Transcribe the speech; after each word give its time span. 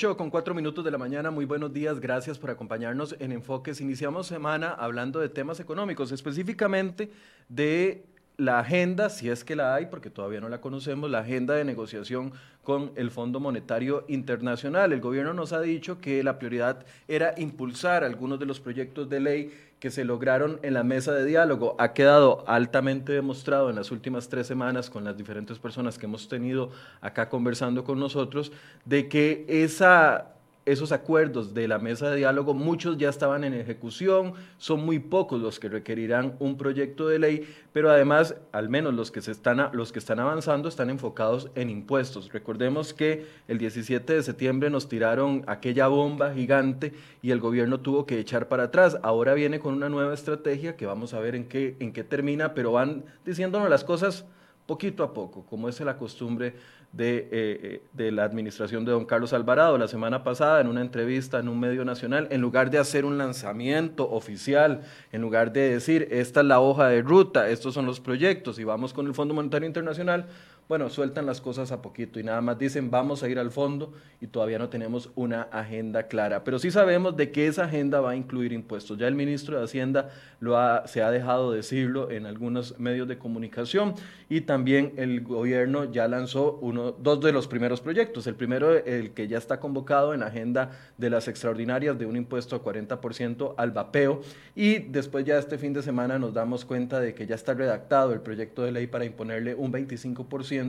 8 0.00 0.16
con 0.16 0.30
4 0.30 0.54
minutos 0.54 0.82
de 0.82 0.90
la 0.90 0.96
mañana, 0.96 1.30
muy 1.30 1.44
buenos 1.44 1.74
días, 1.74 2.00
gracias 2.00 2.38
por 2.38 2.48
acompañarnos 2.48 3.14
en 3.18 3.32
Enfoques. 3.32 3.82
Iniciamos 3.82 4.28
semana 4.28 4.70
hablando 4.70 5.20
de 5.20 5.28
temas 5.28 5.60
económicos, 5.60 6.10
específicamente 6.10 7.12
de 7.50 8.06
la 8.38 8.60
agenda, 8.60 9.10
si 9.10 9.28
es 9.28 9.44
que 9.44 9.56
la 9.56 9.74
hay, 9.74 9.88
porque 9.90 10.08
todavía 10.08 10.40
no 10.40 10.48
la 10.48 10.62
conocemos, 10.62 11.10
la 11.10 11.18
agenda 11.18 11.52
de 11.52 11.66
negociación 11.66 12.32
con 12.62 12.92
el 12.96 13.10
Fondo 13.10 13.40
Monetario 13.40 14.06
Internacional. 14.08 14.94
El 14.94 15.02
gobierno 15.02 15.34
nos 15.34 15.52
ha 15.52 15.60
dicho 15.60 16.00
que 16.00 16.24
la 16.24 16.38
prioridad 16.38 16.86
era 17.06 17.34
impulsar 17.36 18.02
algunos 18.02 18.40
de 18.40 18.46
los 18.46 18.58
proyectos 18.58 19.10
de 19.10 19.20
ley 19.20 19.52
que 19.80 19.90
se 19.90 20.04
lograron 20.04 20.60
en 20.62 20.74
la 20.74 20.84
mesa 20.84 21.12
de 21.12 21.24
diálogo. 21.24 21.74
Ha 21.78 21.94
quedado 21.94 22.44
altamente 22.46 23.12
demostrado 23.12 23.70
en 23.70 23.76
las 23.76 23.90
últimas 23.90 24.28
tres 24.28 24.46
semanas 24.46 24.90
con 24.90 25.04
las 25.04 25.16
diferentes 25.16 25.58
personas 25.58 25.98
que 25.98 26.06
hemos 26.06 26.28
tenido 26.28 26.70
acá 27.00 27.28
conversando 27.30 27.82
con 27.82 27.98
nosotros, 27.98 28.52
de 28.84 29.08
que 29.08 29.46
esa 29.48 30.34
esos 30.66 30.92
acuerdos 30.92 31.54
de 31.54 31.66
la 31.66 31.78
mesa 31.78 32.10
de 32.10 32.18
diálogo, 32.18 32.54
muchos 32.54 32.98
ya 32.98 33.08
estaban 33.08 33.44
en 33.44 33.54
ejecución, 33.54 34.34
son 34.58 34.84
muy 34.84 34.98
pocos 34.98 35.40
los 35.40 35.58
que 35.58 35.68
requerirán 35.68 36.36
un 36.38 36.56
proyecto 36.56 37.08
de 37.08 37.18
ley, 37.18 37.48
pero 37.72 37.90
además, 37.90 38.36
al 38.52 38.68
menos 38.68 38.94
los 38.94 39.10
que, 39.10 39.22
se 39.22 39.32
están, 39.32 39.70
los 39.72 39.92
que 39.92 39.98
están 39.98 40.20
avanzando 40.20 40.68
están 40.68 40.90
enfocados 40.90 41.50
en 41.54 41.70
impuestos. 41.70 42.32
Recordemos 42.32 42.92
que 42.92 43.26
el 43.48 43.58
17 43.58 44.12
de 44.12 44.22
septiembre 44.22 44.70
nos 44.70 44.88
tiraron 44.88 45.44
aquella 45.46 45.88
bomba 45.88 46.34
gigante 46.34 46.92
y 47.22 47.30
el 47.30 47.40
gobierno 47.40 47.80
tuvo 47.80 48.06
que 48.06 48.18
echar 48.18 48.48
para 48.48 48.64
atrás. 48.64 48.98
Ahora 49.02 49.34
viene 49.34 49.60
con 49.60 49.74
una 49.74 49.88
nueva 49.88 50.14
estrategia 50.14 50.76
que 50.76 50.86
vamos 50.86 51.14
a 51.14 51.20
ver 51.20 51.34
en 51.34 51.46
qué, 51.46 51.76
en 51.80 51.92
qué 51.92 52.04
termina, 52.04 52.54
pero 52.54 52.72
van 52.72 53.04
diciéndonos 53.24 53.70
las 53.70 53.84
cosas 53.84 54.26
poquito 54.70 55.02
a 55.02 55.12
poco, 55.12 55.44
como 55.46 55.68
es 55.68 55.80
la 55.80 55.96
costumbre 55.96 56.54
de, 56.92 57.18
eh, 57.18 57.28
eh, 57.32 57.82
de, 57.92 58.10
la 58.10 58.24
administración 58.24 58.84
de 58.84 58.92
don 58.92 59.04
Carlos 59.04 59.32
Alvarado. 59.32 59.78
La 59.78 59.88
semana 59.88 60.24
pasada, 60.24 60.60
en 60.60 60.66
una 60.66 60.80
entrevista 60.80 61.38
en 61.38 61.48
un 61.48 61.60
medio 61.60 61.84
nacional, 61.84 62.26
en 62.30 62.40
lugar 62.40 62.70
de 62.70 62.78
hacer 62.78 63.04
un 63.04 63.16
lanzamiento 63.16 64.10
oficial, 64.10 64.82
en 65.12 65.20
lugar 65.20 65.52
de 65.52 65.70
decir, 65.70 66.08
esta 66.10 66.40
es 66.40 66.46
la 66.46 66.60
hoja 66.60 66.88
de 66.88 67.02
ruta, 67.02 67.48
estos 67.48 67.74
son 67.74 67.86
los 67.86 68.00
proyectos 68.00 68.58
y 68.58 68.64
vamos 68.64 68.92
con 68.92 69.06
el 69.06 69.14
Fondo 69.14 69.34
Monetario 69.34 69.66
Internacional, 69.66 70.26
bueno, 70.70 70.88
sueltan 70.88 71.26
las 71.26 71.40
cosas 71.40 71.72
a 71.72 71.82
poquito 71.82 72.20
y 72.20 72.22
nada 72.22 72.40
más 72.40 72.56
dicen 72.56 72.92
vamos 72.92 73.24
a 73.24 73.28
ir 73.28 73.40
al 73.40 73.50
fondo 73.50 73.92
y 74.20 74.28
todavía 74.28 74.56
no 74.56 74.68
tenemos 74.68 75.10
una 75.16 75.42
agenda 75.50 76.04
clara. 76.04 76.44
Pero 76.44 76.60
sí 76.60 76.70
sabemos 76.70 77.16
de 77.16 77.32
que 77.32 77.48
esa 77.48 77.64
agenda 77.64 78.00
va 78.00 78.10
a 78.10 78.14
incluir 78.14 78.52
impuestos. 78.52 78.96
Ya 78.96 79.08
el 79.08 79.16
ministro 79.16 79.58
de 79.58 79.64
Hacienda 79.64 80.10
lo 80.38 80.58
ha, 80.58 80.86
se 80.86 81.02
ha 81.02 81.10
dejado 81.10 81.50
decirlo 81.50 82.12
en 82.12 82.24
algunos 82.24 82.78
medios 82.78 83.08
de 83.08 83.18
comunicación 83.18 83.94
y 84.28 84.42
también 84.42 84.92
el 84.96 85.22
gobierno 85.22 85.90
ya 85.90 86.06
lanzó 86.06 86.60
uno, 86.62 86.92
dos 86.92 87.20
de 87.20 87.32
los 87.32 87.48
primeros 87.48 87.80
proyectos. 87.80 88.28
El 88.28 88.36
primero, 88.36 88.72
el 88.72 89.10
que 89.10 89.26
ya 89.26 89.38
está 89.38 89.58
convocado 89.58 90.14
en 90.14 90.22
agenda 90.22 90.70
de 90.98 91.10
las 91.10 91.26
extraordinarias 91.26 91.98
de 91.98 92.06
un 92.06 92.14
impuesto 92.14 92.54
a 92.54 92.62
40% 92.62 93.54
al 93.56 93.72
vapeo 93.72 94.20
y 94.54 94.78
después 94.78 95.24
ya 95.24 95.36
este 95.36 95.58
fin 95.58 95.72
de 95.72 95.82
semana 95.82 96.20
nos 96.20 96.32
damos 96.32 96.64
cuenta 96.64 97.00
de 97.00 97.12
que 97.12 97.26
ya 97.26 97.34
está 97.34 97.54
redactado 97.54 98.12
el 98.12 98.20
proyecto 98.20 98.62
de 98.62 98.70
ley 98.70 98.86
para 98.86 99.04
imponerle 99.04 99.56
un 99.56 99.72
25% 99.72 100.59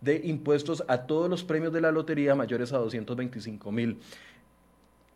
de 0.00 0.20
impuestos 0.24 0.84
a 0.88 1.02
todos 1.06 1.28
los 1.28 1.44
premios 1.44 1.72
de 1.72 1.80
la 1.80 1.92
lotería 1.92 2.34
mayores 2.34 2.72
a 2.72 2.78
225 2.78 3.72
mil. 3.72 3.98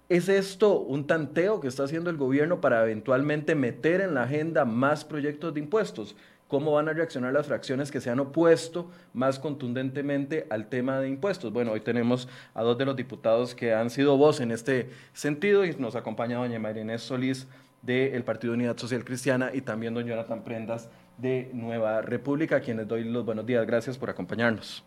¿Es 0.09 0.29
esto 0.29 0.79
un 0.79 1.07
tanteo 1.07 1.61
que 1.61 1.67
está 1.67 1.83
haciendo 1.83 2.11
el 2.11 2.17
gobierno 2.17 2.61
para 2.61 2.83
eventualmente 2.85 3.57
meter 3.57 4.01
en 4.01 4.15
la 4.15 4.23
agenda 4.23 4.65
más 4.65 5.05
proyectos 5.05 5.53
de 5.53 5.61
impuestos? 5.61 6.15
¿Cómo 6.47 6.71
van 6.71 6.89
a 6.89 6.93
reaccionar 6.93 7.33
las 7.33 7.49
fracciones 7.49 7.91
que 7.91 8.01
se 8.01 8.09
han 8.09 8.21
opuesto 8.21 8.89
más 9.13 9.41
contundentemente 9.41 10.47
al 10.49 10.69
tema 10.69 11.01
de 11.01 11.09
impuestos? 11.09 11.53
Bueno, 11.53 11.73
hoy 11.73 11.81
tenemos 11.81 12.29
a 12.55 12.63
dos 12.63 12.79
de 12.79 12.85
los 12.85 12.95
diputados 12.95 13.57
que 13.57 13.75
han 13.75 13.91
sido 13.91 14.17
voz 14.17 14.41
en 14.41 14.53
este 14.53 14.91
sentido 15.13 15.65
y 15.65 15.75
nos 15.75 15.97
acompaña 15.97 16.39
doña 16.39 16.61
María 16.61 16.83
Inés 16.83 17.03
Solís 17.03 17.49
del 17.83 18.23
Partido 18.23 18.53
Unidad 18.53 18.77
Social 18.77 19.05
Cristiana 19.05 19.51
y 19.53 19.61
también 19.61 19.93
don 19.95 20.07
Jonathan 20.07 20.45
Prendas 20.45 20.89
de 21.19 21.51
Nueva 21.53 22.03
República, 22.03 22.57
a 22.57 22.61
quienes 22.61 22.87
doy 22.87 23.05
los 23.05 23.25
buenos 23.25 23.47
días. 23.47 23.67
Gracias 23.67 23.97
por 23.97 24.11
acompañarnos. 24.11 24.85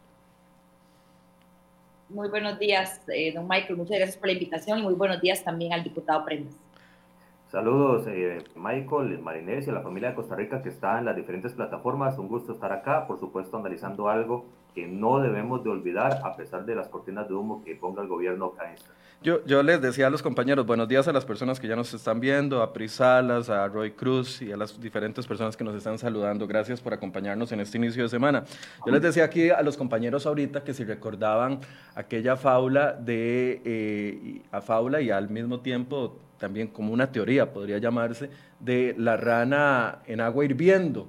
Muy 2.10 2.28
buenos 2.30 2.58
días, 2.58 3.02
eh, 3.08 3.32
don 3.34 3.48
Michael. 3.48 3.78
Muchas 3.78 3.98
gracias 3.98 4.18
por 4.18 4.28
la 4.28 4.34
invitación 4.34 4.80
y 4.80 4.82
muy 4.82 4.96
buenos 4.96 5.22
días 5.22 5.44
también 5.44 5.74
al 5.74 5.84
diputado 5.84 6.26
Prendas. 6.26 6.56
Saludos, 7.52 8.06
eh, 8.08 8.44
Michael, 8.56 9.20
Marinés 9.24 9.66
y 9.66 9.72
a 9.72 9.74
la 9.74 9.82
familia 9.82 10.10
de 10.10 10.16
Costa 10.16 10.36
Rica 10.36 10.62
que 10.62 10.70
está 10.70 11.00
en 11.00 11.06
las 11.06 11.16
diferentes 11.16 11.54
plataformas. 11.54 12.20
Un 12.20 12.28
gusto 12.28 12.54
estar 12.54 12.72
acá, 12.72 13.08
por 13.08 13.20
supuesto, 13.20 13.58
analizando 13.58 14.08
algo 14.08 14.46
que 14.76 14.86
no 14.88 15.20
debemos 15.20 15.64
de 15.64 15.72
olvidar 15.72 16.22
a 16.24 16.36
pesar 16.36 16.64
de 16.66 16.76
las 16.76 16.90
cortinas 16.90 17.28
de 17.28 17.34
humo 17.34 17.64
que 17.64 17.76
ponga 17.76 18.04
el 18.04 18.08
gobierno 18.08 18.54
yo, 19.22 19.44
yo 19.46 19.64
les 19.64 19.82
decía 19.82 20.08
a 20.08 20.10
los 20.10 20.22
compañeros, 20.22 20.66
buenos 20.66 20.88
días 20.88 21.06
a 21.10 21.12
las 21.12 21.26
personas 21.26 21.60
que 21.60 21.68
ya 21.68 21.76
nos 21.76 21.94
están 21.94 22.22
viendo, 22.22 22.62
a 22.62 22.72
Prisalas, 22.72 23.50
a 23.50 23.68
Roy 23.68 23.92
Cruz 23.92 24.42
y 24.42 24.54
a 24.54 24.56
las 24.56 24.80
diferentes 24.80 25.28
personas 25.28 25.58
que 25.58 25.66
nos 25.66 25.76
están 25.76 25.98
saludando. 25.98 26.48
Gracias 26.48 26.80
por 26.80 26.94
acompañarnos 26.94 27.52
en 27.52 27.60
este 27.60 27.78
inicio 27.78 28.04
de 28.04 28.10
semana. 28.10 28.46
Yo 28.86 28.94
les 28.94 29.02
decía 29.02 29.26
aquí 29.26 29.50
a 29.50 29.62
los 29.62 29.76
compañeros 29.76 30.26
ahorita 30.26 30.64
que 30.64 30.74
si 30.74 30.86
recordaban 30.86 31.60
aquella 31.96 32.38
fábula 32.38 32.94
de, 32.94 33.62
eh, 33.66 34.42
a 34.52 34.62
fábula 34.62 35.02
y 35.02 35.12
al 35.12 35.30
mismo 35.30 35.60
tiempo 35.60 36.18
también 36.40 36.68
como 36.68 36.94
una 36.94 37.12
teoría 37.12 37.54
podría 37.54 37.78
llamarse, 37.78 38.30
de 38.60 38.96
la 38.98 39.18
rana 39.18 40.00
en 40.08 40.22
agua 40.22 40.46
hirviendo 40.46 41.08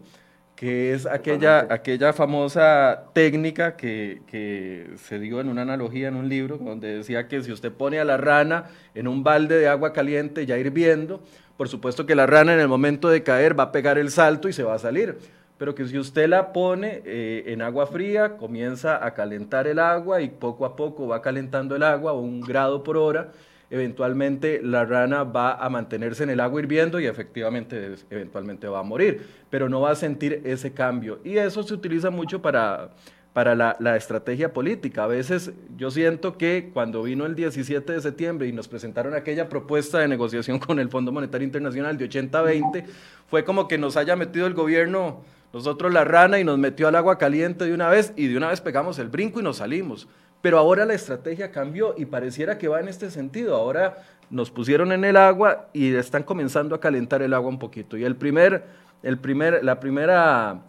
que 0.60 0.92
es 0.92 1.06
aquella, 1.06 1.66
aquella 1.70 2.12
famosa 2.12 3.04
técnica 3.14 3.76
que, 3.76 4.20
que, 4.26 4.90
se 4.96 5.18
dio 5.18 5.40
en 5.40 5.48
una 5.48 5.62
analogía 5.62 6.08
en 6.08 6.16
un 6.16 6.28
libro, 6.28 6.58
donde 6.58 6.98
decía 6.98 7.28
que 7.28 7.42
si 7.42 7.50
usted 7.50 7.72
pone 7.72 7.98
a 7.98 8.04
la 8.04 8.18
rana 8.18 8.66
en 8.94 9.08
un 9.08 9.24
balde 9.24 9.58
de 9.58 9.68
agua 9.68 9.94
caliente 9.94 10.44
ya 10.44 10.58
hirviendo, 10.58 11.22
por 11.56 11.70
supuesto 11.70 12.04
que 12.04 12.14
la 12.14 12.26
rana 12.26 12.52
en 12.52 12.60
el 12.60 12.68
momento 12.68 13.08
de 13.08 13.22
caer 13.22 13.58
va 13.58 13.64
a 13.64 13.72
pegar 13.72 13.96
el 13.96 14.10
salto 14.10 14.50
y 14.50 14.52
se 14.52 14.62
va 14.62 14.74
a 14.74 14.78
salir, 14.78 15.16
pero 15.56 15.74
que 15.74 15.86
si 15.88 15.98
usted 15.98 16.28
la 16.28 16.52
pone 16.52 17.00
eh, 17.06 17.44
en 17.46 17.62
agua 17.62 17.86
fría, 17.86 18.36
comienza 18.36 19.02
a 19.02 19.14
calentar 19.14 19.66
el 19.66 19.78
agua 19.78 20.20
y 20.20 20.28
poco 20.28 20.66
a 20.66 20.76
poco 20.76 21.08
va 21.08 21.22
calentando 21.22 21.74
el 21.74 21.84
agua 21.84 22.12
un 22.12 22.42
grado 22.42 22.82
por 22.82 22.98
hora, 22.98 23.28
eventualmente 23.70 24.60
la 24.62 24.84
rana 24.84 25.24
va 25.24 25.54
a 25.54 25.70
mantenerse 25.70 26.24
en 26.24 26.30
el 26.30 26.40
agua 26.40 26.60
hirviendo 26.60 27.00
y 27.00 27.06
efectivamente 27.06 27.94
eventualmente 28.10 28.66
va 28.68 28.80
a 28.80 28.82
morir, 28.82 29.26
pero 29.48 29.68
no 29.68 29.80
va 29.80 29.92
a 29.92 29.94
sentir 29.94 30.42
ese 30.44 30.72
cambio. 30.72 31.20
Y 31.24 31.38
eso 31.38 31.62
se 31.62 31.72
utiliza 31.72 32.10
mucho 32.10 32.42
para, 32.42 32.90
para 33.32 33.54
la, 33.54 33.96
estrategia 33.96 34.52
política. 34.52 35.04
A 35.04 35.06
veces 35.06 35.52
yo 35.76 35.90
siento 35.90 36.36
que 36.36 36.70
cuando 36.72 37.04
vino 37.04 37.26
el 37.26 37.36
17 37.36 37.92
de 37.92 38.00
septiembre 38.00 38.48
y 38.48 38.52
nos 38.52 38.66
presentaron 38.66 39.14
aquella 39.14 39.48
propuesta 39.48 40.00
de 40.00 40.08
negociación 40.08 40.58
con 40.58 40.80
el 40.80 40.88
Fondo 40.88 41.12
Monetario 41.12 41.44
Internacional 41.46 41.96
de 41.96 42.08
80-20, 42.08 42.84
fue 43.28 43.44
como 43.44 43.68
que 43.68 43.78
nos 43.78 43.96
haya 43.96 44.16
metido 44.16 44.46
el 44.46 44.54
gobierno 44.54 45.22
nosotros 45.52 45.92
la 45.92 46.04
rana 46.04 46.38
y 46.38 46.44
nos 46.44 46.58
metió 46.58 46.86
al 46.86 46.94
agua 46.94 47.18
caliente 47.18 47.64
de 47.64 47.74
una 47.74 47.88
vez 47.88 48.12
y 48.16 48.28
de 48.28 48.36
una 48.36 48.48
vez 48.48 48.60
pegamos 48.60 48.98
el 48.98 49.08
brinco 49.08 49.40
y 49.40 49.42
nos 49.42 49.56
salimos. 49.56 50.06
Pero 50.42 50.58
ahora 50.58 50.86
la 50.86 50.94
estrategia 50.94 51.50
cambió 51.50 51.94
y 51.96 52.06
pareciera 52.06 52.56
que 52.56 52.68
va 52.68 52.80
en 52.80 52.88
este 52.88 53.10
sentido. 53.10 53.56
Ahora 53.56 53.98
nos 54.30 54.50
pusieron 54.50 54.92
en 54.92 55.04
el 55.04 55.16
agua 55.16 55.68
y 55.72 55.94
están 55.94 56.22
comenzando 56.22 56.74
a 56.74 56.80
calentar 56.80 57.20
el 57.20 57.34
agua 57.34 57.50
un 57.50 57.58
poquito. 57.58 57.96
Y 57.96 58.04
el 58.04 58.16
primer, 58.16 58.64
el 59.02 59.18
primer, 59.18 59.62
la 59.64 59.80
primera, 59.80 60.62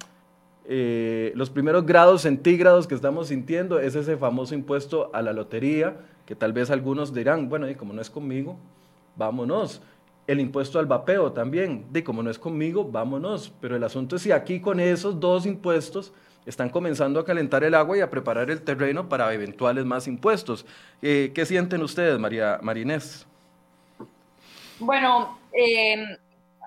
eh, 0.67 1.31
los 1.35 1.49
primeros 1.49 1.85
grados 1.85 2.23
centígrados 2.23 2.87
que 2.87 2.95
estamos 2.95 3.27
sintiendo 3.27 3.79
es 3.79 3.95
ese 3.95 4.17
famoso 4.17 4.55
impuesto 4.55 5.09
a 5.13 5.21
la 5.21 5.31
lotería, 5.31 5.95
que 6.25 6.35
tal 6.35 6.53
vez 6.53 6.69
algunos 6.69 7.13
dirán, 7.13 7.49
bueno, 7.49 7.69
y 7.69 7.75
como 7.75 7.93
no 7.93 8.01
es 8.01 8.09
conmigo, 8.09 8.57
vámonos. 9.15 9.81
El 10.27 10.39
impuesto 10.39 10.79
al 10.79 10.85
vapeo 10.85 11.31
también, 11.31 11.85
de 11.91 12.03
como 12.03 12.23
no 12.23 12.29
es 12.29 12.39
conmigo, 12.39 12.89
vámonos. 12.89 13.53
Pero 13.61 13.75
el 13.75 13.83
asunto 13.83 14.15
es 14.15 14.23
si 14.23 14.31
aquí 14.31 14.59
con 14.59 14.79
esos 14.79 15.19
dos 15.19 15.45
impuestos 15.45 16.13
están 16.45 16.69
comenzando 16.69 17.19
a 17.19 17.25
calentar 17.25 17.63
el 17.63 17.75
agua 17.75 17.97
y 17.97 18.01
a 18.01 18.09
preparar 18.09 18.49
el 18.49 18.61
terreno 18.61 19.07
para 19.07 19.33
eventuales 19.33 19.85
más 19.85 20.07
impuestos. 20.07 20.65
Eh, 21.01 21.31
¿Qué 21.33 21.45
sienten 21.45 21.81
ustedes, 21.83 22.17
María 22.19 22.59
Marinés? 22.61 23.27
Bueno, 24.79 25.37
eh, 25.53 26.03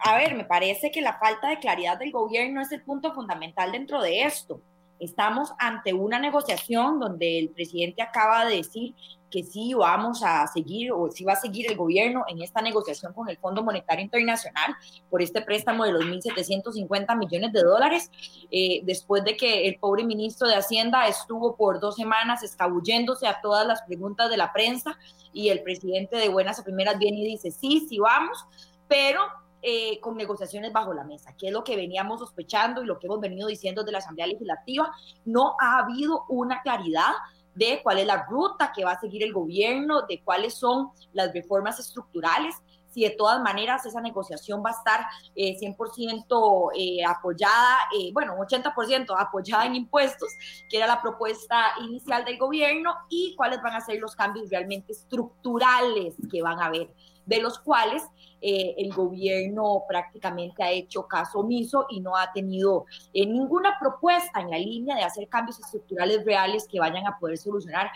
a 0.02 0.16
ver, 0.16 0.34
me 0.34 0.44
parece 0.44 0.90
que 0.90 1.00
la 1.00 1.18
falta 1.18 1.48
de 1.48 1.58
claridad 1.58 1.98
del 1.98 2.12
gobierno 2.12 2.60
es 2.60 2.70
el 2.72 2.82
punto 2.82 3.12
fundamental 3.12 3.72
dentro 3.72 4.00
de 4.00 4.22
esto. 4.22 4.60
Estamos 5.04 5.52
ante 5.58 5.92
una 5.92 6.18
negociación 6.18 6.98
donde 6.98 7.38
el 7.38 7.50
presidente 7.50 8.00
acaba 8.00 8.46
de 8.46 8.56
decir 8.56 8.94
que 9.30 9.42
sí 9.42 9.74
vamos 9.74 10.22
a 10.22 10.46
seguir 10.46 10.92
o 10.92 11.10
sí 11.10 11.24
va 11.24 11.34
a 11.34 11.36
seguir 11.36 11.70
el 11.70 11.76
gobierno 11.76 12.24
en 12.26 12.40
esta 12.40 12.62
negociación 12.62 13.12
con 13.12 13.28
el 13.28 13.36
Fondo 13.36 13.62
Monetario 13.62 14.02
Internacional 14.02 14.74
por 15.10 15.20
este 15.20 15.42
préstamo 15.42 15.84
de 15.84 15.92
los 15.92 16.04
1.750 16.04 17.18
millones 17.18 17.52
de 17.52 17.62
dólares, 17.62 18.10
eh, 18.50 18.80
después 18.84 19.24
de 19.24 19.36
que 19.36 19.66
el 19.68 19.76
pobre 19.78 20.04
ministro 20.04 20.48
de 20.48 20.54
Hacienda 20.54 21.06
estuvo 21.06 21.56
por 21.56 21.80
dos 21.80 21.96
semanas 21.96 22.42
escabulléndose 22.42 23.26
a 23.26 23.40
todas 23.42 23.66
las 23.66 23.82
preguntas 23.82 24.30
de 24.30 24.36
la 24.38 24.52
prensa 24.52 24.96
y 25.34 25.50
el 25.50 25.62
presidente 25.62 26.16
de 26.16 26.30
buenas 26.30 26.60
a 26.60 26.64
primeras 26.64 26.98
viene 26.98 27.18
y 27.18 27.26
dice, 27.26 27.50
sí, 27.50 27.86
sí 27.88 27.98
vamos, 27.98 28.46
pero 28.88 29.20
eh, 29.66 29.98
con 30.00 30.16
negociaciones 30.16 30.72
bajo 30.74 30.92
la 30.92 31.04
mesa, 31.04 31.34
que 31.38 31.46
es 31.46 31.52
lo 31.52 31.64
que 31.64 31.74
veníamos 31.74 32.20
sospechando 32.20 32.82
y 32.82 32.86
lo 32.86 32.98
que 32.98 33.06
hemos 33.06 33.18
venido 33.18 33.48
diciendo 33.48 33.82
de 33.82 33.92
la 33.92 33.98
Asamblea 33.98 34.26
Legislativa. 34.26 34.92
No 35.24 35.56
ha 35.58 35.78
habido 35.78 36.26
una 36.28 36.60
claridad 36.60 37.12
de 37.54 37.80
cuál 37.82 37.98
es 37.98 38.06
la 38.06 38.26
ruta 38.26 38.72
que 38.74 38.84
va 38.84 38.92
a 38.92 39.00
seguir 39.00 39.22
el 39.22 39.32
gobierno, 39.32 40.02
de 40.02 40.20
cuáles 40.22 40.52
son 40.54 40.90
las 41.14 41.32
reformas 41.32 41.80
estructurales 41.80 42.56
si 42.94 43.02
de 43.02 43.10
todas 43.10 43.42
maneras 43.42 43.84
esa 43.84 44.00
negociación 44.00 44.62
va 44.64 44.70
a 44.70 44.72
estar 44.74 45.00
100% 45.34 46.70
eh, 46.74 47.00
eh, 47.00 47.04
apoyada, 47.04 47.78
bueno, 48.12 48.36
80% 48.36 49.16
apoyada 49.18 49.66
en 49.66 49.74
impuestos, 49.74 50.28
que 50.70 50.76
era 50.76 50.86
la 50.86 51.02
propuesta 51.02 51.72
inicial 51.80 52.24
del 52.24 52.38
gobierno, 52.38 52.94
y 53.08 53.34
cuáles 53.34 53.60
van 53.62 53.74
a 53.74 53.80
ser 53.80 53.98
los 53.98 54.14
cambios 54.14 54.48
realmente 54.48 54.92
estructurales 54.92 56.14
que 56.30 56.40
van 56.40 56.60
a 56.60 56.66
haber 56.66 56.94
de 57.26 57.40
los 57.40 57.58
cuales 57.58 58.02
eh, 58.46 58.74
el 58.76 58.92
gobierno 58.92 59.84
prácticamente 59.88 60.62
ha 60.62 60.70
hecho 60.70 61.06
caso 61.08 61.38
omiso 61.38 61.86
y 61.88 62.00
no 62.00 62.14
ha 62.14 62.30
tenido 62.30 62.84
eh, 63.14 63.24
ninguna 63.24 63.78
propuesta 63.80 64.38
en 64.38 64.50
la 64.50 64.58
línea 64.58 64.96
de 64.96 65.02
hacer 65.02 65.28
cambios 65.28 65.58
estructurales 65.60 66.26
reales 66.26 66.68
que 66.70 66.78
vayan 66.78 67.06
a 67.06 67.18
poder 67.18 67.38
solucionar 67.38 67.90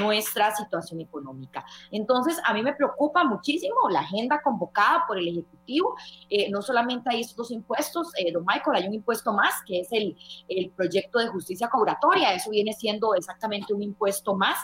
nuestra 0.00 0.50
situación 0.56 1.00
económica. 1.00 1.64
Entonces, 1.92 2.36
a 2.44 2.52
mí 2.52 2.64
me 2.64 2.74
preocupa 2.74 3.22
muchísimo 3.22 3.76
la 3.90 4.00
agenda 4.00 4.40
convocada 4.42 5.04
por 5.06 5.18
el 5.18 5.28
Ejecutivo. 5.28 5.94
Eh, 6.28 6.50
no 6.50 6.62
solamente 6.62 7.08
hay 7.08 7.20
estos 7.20 7.36
dos 7.36 7.50
impuestos, 7.52 8.10
don 8.32 8.44
Michael, 8.44 8.76
hay 8.76 8.88
un 8.88 8.94
impuesto 8.94 9.32
más, 9.32 9.54
que 9.64 9.80
es 9.80 9.92
el, 9.92 10.16
el 10.48 10.70
proyecto 10.70 11.20
de 11.20 11.28
justicia 11.28 11.68
cobratoria. 11.68 12.34
Eso 12.34 12.50
viene 12.50 12.72
siendo 12.72 13.14
exactamente 13.14 13.72
un 13.72 13.84
impuesto 13.84 14.34
más 14.34 14.58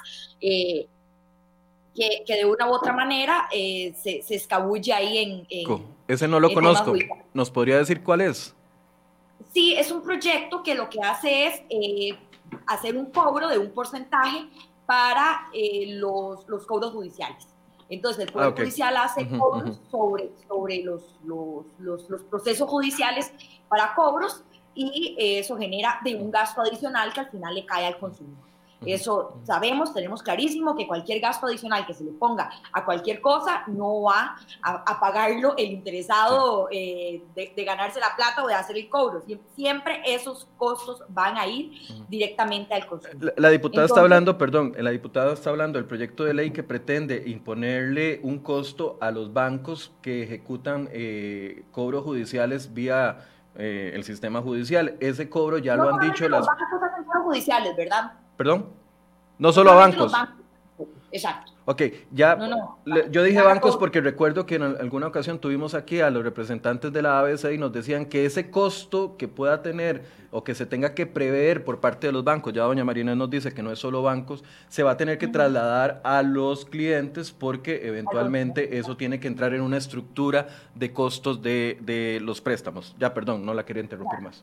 que, 2.24 2.36
de 2.36 2.44
una 2.44 2.68
u 2.68 2.72
otra 2.72 2.92
manera 2.92 3.48
eh, 3.52 3.92
se, 3.96 4.22
se, 4.22 4.36
escabulle 4.36 4.92
ahí 4.92 5.18
en... 5.18 5.46
Ese 6.06 6.28
no 6.28 6.38
lo 6.40 6.52
conozco. 6.52 6.92
¿Nos 7.34 7.50
podría 7.50 7.78
decir 7.78 8.02
cuál 8.02 8.20
es? 8.20 8.54
Sí, 9.52 9.74
es 9.74 9.90
un 9.90 10.02
proyecto 10.02 10.62
que 10.62 10.74
lo 10.74 10.88
que 10.88 11.00
hace 11.00 11.46
es 11.46 11.62
eh, 11.70 12.18
hacer 12.66 12.96
un 12.96 13.06
cobro 13.06 13.48
de 13.48 13.58
un 13.58 13.70
porcentaje 13.70 14.46
para 14.86 15.48
eh, 15.52 15.94
los, 15.96 16.48
los, 16.48 16.66
cobros 16.66 16.92
judiciales. 16.92 17.46
Entonces, 17.90 18.26
el 18.26 18.32
Poder 18.32 18.52
ah, 18.52 18.54
Judicial 18.56 18.96
hace 18.96 19.28
cobros 19.28 19.80
sobre, 19.90 20.30
sobre 20.46 20.82
los, 20.82 21.16
los, 21.24 21.64
los, 21.78 22.08
los, 22.10 22.22
procesos 22.24 22.68
judiciales 22.68 23.32
para 23.68 23.94
cobros 23.94 24.44
y 24.74 25.16
eso 25.18 25.56
genera 25.56 25.98
de 26.04 26.14
un 26.14 26.30
gasto 26.30 26.60
adicional 26.60 27.12
que 27.12 27.20
al 27.20 27.30
final 27.30 27.54
le 27.54 27.66
cae 27.66 27.86
al 27.86 27.98
consumidor. 27.98 28.47
Eso 28.86 29.40
sabemos, 29.42 29.92
tenemos 29.92 30.22
clarísimo 30.22 30.76
que 30.76 30.86
cualquier 30.86 31.20
gasto 31.20 31.46
adicional 31.46 31.84
que 31.84 31.94
se 31.94 32.04
le 32.04 32.12
ponga 32.12 32.50
a 32.72 32.84
cualquier 32.84 33.20
cosa 33.20 33.64
no 33.66 34.02
va 34.02 34.36
a, 34.62 35.00
pagarlo 35.00 35.56
el 35.56 35.72
interesado 35.72 36.68
eh, 36.70 37.22
de, 37.34 37.64
ganarse 37.64 37.98
la 37.98 38.14
plata 38.16 38.44
o 38.44 38.46
de 38.46 38.54
hacer 38.54 38.76
el 38.76 38.88
cobro. 38.88 39.22
Siempre 39.56 40.00
esos 40.06 40.48
costos 40.56 41.02
van 41.08 41.36
a 41.36 41.46
ir 41.46 41.72
directamente 42.08 42.74
al 42.74 42.86
consumidor. 42.86 43.34
La, 43.36 43.50
diputada 43.50 43.86
está 43.86 44.00
hablando, 44.00 44.38
perdón, 44.38 44.74
la 44.78 44.90
diputada 44.90 45.32
está 45.32 45.50
hablando 45.50 45.78
del 45.78 45.86
proyecto 45.86 46.24
de 46.24 46.34
ley 46.34 46.52
que 46.52 46.62
pretende 46.62 47.24
imponerle 47.26 48.20
un 48.22 48.38
costo 48.38 48.96
a 49.00 49.10
los 49.10 49.32
bancos 49.32 49.92
que 50.02 50.22
ejecutan 50.22 50.88
eh, 50.92 51.64
cobros 51.72 52.04
judiciales 52.04 52.72
vía 52.74 53.18
eh, 53.56 53.92
el 53.94 54.04
sistema 54.04 54.40
judicial. 54.40 54.96
Ese 55.00 55.28
cobro 55.28 55.58
ya 55.58 55.74
lo 55.74 55.92
han 55.92 56.00
dicho 56.00 56.28
las... 56.28 56.46
bancos 56.46 56.82
hacen 56.82 57.04
cobros 57.04 57.24
judiciales, 57.24 57.76
¿verdad? 57.76 58.12
¿Perdón? 58.38 58.70
No 59.38 59.52
solo 59.52 59.72
a 59.72 59.74
bancos. 59.74 60.12
Exacto. 61.12 61.52
Ok, 61.64 61.82
ya 62.12 62.38
yo 63.10 63.22
dije 63.22 63.42
bancos 63.42 63.76
porque 63.76 64.00
recuerdo 64.00 64.46
que 64.46 64.54
en 64.54 64.62
alguna 64.62 65.06
ocasión 65.06 65.38
tuvimos 65.38 65.74
aquí 65.74 66.00
a 66.00 66.08
los 66.08 66.22
representantes 66.22 66.94
de 66.94 67.02
la 67.02 67.18
ABC 67.18 67.52
y 67.52 67.58
nos 67.58 67.72
decían 67.72 68.06
que 68.06 68.24
ese 68.24 68.50
costo 68.50 69.16
que 69.18 69.28
pueda 69.28 69.60
tener 69.60 70.04
o 70.30 70.44
que 70.44 70.54
se 70.54 70.64
tenga 70.64 70.94
que 70.94 71.06
prever 71.06 71.64
por 71.64 71.80
parte 71.80 72.06
de 72.06 72.14
los 72.14 72.24
bancos, 72.24 72.54
ya 72.54 72.62
doña 72.62 72.86
Marina 72.86 73.14
nos 73.14 73.28
dice 73.28 73.52
que 73.52 73.62
no 73.62 73.70
es 73.70 73.78
solo 73.78 74.02
bancos, 74.02 74.44
se 74.68 74.82
va 74.82 74.92
a 74.92 74.96
tener 74.96 75.18
que 75.18 75.28
trasladar 75.28 76.00
a 76.04 76.22
los 76.22 76.64
clientes 76.64 77.32
porque 77.32 77.86
eventualmente 77.86 78.78
eso 78.78 78.96
tiene 78.96 79.20
que 79.20 79.28
entrar 79.28 79.52
en 79.52 79.60
una 79.60 79.76
estructura 79.76 80.46
de 80.74 80.94
costos 80.94 81.42
de, 81.42 82.18
los 82.22 82.40
préstamos. 82.40 82.96
Ya, 82.98 83.12
perdón, 83.12 83.44
no 83.44 83.52
la 83.52 83.66
quería 83.66 83.82
interrumpir 83.82 84.20
más. 84.20 84.42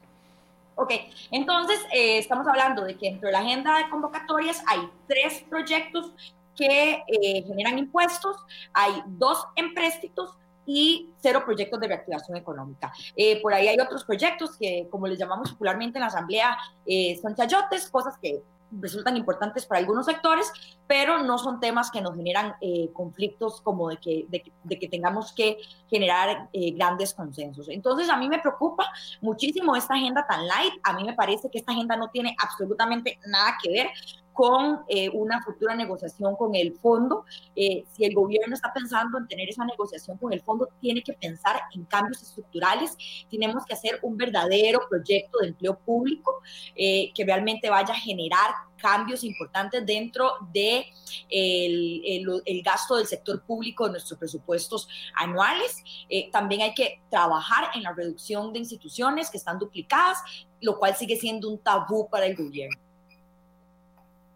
Ok, 0.76 0.92
entonces 1.32 1.80
eh, 1.94 2.18
estamos 2.18 2.46
hablando 2.48 2.84
de 2.84 2.98
que 2.98 3.10
dentro 3.10 3.28
de 3.28 3.34
la 3.34 3.40
agenda 3.40 3.78
de 3.78 3.90
convocatorias 3.90 4.62
hay 4.68 4.90
tres 5.08 5.44
proyectos 5.50 6.12
que 6.56 7.04
eh, 7.08 7.44
generan 7.48 7.80
impuestos, 7.80 8.38
hay 8.74 9.02
dos 9.08 9.46
empréstitos 9.56 10.38
y 10.66 11.10
cero 11.22 11.44
proyectos 11.46 11.80
de 11.80 11.88
reactivación 11.88 12.38
económica. 12.38 12.92
Eh, 13.16 13.42
por 13.42 13.54
ahí 13.54 13.68
hay 13.68 13.80
otros 13.80 14.04
proyectos 14.04 14.58
que, 14.58 14.88
como 14.90 15.08
les 15.08 15.18
llamamos 15.18 15.52
popularmente 15.52 15.98
en 15.98 16.02
la 16.02 16.08
Asamblea, 16.08 16.58
son 17.22 17.36
chayotes, 17.36 17.90
cosas 17.90 18.18
que 18.18 18.42
resultan 18.72 19.18
importantes 19.18 19.66
para 19.66 19.80
algunos 19.80 20.06
sectores, 20.06 20.52
pero 20.88 21.24
no 21.24 21.38
son 21.38 21.60
temas 21.60 21.92
que 21.92 22.02
nos 22.02 22.16
generan 22.16 22.56
eh, 22.62 22.90
conflictos 22.94 23.62
como 23.62 23.90
de 23.90 23.98
que, 23.98 24.26
de, 24.30 24.80
que 24.80 24.88
tengamos 24.88 25.32
que 25.34 25.58
generar 25.90 26.50
eh, 26.54 26.72
grandes 26.72 27.14
consensos. 27.14 27.70
Entonces, 27.70 28.10
a 28.10 28.18
mí 28.18 28.28
me 28.28 28.40
preocupa 28.40 28.86
muchísimo 29.22 29.76
esta 29.76 29.96
agenda 29.96 30.26
tan 30.28 30.48
light. 30.48 30.74
A 30.84 30.94
mí 30.94 31.04
me 31.04 31.14
parece 31.14 31.50
que 31.50 31.60
esta 31.60 31.72
agenda 31.72 31.96
no 31.96 32.10
tiene 32.10 32.36
absolutamente 32.40 33.20
nada 33.26 33.58
que 33.62 33.72
ver 33.72 33.88
con 34.36 34.82
eh, 34.90 35.10
una 35.10 35.42
futura 35.42 35.74
negociación 35.76 36.36
con 36.36 36.54
el 36.56 36.78
fondo. 36.78 37.24
Eh, 37.56 37.86
si 37.94 38.04
el 38.04 38.14
gobierno 38.14 38.54
está 38.54 38.72
pensando 38.74 39.18
en 39.18 39.28
tener 39.28 39.50
esa 39.50 39.64
negociación 39.64 40.18
con 40.18 40.34
el 40.34 40.42
fondo, 40.42 40.68
tiene 40.82 41.02
que 41.02 41.14
pensar 41.14 41.56
en 41.74 41.86
cambios 41.86 42.22
estructurales. 42.22 42.98
Tenemos 43.32 43.66
que 43.66 43.74
hacer 43.74 43.98
un 44.04 44.18
verdadero 44.18 44.82
proyecto 44.90 45.40
de 45.40 45.48
empleo 45.48 45.80
público 45.80 46.42
eh, 46.76 47.12
que 47.16 47.24
realmente 47.24 47.70
vaya 47.70 47.94
a 47.94 47.98
generar 47.98 48.52
cambios 48.78 49.24
importantes 49.24 49.86
dentro 49.86 50.34
de 50.52 50.86
el, 51.30 52.42
el, 52.46 52.62
gasto 52.62 52.98
del 52.98 53.08
sector 53.08 53.42
público 53.42 53.86
de 53.86 53.92
nuestros 53.92 54.20
presupuestos 54.20 54.90
anuales. 55.16 55.82
también 56.32 56.62
hay 56.62 56.74
que 56.74 57.02
trabajar 57.10 57.70
en 57.74 57.84
la 57.84 57.94
reducción 57.94 58.52
de 58.52 58.60
instituciones 58.60 59.32
que 59.32 59.38
están 59.38 59.58
duplicadas, 59.58 60.20
lo 60.60 60.78
cual 60.78 60.94
sigue 60.94 61.16
siendo 61.16 61.50
un 61.50 61.58
tabú 61.60 62.10
para 62.10 62.26
el 62.26 62.36
gobierno 62.36 62.85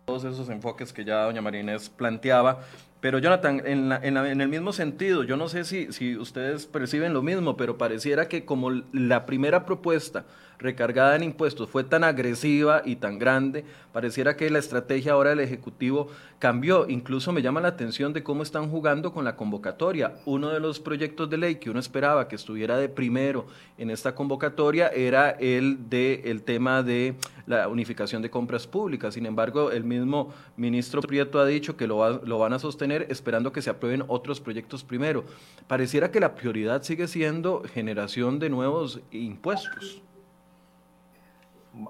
todos 0.10 0.24
esos 0.24 0.50
enfoques 0.50 0.92
que 0.92 1.06
ya 1.06 1.26
doña 1.26 1.40
Marinés 1.40 1.88
planteaba. 1.88 2.62
Pero 3.02 3.20
Jonathan, 3.20 3.62
en, 3.66 3.92
en, 3.94 4.42
el 4.42 4.50
mismo 4.50 4.74
sentido, 4.74 5.24
yo 5.24 5.38
no 5.38 5.48
sé 5.48 5.64
si, 5.64 5.92
si 5.94 6.18
ustedes 6.18 6.66
perciben 6.66 7.14
lo 7.14 7.22
mismo, 7.22 7.56
pero 7.56 7.78
pareciera 7.78 8.28
que 8.28 8.44
como 8.44 8.72
la 8.92 9.26
primera 9.26 9.66
propuesta 9.66 10.26
recargada 10.60 11.16
en 11.16 11.24
impuestos 11.24 11.70
fue 11.70 11.86
tan 11.86 12.04
agresiva 12.04 12.82
y 12.84 12.98
tan 12.98 13.18
grande, 13.18 13.64
pareciera 13.94 14.36
que 14.36 14.50
la 14.50 14.60
estrategia 14.60 15.14
ahora 15.14 15.30
del 15.30 15.40
Ejecutivo 15.40 16.10
cambió. 16.38 16.90
Incluso 16.90 17.32
me 17.32 17.42
llama 17.42 17.62
la 17.62 17.70
atención 17.70 18.12
de 18.12 18.24
cómo 18.24 18.44
están 18.44 18.70
jugando 18.70 19.14
con 19.14 19.24
la 19.24 19.38
convocatoria. 19.38 20.16
Uno 20.26 20.50
de 20.50 20.60
los 20.60 20.82
proyectos 20.82 21.30
de 21.30 21.38
ley 21.38 21.56
que 21.56 21.70
uno 21.70 21.80
esperaba 21.80 22.28
que 22.28 22.36
estuviera 22.36 22.78
de 22.78 22.90
primero 22.90 23.48
en 23.78 23.90
esta 23.90 24.14
convocatoria 24.14 24.90
era 24.90 25.32
el 25.32 25.90
de 25.90 26.42
tema 26.46 26.84
de 26.84 27.16
la 27.48 27.70
unificación 27.70 28.22
de 28.22 28.30
compras 28.30 28.68
públicas. 28.68 29.14
Sin 29.14 29.26
embargo, 29.26 29.72
el 29.72 29.86
mismo 29.86 30.34
ministro 30.58 31.02
Prieto 31.02 31.40
ha 31.40 31.46
dicho 31.46 31.78
que 31.78 31.88
lo, 31.88 32.22
lo 32.26 32.38
van 32.38 32.54
a 32.54 32.60
sostener 32.60 32.89
esperando 32.92 33.52
que 33.52 33.62
se 33.62 33.70
aprueben 33.70 34.04
otros 34.08 34.42
proyectos 34.42 34.84
primero. 34.84 35.24
Pareciera 35.68 36.12
que 36.12 36.20
la 36.20 36.36
prioridad 36.36 36.84
sigue 36.84 37.08
siendo 37.08 37.64
generación 37.64 38.40
de 38.40 38.50
nuevos 38.50 39.02
impuestos. 39.12 40.02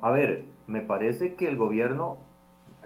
A 0.01 0.11
ver, 0.11 0.45
me 0.67 0.81
parece 0.81 1.35
que 1.35 1.47
el 1.47 1.57
gobierno, 1.57 2.17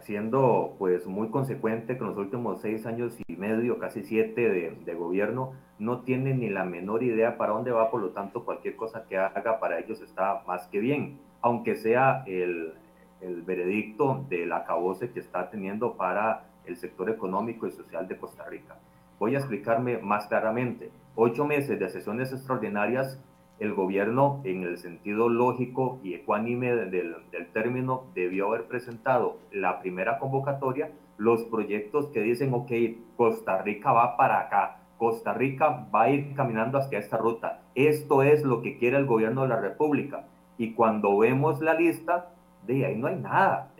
siendo 0.01 0.75
pues 0.77 1.05
muy 1.05 1.29
consecuente 1.29 1.98
con 1.98 2.08
los 2.08 2.17
últimos 2.17 2.62
seis 2.62 2.86
años 2.86 3.17
y 3.27 3.36
medio, 3.36 3.79
casi 3.79 4.03
siete 4.03 4.50
de, 4.50 4.93
gobierno, 4.93 5.53
no 5.79 6.01
tiene 6.01 6.34
ni 6.34 6.50
la 6.50 6.63
menor 6.63 7.03
idea 7.03 7.38
para 7.38 7.53
dónde 7.53 7.72
va, 7.72 7.91
por 7.91 8.01
lo 8.01 8.10
tanto 8.10 8.46
cualquier 8.46 8.75
cosa 8.75 9.05
que 9.10 9.17
haga 9.17 9.60
para 9.60 9.79
ellos 9.79 10.01
está 10.01 10.43
más 10.48 10.67
que 10.67 10.79
bien, 10.79 11.20
aunque 11.41 11.75
sea 11.75 12.24
el, 12.25 12.74
el 13.22 13.41
veredicto 13.41 14.25
del 14.29 14.51
acabose 14.53 15.12
que 15.12 15.20
está 15.20 15.50
teniendo 15.50 15.96
para 15.96 16.46
el 16.65 16.77
sector 16.77 17.10
económico 17.10 17.67
y 17.67 17.72
social 17.72 18.08
de 18.08 18.17
Costa 18.17 18.46
Rica. 18.46 18.77
Voy 19.20 19.36
a 19.36 19.39
explicarme 19.39 19.98
más 20.00 20.27
claramente. 20.27 20.91
Ocho 21.15 21.46
meses 21.46 21.79
de 21.79 21.89
sesiones 21.89 22.32
extraordinarias 22.32 23.20
el 23.60 23.74
gobierno, 23.74 24.41
en 24.43 24.63
el 24.63 24.77
sentido 24.77 25.29
lógico 25.29 26.00
y 26.03 26.15
ecuánime 26.15 26.75
del, 26.75 27.15
término, 27.53 28.05
debió 28.13 28.48
haber 28.48 28.67
presentado 28.67 29.38
la 29.51 29.79
primera 29.79 30.20
convocatoria, 30.20 30.91
los 31.17 31.43
proyectos 31.46 32.08
que 32.08 32.22
dicen, 32.22 32.53
ok, 32.53 32.72
Costa 33.15 33.62
Rica 33.62 33.91
va 33.91 34.17
para 34.17 34.39
acá, 34.39 34.79
Costa 34.98 35.34
Rica 35.34 35.88
va 35.93 36.03
a 36.03 36.10
ir 36.10 36.34
caminando 36.36 36.77
hacia 36.77 37.00
esta 37.00 37.17
ruta. 37.17 37.62
Esto 37.75 38.24
es 38.24 38.43
lo 38.43 38.62
que 38.62 38.77
quiere 38.77 38.98
el 38.98 39.05
gobierno 39.05 39.43
de 39.43 39.50
la 39.50 39.60
República. 39.60 40.25
Y 40.58 40.74
cuando 40.74 41.17
vemos 41.17 41.62
la 41.62 41.74
lista, 41.74 42.29
de 42.65 42.86
ahí 42.86 42.96
no 42.96 43.08
hay 43.08 43.15
nada. 43.15 43.72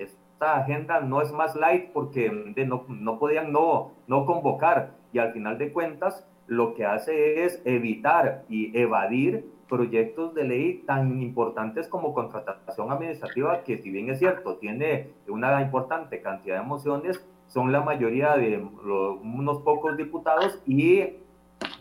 Esta 0.44 0.58
agenda 0.58 1.00
no 1.00 1.22
es 1.22 1.32
más 1.32 1.56
light 1.56 1.92
porque 1.94 2.30
no, 2.68 2.84
no 2.90 3.18
podían 3.18 3.54
no, 3.54 3.94
no 4.08 4.26
convocar. 4.26 4.92
Y 5.14 5.20
al 5.20 5.32
final 5.32 5.58
de 5.58 5.72
cuentas, 5.72 6.28
lo 6.48 6.74
que 6.74 6.86
hace 6.86 7.46
es 7.46 7.62
evitar 7.64 8.44
y 8.50 8.78
evadir 8.78 9.50
proyectos 9.70 10.34
de 10.34 10.44
ley 10.44 10.84
tan 10.86 11.22
importantes 11.22 11.88
como 11.88 12.14
contratación 12.14 12.92
administrativa, 12.92 13.64
que 13.64 13.78
si 13.78 13.90
bien 13.90 14.10
es 14.10 14.20
cierto, 14.20 14.58
tiene 14.58 15.12
una 15.30 15.62
importante 15.62 16.22
cantidad 16.22 16.60
de 16.60 16.68
mociones, 16.68 17.26
son 17.48 17.72
la 17.72 17.80
mayoría 17.80 18.36
de 18.36 18.58
unos 18.58 19.62
pocos 19.62 19.96
diputados 19.96 20.62
y 20.66 21.04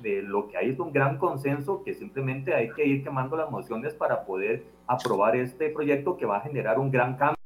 de 0.02 0.22
lo 0.22 0.46
que 0.46 0.56
hay 0.56 0.70
es 0.70 0.78
un 0.78 0.92
gran 0.92 1.18
consenso 1.18 1.82
que 1.82 1.94
simplemente 1.94 2.54
hay 2.54 2.70
que 2.70 2.86
ir 2.86 3.02
quemando 3.02 3.36
las 3.36 3.50
mociones 3.50 3.92
para 3.92 4.24
poder 4.24 4.62
aprobar 4.86 5.34
este 5.34 5.68
proyecto 5.70 6.16
que 6.16 6.26
va 6.26 6.36
a 6.36 6.40
generar 6.42 6.78
un 6.78 6.92
gran 6.92 7.16
cambio 7.16 7.41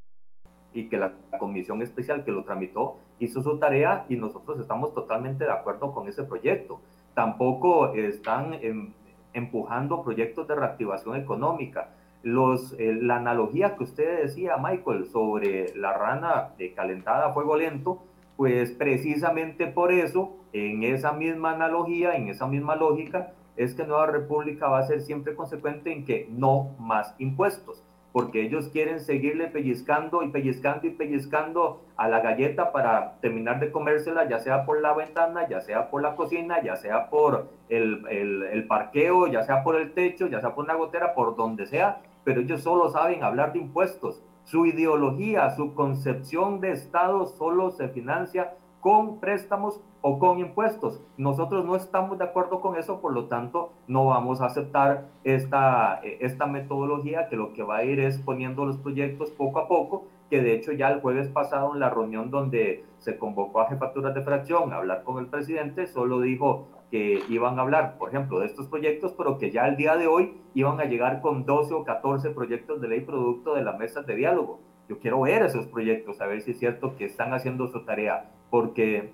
y 0.77 0.89
que 0.89 0.99
la 0.99 1.13
comisión 1.39 1.81
especial 1.81 2.23
que 2.23 2.31
lo 2.31 2.45
tramitó 2.45 2.99
hizo 3.19 3.43
su 3.43 3.59
tarea 3.59 4.05
y 4.11 4.17
nosotros 4.17 4.61
estamos 4.61 4.93
totalmente 4.93 5.45
de 5.45 5.51
acuerdo 5.51 5.93
con 5.93 6.07
ese 6.07 6.23
proyecto. 6.25 6.81
Tampoco 7.15 7.95
están 7.95 8.53
em, 8.61 8.93
empujando 9.33 10.03
proyectos 10.03 10.47
de 10.47 10.55
reactivación 10.55 11.17
económica. 11.17 11.89
Los, 12.23 12.75
eh, 12.79 12.99
la 13.01 13.17
analogía 13.17 13.77
que 13.77 13.85
usted 13.85 14.23
decía, 14.23 14.59
Michael, 14.59 15.07
sobre 15.07 15.75
la 15.77 15.95
rana 15.95 16.51
calentada 16.75 17.29
a 17.29 17.33
fuego 17.33 17.57
lento, 17.57 18.03
pues 18.37 18.73
precisamente 18.73 19.67
por 19.67 19.93
eso, 19.93 20.37
en 20.53 20.83
esa 20.83 21.13
misma 21.13 21.53
analogía, 21.53 22.17
en 22.17 22.29
esa 22.29 22.47
misma 22.47 22.77
lógica, 22.77 23.33
es 23.57 23.75
que 23.75 23.87
Nueva 23.87 24.09
República 24.09 24.69
va 24.69 24.81
a 24.81 24.87
ser 24.87 25.01
siempre 25.01 25.35
consecuente 25.35 25.91
en 25.91 26.05
que 26.05 26.29
no 26.31 26.75
más 26.79 27.15
impuestos 27.19 27.86
porque 28.17 28.41
ellos 28.41 28.71
quieren 28.71 29.01
seguirle 29.01 29.49
pellizcando 29.49 30.23
y 30.23 30.29
pellizcando 30.29 30.87
y 30.87 30.91
pellizcando 30.93 31.83
a 31.99 32.09
la 32.09 32.21
galleta 32.21 32.73
para 32.73 33.21
terminar 33.21 33.61
de 33.61 33.71
comérsela, 33.71 34.27
ya 34.27 34.39
sea 34.39 34.65
por 34.65 34.81
la 34.81 34.95
ventana, 34.95 35.47
ya 35.47 35.61
sea 35.61 35.91
por 35.91 36.01
la 36.01 36.17
cocina, 36.17 36.63
ya 36.63 36.77
sea 36.77 37.11
por 37.11 37.51
el, 37.69 38.07
el, 38.09 38.67
parqueo, 38.67 39.27
ya 39.27 39.43
sea 39.43 39.63
por 39.63 39.77
el 39.77 39.93
techo, 39.93 40.29
ya 40.29 40.41
sea 40.41 40.55
por 40.55 40.65
una 40.65 40.77
gotera, 40.77 41.13
por 41.13 41.37
donde 41.37 41.67
sea, 41.67 42.01
pero 42.25 42.41
ellos 42.41 42.63
solo 42.63 42.89
saben 42.89 43.23
hablar 43.23 43.53
de 43.53 43.59
impuestos. 43.59 44.23
Su 44.45 44.65
ideología, 44.65 45.51
su 45.51 45.75
concepción 45.75 46.63
de 46.63 46.71
Estado 46.71 47.27
solo 47.27 47.71
se 47.71 47.91
financia 47.91 48.55
con 48.87 49.19
préstamos 49.19 49.81
o 50.01 50.21
con 50.21 50.39
impuestos. 50.39 51.03
Nosotros 51.17 51.65
no 51.65 51.75
estamos 51.75 52.19
de 52.19 52.25
acuerdo 52.25 52.61
con 52.61 52.77
eso, 52.77 53.01
por 53.01 53.13
lo 53.13 53.25
tanto, 53.25 53.73
no 53.89 54.07
vamos 54.07 54.41
a 54.41 54.47
aceptar 54.47 55.09
esta, 55.25 55.99
eh, 56.05 56.19
esta 56.21 56.47
metodología 56.47 57.29
que 57.29 57.35
lo 57.35 57.53
que 57.53 57.65
va 57.65 57.79
a 57.79 57.85
ir 57.85 57.99
es 57.99 58.19
poniendo 58.19 58.65
los 58.65 58.77
proyectos 58.77 59.31
poco 59.31 59.59
a 59.59 59.67
poco, 59.67 60.05
que 60.31 60.41
de 60.41 60.55
hecho 60.55 60.71
ya 60.71 60.89
el 60.91 61.01
jueves 61.01 61.27
pasado 61.27 61.75
en 61.75 61.81
la 61.81 61.91
reunión 61.91 62.31
donde 62.31 62.85
se 62.99 63.19
convocó 63.19 63.61
a 63.61 63.69
jefaturas 63.69 64.15
de 64.15 64.23
fracción 64.23 64.73
a 64.73 64.77
hablar 64.77 65.03
con 65.03 65.19
el 65.19 65.27
presidente, 65.27 65.89
solo 65.89 66.21
dijo 66.21 66.69
que 66.93 67.25
iban 67.29 67.59
a 67.59 67.63
hablar, 67.63 67.99
por 67.99 68.11
ejemplo, 68.11 68.39
de 68.39 68.47
estos 68.47 68.69
proyectos, 68.69 69.15
pero 69.19 69.37
que 69.37 69.51
ya 69.51 69.67
el 69.67 69.77
día 69.77 69.97
de 69.97 70.07
hoy 70.07 70.41
iban 70.55 70.79
a 70.79 70.85
llegar 70.85 71.21
con 71.23 71.45
12 71.45 71.75
o 71.75 71.83
14 71.83 72.31
proyectos 72.31 72.81
de 72.81 72.87
ley 72.87 73.01
producto 73.01 73.57
de 73.57 73.65
las 73.65 73.77
mesas 73.77 74.07
de 74.07 74.15
diálogo. 74.15 74.61
Yo 74.89 74.99
quiero 74.99 75.21
ver 75.21 75.43
esos 75.43 75.67
proyectos, 75.67 76.21
a 76.21 76.27
ver 76.27 76.41
si 76.43 76.53
es 76.53 76.59
cierto 76.59 76.97
que 76.97 77.07
están 77.07 77.35
haciendo 77.35 77.67
su 77.69 77.85
tarea 77.85 78.31
porque 78.51 79.13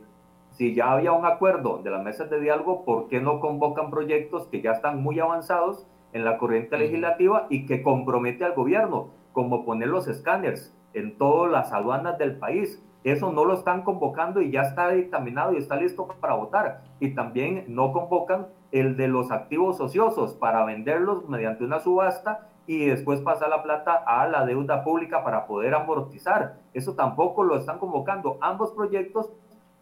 si 0.51 0.75
ya 0.75 0.93
había 0.93 1.13
un 1.13 1.25
acuerdo 1.25 1.79
de 1.79 1.91
las 1.91 2.05
mesas 2.05 2.29
de 2.29 2.41
diálogo, 2.41 2.85
¿por 2.85 3.09
qué 3.09 3.21
no 3.21 3.41
convocan 3.41 3.91
proyectos 3.91 4.47
que 4.49 4.61
ya 4.61 4.73
están 4.73 5.03
muy 5.03 5.19
avanzados 5.19 5.87
en 6.13 6.25
la 6.25 6.37
corriente 6.37 6.77
legislativa 6.77 7.47
y 7.49 7.65
que 7.65 7.83
compromete 7.83 8.45
al 8.45 8.53
gobierno, 8.53 9.09
como 9.33 9.65
poner 9.65 9.89
los 9.89 10.09
escáneres 10.09 10.77
en 10.93 11.17
todas 11.17 11.51
las 11.51 11.73
aduanas 11.73 12.19
del 12.19 12.37
país? 12.37 12.85
Eso 13.03 13.33
no 13.33 13.45
lo 13.45 13.55
están 13.55 13.83
convocando 13.83 14.41
y 14.41 14.51
ya 14.51 14.61
está 14.61 14.91
dictaminado 14.91 15.55
y 15.55 15.57
está 15.57 15.77
listo 15.77 16.07
para 16.21 16.35
votar. 16.35 16.83
Y 17.01 17.15
también 17.15 17.65
no 17.69 17.93
convocan 17.93 18.47
el 18.71 18.97
de 18.97 19.09
los 19.09 19.33
activos 19.33 19.81
ociosos 19.81 20.35
para 20.35 20.65
venderlos 20.65 21.29
mediante 21.29 21.65
una 21.65 21.81
subasta 21.81 22.49
y 22.67 22.87
después 22.87 23.21
pasar 23.21 23.49
la 23.49 23.63
plata 23.63 24.03
a 24.07 24.29
la 24.29 24.45
deuda 24.47 24.85
pública 24.85 25.25
para 25.25 25.47
poder 25.47 25.75
amortizar. 25.75 26.57
Eso 26.73 26.95
tampoco 26.95 27.43
lo 27.43 27.57
están 27.57 27.79
convocando. 27.79 28.39
Ambos 28.41 28.73
proyectos 28.73 29.31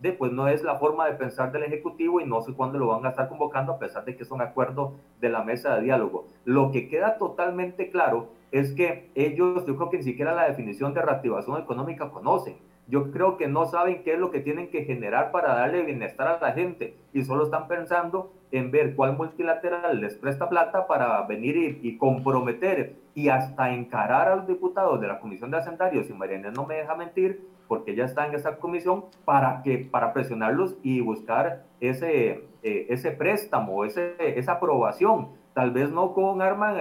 de, 0.01 0.13
pues 0.13 0.33
no 0.33 0.49
es 0.49 0.63
la 0.63 0.79
forma 0.79 1.07
de 1.07 1.13
pensar 1.13 1.53
del 1.53 1.65
Ejecutivo 1.65 2.21
y 2.21 2.25
no 2.25 2.41
sé 2.41 2.55
cuándo 2.55 2.79
lo 2.79 2.87
van 2.87 3.05
a 3.05 3.11
estar 3.11 3.29
convocando 3.29 3.73
a 3.73 3.79
pesar 3.79 4.05
de 4.05 4.17
que 4.17 4.23
es 4.23 4.31
un 4.31 4.41
acuerdo 4.41 4.95
de 5.21 5.29
la 5.29 5.45
mesa 5.45 5.75
de 5.77 5.83
diálogo. 5.83 6.27
Lo 6.45 6.71
que 6.71 6.89
queda 6.89 7.19
totalmente 7.19 7.91
claro 7.91 8.29
es 8.51 8.73
que 8.73 9.11
ellos, 9.15 9.67
yo 9.67 9.77
creo 9.77 9.91
que 9.91 9.99
ni 9.99 10.03
siquiera 10.03 10.35
la 10.35 10.47
definición 10.47 10.95
de 10.95 11.03
reactivación 11.03 11.61
económica 11.61 12.11
conocen 12.11 12.57
yo 12.90 13.12
creo 13.12 13.37
que 13.37 13.49
no 13.49 13.66
saben 13.66 14.02
qué 14.02 14.14
es 14.14 14.18
lo 14.18 14.30
que 14.30 14.40
tienen 14.40 14.68
que 14.68 14.85
generar 14.85 15.30
para 15.30 15.54
darle 15.54 15.82
bienestar 15.82 16.28
a 16.28 16.40
la 16.40 16.52
gente 16.52 16.97
y 17.12 17.25
solo 17.25 17.44
están 17.44 17.68
pensando 17.68 18.32
en 18.52 18.70
ver 18.70 18.97
cuál 18.97 19.16
multilateral 19.16 20.00
les 20.00 20.16
presta 20.16 20.49
plata 20.49 20.87
para 20.87 21.23
venir 21.26 21.78
y, 21.82 21.97
comprometer 21.97 22.97
y 23.14 23.28
hasta 23.28 23.73
encarar 23.73 24.28
a 24.28 24.37
los 24.37 24.47
diputados 24.47 25.00
de 25.00 25.06
la 25.06 25.20
Comisión 25.20 25.50
de 25.50 25.59
Hacendarios, 25.59 26.11
y 26.11 26.12
Mariana 26.12 26.50
no 26.50 26.66
me 26.66 26.75
deja 26.75 26.97
mentir, 26.97 27.47
porque 27.68 27.94
ya 27.94 28.04
está 28.04 28.26
en 28.26 28.35
esa 28.35 28.56
comisión, 28.56 29.04
para, 29.25 29.62
que, 29.62 29.78
para 29.78 30.12
presionarlos 30.12 30.76
y 30.82 31.00
buscar 31.00 31.64
ese, 31.80 32.44
eh, 32.62 32.87
ese 32.88 33.12
préstamo, 33.12 33.85
ese, 33.85 34.16
esa 34.18 34.52
aprobación, 34.52 35.28
tal 35.54 35.70
vez 35.70 35.92
no 35.92 36.12
con 36.12 36.42
arma 36.42 36.75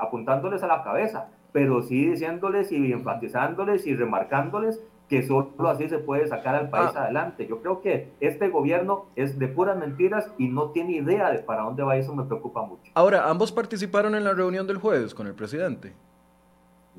apuntándoles 0.00 0.62
a 0.62 0.66
la 0.66 0.82
cabeza, 0.82 1.28
pero 1.52 1.82
sí 1.82 2.06
diciéndoles 2.06 2.72
y 2.72 2.92
enfatizándoles 2.92 3.86
y 3.86 3.94
remarcándoles 3.94 4.82
que 5.14 5.26
solo 5.26 5.68
así 5.68 5.88
se 5.88 5.98
puede 5.98 6.26
sacar 6.26 6.56
al 6.56 6.70
país 6.70 6.90
ah. 6.96 7.04
adelante. 7.04 7.46
Yo 7.46 7.60
creo 7.60 7.80
que 7.80 8.10
este 8.20 8.48
gobierno 8.48 9.06
es 9.14 9.38
de 9.38 9.46
puras 9.46 9.76
mentiras 9.76 10.28
y 10.38 10.48
no 10.48 10.70
tiene 10.70 10.92
idea 10.96 11.30
de 11.30 11.38
para 11.38 11.62
dónde 11.62 11.84
va, 11.84 11.96
eso 11.96 12.14
me 12.14 12.24
preocupa 12.24 12.62
mucho. 12.62 12.90
Ahora, 12.94 13.28
¿ambos 13.28 13.52
participaron 13.52 14.14
en 14.16 14.24
la 14.24 14.32
reunión 14.32 14.66
del 14.66 14.78
jueves 14.78 15.14
con 15.14 15.28
el 15.28 15.34
presidente? 15.34 15.92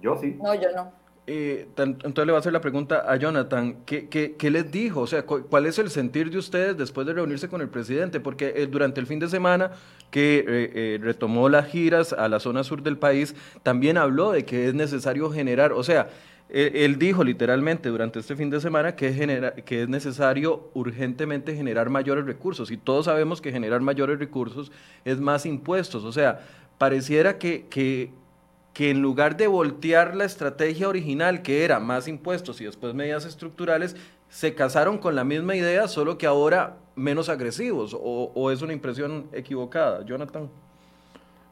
Yo 0.01 0.17
sí. 0.17 0.37
No, 0.41 0.53
yo 0.55 0.71
no. 0.73 0.91
Eh, 1.27 1.67
entonces 1.75 2.25
le 2.25 2.31
voy 2.31 2.35
a 2.35 2.39
hacer 2.39 2.53
la 2.53 2.61
pregunta 2.61 3.03
a 3.11 3.15
Jonathan, 3.15 3.77
¿qué, 3.85 4.07
qué, 4.07 4.51
les 4.51 4.71
dijo? 4.71 5.01
O 5.01 5.07
sea, 5.07 5.25
¿cuál 5.25 5.65
es 5.65 5.79
el 5.79 5.89
sentir 5.89 6.29
de 6.29 6.37
ustedes 6.37 6.77
después 6.77 7.07
de 7.07 7.13
reunirse 7.13 7.49
con 7.49 7.61
el 7.61 7.67
presidente? 7.67 8.19
Porque 8.19 8.53
eh, 8.55 8.67
durante 8.67 9.01
el 9.01 9.07
fin 9.07 9.19
de 9.19 9.27
semana 9.27 9.71
que 10.11 10.45
eh, 10.47 10.99
retomó 11.01 11.49
las 11.49 11.65
giras 11.65 12.13
a 12.13 12.29
la 12.29 12.39
zona 12.39 12.63
sur 12.63 12.83
del 12.83 12.97
país, 12.97 13.35
también 13.63 13.97
habló 13.97 14.31
de 14.31 14.45
que 14.45 14.67
es 14.67 14.75
necesario 14.75 15.31
generar, 15.31 15.73
o 15.73 15.83
sea, 15.83 16.09
él, 16.49 16.99
dijo 16.99 17.23
literalmente 17.23 17.89
durante 17.89 18.19
este 18.19 18.35
fin 18.35 18.49
de 18.49 18.61
semana 18.61 18.95
que 18.95 19.07
es, 19.07 19.63
que 19.63 19.81
es 19.81 19.89
necesario 19.89 20.69
urgentemente 20.73 21.55
generar 21.55 21.89
mayores 21.89 22.25
recursos 22.25 22.69
y 22.69 22.77
todos 22.77 23.05
sabemos 23.05 23.41
que 23.41 23.51
generar 23.51 23.81
mayores 23.81 24.19
recursos 24.19 24.71
es 25.03 25.19
más 25.19 25.45
impuestos. 25.45 26.03
O 26.03 26.11
sea, 26.11 26.45
pareciera 26.77 27.39
que, 27.39 27.65
que, 27.67 28.11
que 28.73 28.91
en 28.91 29.01
lugar 29.01 29.37
de 29.37 29.47
voltear 29.47 30.15
la 30.15 30.25
estrategia 30.25 30.87
original 30.87 31.41
que 31.41 31.65
era 31.65 31.79
más 31.79 32.07
impuestos 32.07 32.61
y 32.61 32.65
después 32.65 32.93
medidas 32.93 33.25
estructurales, 33.25 33.95
se 34.29 34.53
casaron 34.53 34.97
con 34.97 35.15
la 35.15 35.23
misma 35.23 35.55
idea, 35.55 35.87
solo 35.87 36.17
que 36.17 36.27
ahora 36.27 36.77
menos 36.95 37.29
agresivos. 37.29 37.93
¿O, 37.93 38.31
o 38.35 38.51
es 38.51 38.61
una 38.61 38.73
impresión 38.73 39.27
equivocada, 39.33 40.05
Jonathan? 40.05 40.49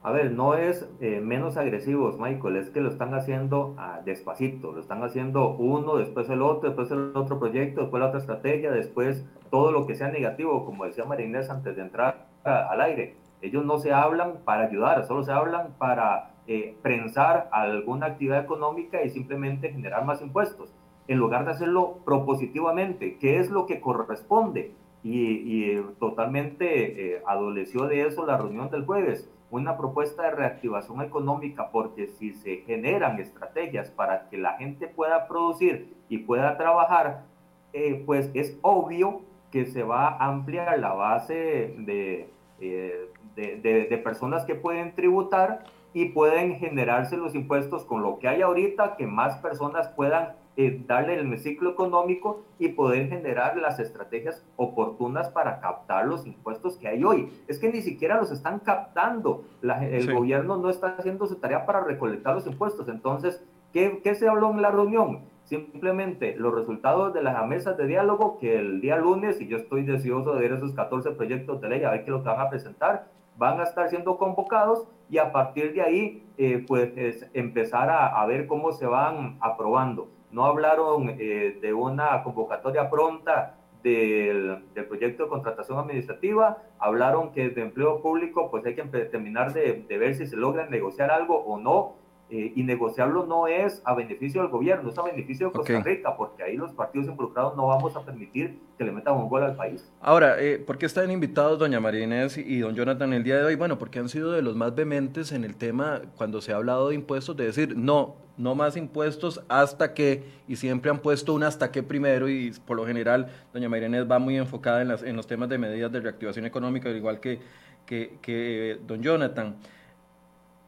A 0.05 0.11
ver, 0.11 0.33
no 0.33 0.55
es 0.55 0.85
eh, 0.99 1.21
menos 1.21 1.55
agresivos, 1.55 2.19
Michael, 2.19 2.57
es 2.57 2.69
que 2.69 2.81
lo 2.81 2.89
están 2.89 3.13
haciendo 3.13 3.73
ah, 3.77 4.01
despacito, 4.03 4.73
lo 4.73 4.81
están 4.81 5.01
haciendo 5.01 5.55
uno, 5.55 5.95
después 5.95 6.29
el 6.29 6.41
otro, 6.41 6.69
después 6.69 6.91
el 6.91 7.15
otro 7.15 7.39
proyecto, 7.39 7.79
después 7.79 8.01
la 8.01 8.07
otra 8.07 8.19
estrategia, 8.19 8.69
después 8.69 9.25
todo 9.49 9.71
lo 9.71 9.87
que 9.87 9.95
sea 9.95 10.09
negativo, 10.09 10.65
como 10.65 10.83
decía 10.83 11.05
Marinés 11.05 11.49
antes 11.49 11.77
de 11.77 11.83
entrar 11.83 12.27
al 12.43 12.81
aire. 12.81 13.15
Ellos 13.41 13.63
no 13.63 13.77
se 13.77 13.93
hablan 13.93 14.39
para 14.43 14.65
ayudar, 14.65 15.05
solo 15.05 15.23
se 15.23 15.31
hablan 15.31 15.75
para 15.77 16.31
eh, 16.47 16.75
prensar 16.81 17.47
alguna 17.53 18.07
actividad 18.07 18.43
económica 18.43 19.03
y 19.03 19.09
simplemente 19.09 19.71
generar 19.71 20.03
más 20.03 20.21
impuestos, 20.21 20.75
en 21.07 21.17
lugar 21.17 21.45
de 21.45 21.51
hacerlo 21.51 21.99
propositivamente, 22.03 23.17
que 23.19 23.39
es 23.39 23.49
lo 23.49 23.65
que 23.65 23.79
corresponde. 23.79 24.75
Y, 25.05 25.77
totalmente 25.99 27.15
eh, 27.15 27.21
adoleció 27.25 27.87
de 27.87 28.07
eso 28.07 28.25
la 28.25 28.37
reunión 28.37 28.69
del 28.69 28.85
jueves 28.85 29.29
una 29.53 29.77
propuesta 29.77 30.23
de 30.23 30.31
reactivación 30.31 31.01
económica, 31.01 31.69
porque 31.69 32.07
si 32.07 32.33
se 32.33 32.57
generan 32.65 33.19
estrategias 33.19 33.91
para 33.91 34.27
que 34.27 34.37
la 34.37 34.53
gente 34.53 34.87
pueda 34.87 35.27
producir 35.27 35.95
y 36.09 36.17
pueda 36.17 36.57
trabajar, 36.57 37.25
eh, 37.71 38.01
pues 38.03 38.31
es 38.33 38.57
obvio 38.63 39.21
que 39.51 39.67
se 39.67 39.83
va 39.83 40.07
a 40.07 40.25
ampliar 40.25 40.79
la 40.79 40.93
base 40.93 41.75
de, 41.77 42.31
eh, 42.59 43.09
de, 43.35 43.87
de, 43.87 43.97
personas 43.99 44.43
que 44.45 44.55
pueden 44.55 44.95
tributar 44.95 45.65
y 45.93 46.05
pueden 46.05 46.55
generarse 46.55 47.15
los 47.15 47.35
impuestos 47.35 47.85
con 47.85 48.01
lo 48.01 48.17
que 48.17 48.27
hay 48.27 48.41
ahorita, 48.41 48.95
que 48.95 49.05
más 49.05 49.37
personas 49.37 49.87
puedan 49.89 50.33
eh, 50.55 50.83
darle 50.87 51.15
el 51.15 51.39
ciclo 51.39 51.71
económico 51.71 52.43
y 52.59 52.69
poder 52.69 53.09
generar 53.09 53.57
las 53.57 53.79
estrategias 53.79 54.45
oportunas 54.55 55.29
para 55.29 55.59
captar 55.59 56.07
los 56.07 56.25
impuestos 56.25 56.77
que 56.77 56.87
hay 56.87 57.03
hoy. 57.03 57.31
Es 57.47 57.59
que 57.59 57.71
ni 57.71 57.81
siquiera 57.81 58.17
los 58.17 58.31
están 58.31 58.59
captando. 58.59 59.45
el 59.61 60.13
gobierno 60.13 60.57
no 60.57 60.69
está 60.69 60.95
haciendo 60.97 61.25
su 61.27 61.35
tarea 61.35 61.65
para 61.65 61.83
recolectar 61.83 62.35
los 62.35 62.47
impuestos. 62.47 62.87
Entonces, 62.87 63.43
¿qué, 63.71 64.01
¿qué, 64.03 64.15
se 64.15 64.27
habló 64.27 64.51
en 64.51 64.61
la 64.61 64.71
reunión? 64.71 65.21
Simplemente 65.43 66.35
los 66.37 66.53
resultados 66.53 67.13
de 67.13 67.21
las 67.21 67.45
mesas 67.47 67.75
de 67.77 67.87
diálogo 67.87 68.37
que 68.39 68.57
el 68.57 68.79
día 68.79 68.97
lunes, 68.97 69.41
y 69.41 69.47
yo 69.47 69.57
estoy 69.57 69.83
deseoso 69.83 70.33
de 70.33 70.41
ver 70.41 70.53
esos 70.53 70.73
14 70.73 71.11
proyectos 71.11 71.61
de 71.61 71.69
ley, 71.69 71.83
a 71.83 71.91
ver 71.91 72.05
qué 72.05 72.11
lo 72.11 72.23
que 72.23 72.29
van 72.29 72.39
a 72.39 72.49
presentar, 72.49 73.07
van 73.37 73.59
a 73.59 73.63
estar 73.63 73.89
siendo 73.89 74.17
convocados 74.17 74.87
y 75.09 75.17
a 75.17 75.31
partir 75.31 75.73
de 75.73 75.81
ahí, 75.81 76.25
eh, 76.37 76.63
pues 76.67 77.29
empezar 77.33 77.89
a, 77.89 78.25
ver 78.25 78.47
cómo 78.47 78.71
se 78.71 78.85
van 78.85 79.37
aprobando. 79.41 80.09
No 80.33 80.45
hablaron 80.45 81.15
eh, 81.17 81.57
de 81.61 81.73
una 81.73 82.21
convocatoria 82.23 82.89
pronta 82.89 83.55
del, 83.81 84.65
proyecto 84.89 85.23
de 85.23 85.29
contratación 85.29 85.77
administrativa, 85.79 86.57
hablaron 86.79 87.31
que 87.31 87.49
de 87.49 87.61
empleo 87.61 88.01
público, 88.01 88.51
pues 88.51 88.65
hay 88.65 88.75
que 88.75 88.83
terminar 88.83 89.53
de 89.53 89.85
ver 89.97 90.15
si 90.15 90.27
se 90.27 90.35
logra 90.35 90.67
negociar 90.67 91.11
algo 91.11 91.37
o 91.37 91.57
no, 91.57 92.02
eh, 92.29 92.53
y 92.55 92.63
negociarlo 92.63 93.25
no 93.25 93.47
es 93.47 93.81
a 93.85 93.93
beneficio 93.93 94.41
del 94.41 94.49
gobierno, 94.49 94.89
es 94.89 94.97
a 94.97 95.03
beneficio 95.03 95.47
de 95.47 95.53
Costa 95.53 95.81
Rica, 95.81 96.15
porque 96.17 96.41
ahí 96.41 96.55
los 96.55 96.71
partidos 96.71 97.07
involucrados 97.07 97.55
no 97.55 97.67
vamos 97.67 97.95
a 97.95 98.03
permitir 98.03 98.59
que 98.77 98.83
le 98.83 98.91
metan 98.91 99.15
un 99.15 99.29
gol 99.29 99.43
al 99.43 99.55
país. 99.55 99.91
Ahora, 100.01 100.41
eh, 100.41 100.57
¿por 100.57 100.77
qué 100.77 100.85
están 100.85 101.11
invitados 101.11 101.59
doña 101.59 101.79
María 101.79 102.03
Inés 102.03 102.37
y 102.37 102.59
don 102.59 102.73
Jonathan 102.73 103.13
el 103.13 103.23
día 103.23 103.37
de 103.37 103.43
hoy? 103.43 103.55
Bueno, 103.55 103.77
porque 103.77 103.99
han 103.99 104.09
sido 104.09 104.31
de 104.31 104.41
los 104.41 104.55
más 104.55 104.73
vehementes 104.73 105.31
en 105.31 105.43
el 105.43 105.55
tema 105.55 106.01
cuando 106.17 106.41
se 106.41 106.53
ha 106.53 106.55
hablado 106.55 106.89
de 106.89 106.95
impuestos, 106.95 107.37
de 107.37 107.45
decir, 107.45 107.77
no, 107.77 108.15
no 108.37 108.55
más 108.55 108.77
impuestos 108.77 109.43
hasta 109.47 109.93
que, 109.93 110.23
y 110.47 110.55
siempre 110.55 110.89
han 110.89 110.99
puesto 110.99 111.35
un 111.35 111.43
hasta 111.43 111.71
que 111.71 111.83
primero, 111.83 112.29
y 112.29 112.51
por 112.65 112.77
lo 112.77 112.85
general 112.87 113.27
doña 113.53 113.69
María 113.69 113.89
Inés 113.89 114.09
va 114.09 114.17
muy 114.17 114.37
enfocada 114.37 114.81
en, 114.81 114.87
las, 114.87 115.03
en 115.03 115.15
los 115.15 115.27
temas 115.27 115.49
de 115.49 115.57
medidas 115.59 115.91
de 115.91 115.99
reactivación 115.99 116.45
económica, 116.45 116.89
igual 116.89 117.19
que, 117.19 117.39
que, 117.85 118.17
que 118.21 118.71
eh, 118.71 118.79
don 118.87 119.03
Jonathan. 119.03 119.57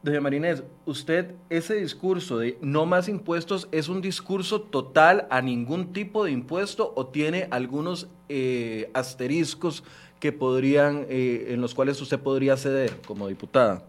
Doña 0.06 0.20
Marinés, 0.20 0.62
usted 0.84 1.34
ese 1.50 1.74
discurso 1.74 2.38
de 2.38 2.58
no 2.60 2.86
más 2.86 3.08
impuestos 3.08 3.66
es 3.72 3.88
un 3.88 4.00
discurso 4.00 4.60
total 4.60 5.26
a 5.30 5.42
ningún 5.42 5.92
tipo 5.92 6.24
de 6.24 6.30
impuesto 6.30 6.92
o 6.94 7.08
tiene 7.08 7.48
algunos 7.50 8.06
eh, 8.28 8.88
asteriscos 8.94 9.82
que 10.20 10.30
podrían, 10.30 11.06
eh, 11.08 11.48
en 11.48 11.60
los 11.60 11.74
cuales 11.74 12.00
usted 12.00 12.20
podría 12.20 12.56
ceder 12.56 13.00
como 13.04 13.26
diputada. 13.26 13.82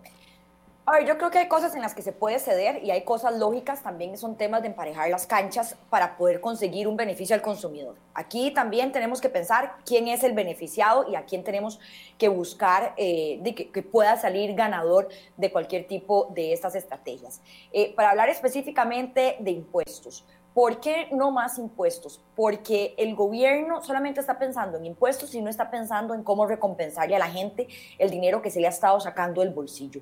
A 0.89 0.93
ver, 0.93 1.05
yo 1.05 1.17
creo 1.17 1.29
que 1.29 1.39
hay 1.39 1.49
cosas 1.49 1.75
en 1.75 1.81
las 1.81 1.93
que 1.93 2.01
se 2.01 2.13
puede 2.13 2.39
ceder 2.39 2.81
y 2.81 2.91
hay 2.91 3.03
cosas 3.03 3.37
lógicas 3.37 3.83
también, 3.83 4.17
son 4.17 4.37
temas 4.37 4.61
de 4.61 4.69
emparejar 4.69 5.09
las 5.09 5.27
canchas 5.27 5.75
para 5.89 6.15
poder 6.15 6.39
conseguir 6.39 6.87
un 6.87 6.95
beneficio 6.95 7.35
al 7.35 7.41
consumidor. 7.41 7.97
Aquí 8.13 8.51
también 8.51 8.93
tenemos 8.93 9.19
que 9.19 9.27
pensar 9.27 9.75
quién 9.85 10.07
es 10.07 10.23
el 10.23 10.31
beneficiado 10.31 11.05
y 11.09 11.15
a 11.15 11.25
quién 11.25 11.43
tenemos 11.43 11.81
que 12.17 12.29
buscar 12.29 12.93
eh, 12.95 13.37
de 13.41 13.53
que, 13.53 13.83
pueda 13.83 14.15
salir 14.15 14.55
ganador 14.55 15.09
de 15.35 15.51
cualquier 15.51 15.87
tipo 15.87 16.29
de 16.33 16.53
estas 16.53 16.73
estrategias. 16.73 17.41
Eh, 17.73 17.93
para 17.93 18.11
hablar 18.11 18.29
específicamente 18.29 19.35
de 19.41 19.51
impuestos, 19.51 20.25
¿Por 20.53 20.79
qué 20.79 21.07
no 21.11 21.29
más 21.29 21.59
impuestos? 21.59 22.19
Porque 22.35 22.95
el 22.97 23.13
gobierno 23.13 23.83
solamente 23.83 24.21
está 24.21 24.39
pensando 24.39 24.79
en 24.79 24.87
impuestos 24.87 25.35
y 25.35 25.41
no 25.43 25.51
está 25.51 25.69
pensando 25.69 26.15
en 26.15 26.23
cómo 26.23 26.47
recompensarle 26.47 27.15
a 27.15 27.19
la 27.19 27.29
gente 27.29 27.67
el 27.99 28.09
dinero 28.09 28.41
que 28.41 28.49
se 28.49 28.59
le 28.59 28.65
ha 28.65 28.71
estado 28.71 28.99
sacando 28.99 29.41
del 29.41 29.51
bolsillo 29.51 30.01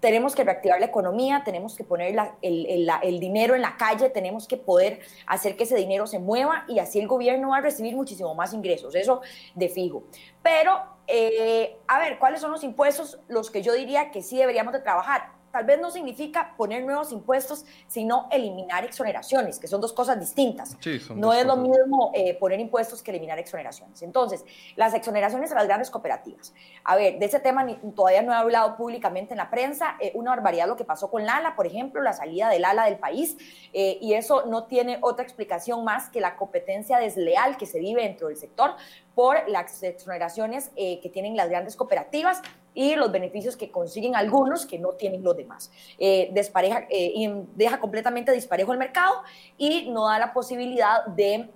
tenemos 0.00 0.34
que 0.34 0.44
reactivar 0.44 0.78
la 0.80 0.86
economía, 0.86 1.42
tenemos 1.44 1.76
que 1.76 1.84
poner 1.84 2.16
el, 2.42 3.20
dinero 3.20 3.54
en 3.54 3.62
la 3.62 3.76
calle, 3.76 4.10
tenemos 4.10 4.46
que 4.46 4.56
poder 4.56 5.00
hacer 5.26 5.56
que 5.56 5.64
ese 5.64 5.76
dinero 5.76 6.06
se 6.06 6.18
mueva 6.18 6.64
y 6.68 6.78
así 6.78 7.00
el 7.00 7.08
gobierno 7.08 7.50
va 7.50 7.58
a 7.58 7.60
recibir 7.60 7.96
muchísimo 7.96 8.34
más 8.34 8.52
ingresos, 8.52 8.94
eso 8.94 9.22
de 9.54 9.68
fijo. 9.68 10.04
Pero, 10.42 10.80
eh, 11.06 11.76
a 11.86 11.98
ver, 11.98 12.18
¿cuáles 12.18 12.40
son 12.40 12.50
los 12.50 12.62
impuestos 12.62 13.18
los 13.28 13.50
que 13.50 13.62
yo 13.62 13.72
diría 13.72 14.10
que 14.10 14.22
sí 14.22 14.36
deberíamos 14.36 14.72
de 14.72 14.80
trabajar? 14.80 15.37
Tal 15.50 15.64
vez 15.64 15.80
no 15.80 15.90
significa 15.90 16.54
poner 16.56 16.84
nuevos 16.84 17.12
impuestos, 17.12 17.64
sino 17.86 18.28
eliminar 18.30 18.84
exoneraciones, 18.84 19.58
que 19.58 19.66
son 19.66 19.80
dos 19.80 19.92
cosas 19.92 20.18
distintas. 20.20 20.76
no 21.14 21.32
es 21.32 21.46
lo 21.46 21.56
mismo 21.56 22.10
eh, 22.14 22.34
poner 22.34 22.60
impuestos 22.60 23.02
que 23.02 23.10
eliminar 23.10 23.38
exoneraciones. 23.38 24.02
Entonces, 24.02 24.44
las 24.76 24.94
exoneraciones 24.94 25.50
a 25.52 25.54
las 25.54 25.66
grandes 25.66 25.90
cooperativas. 25.90 26.52
A 26.84 26.96
ver, 26.96 27.18
de 27.18 27.26
ese 27.26 27.40
tema 27.40 27.66
todavía 27.94 28.22
no 28.22 28.32
he 28.32 28.36
hablado 28.36 28.76
públicamente 28.76 29.34
en 29.34 29.38
la 29.38 29.50
prensa. 29.50 29.96
Eh, 30.00 30.12
una 30.14 30.30
barbaridad 30.30 30.66
lo 30.68 30.76
que 30.76 30.84
pasó 30.84 31.10
con 31.10 31.24
Lala, 31.24 31.56
por 31.56 31.66
ejemplo, 31.66 32.02
la 32.02 32.12
salida 32.12 32.48
del 32.48 32.62
Lala 32.62 32.84
del 32.84 32.98
país, 32.98 33.36
eh, 33.72 33.98
y 34.00 34.14
eso 34.14 34.44
no 34.46 34.64
tiene 34.64 34.98
otra 35.00 35.24
explicación 35.24 35.84
más 35.84 36.08
que 36.10 36.20
la 36.20 36.36
competencia 36.36 36.98
desleal 36.98 37.56
que 37.56 37.66
se 37.66 37.78
vive 37.78 38.02
dentro 38.02 38.28
del 38.28 38.36
sector 38.36 38.74
por 39.14 39.48
las 39.48 39.82
exoneraciones 39.82 40.70
que 40.76 41.10
tienen 41.12 41.36
las 41.36 41.48
grandes 41.48 41.74
cooperativas 41.74 42.40
y 42.78 42.94
los 42.94 43.10
beneficios 43.10 43.56
que 43.56 43.72
consiguen 43.72 44.14
algunos 44.14 44.64
que 44.64 44.78
no 44.78 44.90
tienen 44.90 45.24
los 45.24 45.36
demás. 45.36 45.72
Eh, 45.98 46.30
despareja, 46.32 46.86
eh, 46.88 47.12
deja 47.56 47.80
completamente 47.80 48.30
disparejo 48.30 48.72
el 48.72 48.78
mercado 48.78 49.22
y 49.56 49.90
no 49.90 50.06
da 50.06 50.20
la 50.20 50.32
posibilidad 50.32 51.04
de 51.06 51.50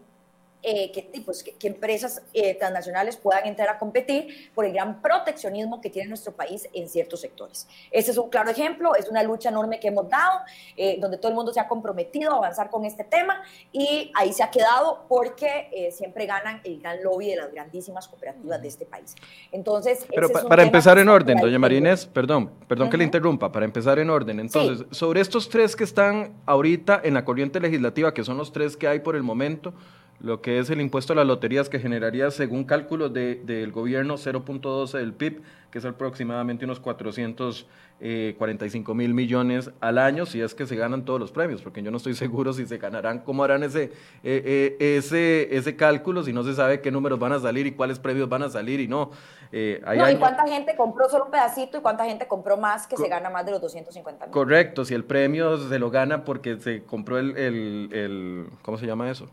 eh, 0.62 0.92
que, 0.92 1.11
pues, 1.25 1.42
que, 1.42 1.66
empresas 1.66 2.22
eh, 2.33 2.55
transnacionales 2.55 3.16
puedan 3.16 3.46
entrar 3.46 3.68
a 3.68 3.79
competir 3.79 4.51
por 4.55 4.64
el 4.64 4.72
gran 4.72 5.03
proteccionismo 5.03 5.81
que 5.81 5.90
tiene 5.90 6.09
nuestro 6.09 6.33
país 6.33 6.68
en 6.72 6.88
ciertos 6.88 7.20
sectores. 7.20 7.66
Este 7.90 8.12
es 8.12 8.18
un 8.18 8.31
claro 8.31 8.51
ejemplo, 8.51 8.94
es 8.94 9.09
una 9.09 9.22
lucha 9.22 9.48
enorme 9.48 9.81
que 9.81 9.88
hemos 9.88 10.09
dado, 10.09 10.40
eh, 10.77 10.98
donde 11.01 11.18
todo 11.18 11.31
el 11.31 11.35
mundo 11.35 11.53
se 11.53 11.59
ha 11.59 11.66
comprometido 11.66 12.33
a 12.33 12.37
avanzar 12.37 12.70
con 12.70 12.85
este 12.85 13.03
tema 13.03 13.42
y 13.72 14.12
ahí 14.14 14.33
se 14.33 14.42
ha 14.42 14.51
quedado 14.51 15.05
porque 15.09 15.90
siempre 15.92 16.27
ganan 16.27 16.61
el 16.64 16.81
gran 16.81 17.03
lobby 17.03 17.31
de 17.31 17.37
las 17.37 17.53
grandísimas 17.53 18.07
cooperativas 18.07 18.62
de 18.62 18.68
este 18.68 18.87
país. 18.87 19.14
Entonces, 19.51 20.07
pero 20.14 20.29
para 20.31 20.62
empezar 20.62 20.98
en 20.98 21.09
orden, 21.09 21.38
doña 21.38 21.59
Marínez, 21.59 22.07
perdón, 22.07 22.51
perdón 22.68 22.90
que 22.90 22.96
le 22.96 23.05
interrumpa, 23.05 23.51
para 23.51 23.64
empezar 23.64 23.98
en 23.98 24.11
orden. 24.11 24.40
Entonces, 24.40 24.87
sobre 24.90 25.20
estos 25.20 25.48
tres 25.48 25.75
que 25.75 25.85
están 25.85 26.35
ahorita 26.46 27.01
en 27.03 27.14
la 27.14 27.25
corriente 27.25 27.61
legislativa, 27.61 28.14
que 28.14 28.25
son 28.25 28.38
los 28.38 28.53
tres 28.53 28.77
que 28.77 28.87
hay 28.87 29.01
por 29.01 29.16
el 29.16 29.22
momento, 29.22 29.75
lo 30.22 30.40
que 30.40 30.58
es 30.61 30.70
el 30.70 30.80
impuesto 30.80 31.12
a 31.14 31.16
las 31.16 31.26
loterías 31.26 31.68
que 31.68 31.80
generaría, 31.80 32.30
según 32.30 32.62
cálculos 32.62 33.12
de, 33.12 33.42
del 33.44 33.72
gobierno, 33.72 34.14
0.12 34.14 34.92
del 34.98 35.14
PIB, 35.14 35.42
que 35.72 35.78
es 35.78 35.85
aproximadamente 35.85 36.64
unos 36.64 36.78
445 36.78 37.66
eh, 38.00 38.94
mil 38.94 39.14
millones 39.14 39.72
al 39.80 39.98
año, 39.98 40.24
si 40.24 40.40
es 40.40 40.54
que 40.54 40.64
se 40.64 40.76
ganan 40.76 41.04
todos 41.04 41.18
los 41.18 41.32
premios, 41.32 41.61
porque 41.61 41.82
yo 41.82 41.90
no 41.90 41.96
estoy 41.96 42.14
seguro 42.22 42.52
si 42.52 42.66
se 42.66 42.78
ganarán, 42.78 43.18
cómo 43.18 43.42
harán 43.42 43.64
ese, 43.64 43.90
eh, 44.22 44.70
eh, 44.78 44.96
ese, 44.96 45.56
ese 45.56 45.74
cálculo, 45.74 46.22
si 46.22 46.32
no 46.32 46.44
se 46.44 46.54
sabe 46.54 46.80
qué 46.80 46.92
números 46.92 47.18
van 47.18 47.32
a 47.32 47.40
salir 47.40 47.66
y 47.66 47.72
cuáles 47.72 47.98
premios 47.98 48.28
van 48.28 48.44
a 48.44 48.48
salir 48.48 48.78
y 48.78 48.87
no. 48.87 49.11
no, 49.50 50.11
y 50.11 50.16
cuánta 50.18 50.46
gente 50.46 50.76
compró 50.76 51.08
solo 51.08 51.24
un 51.24 51.32
pedacito 51.32 51.78
y 51.78 51.80
cuánta 51.80 52.04
gente 52.04 52.28
compró 52.28 52.56
más 52.56 52.87
que 52.87 52.96
se 52.96 53.08
gana 53.08 53.28
más 53.28 53.44
de 53.44 53.50
los 53.50 53.61
250 53.61 54.26
mil. 54.26 54.32
Correcto, 54.32 54.85
si 54.85 54.94
el 54.94 55.04
premio 55.04 55.58
se 55.68 55.80
lo 55.80 55.90
gana 55.90 56.22
porque 56.22 56.61
se 56.61 56.85
compró 56.85 57.18
el, 57.18 57.37
el, 57.37 57.88
el 57.92 58.46
¿cómo 58.62 58.78
se 58.78 58.87
llama 58.87 59.11
eso? 59.11 59.28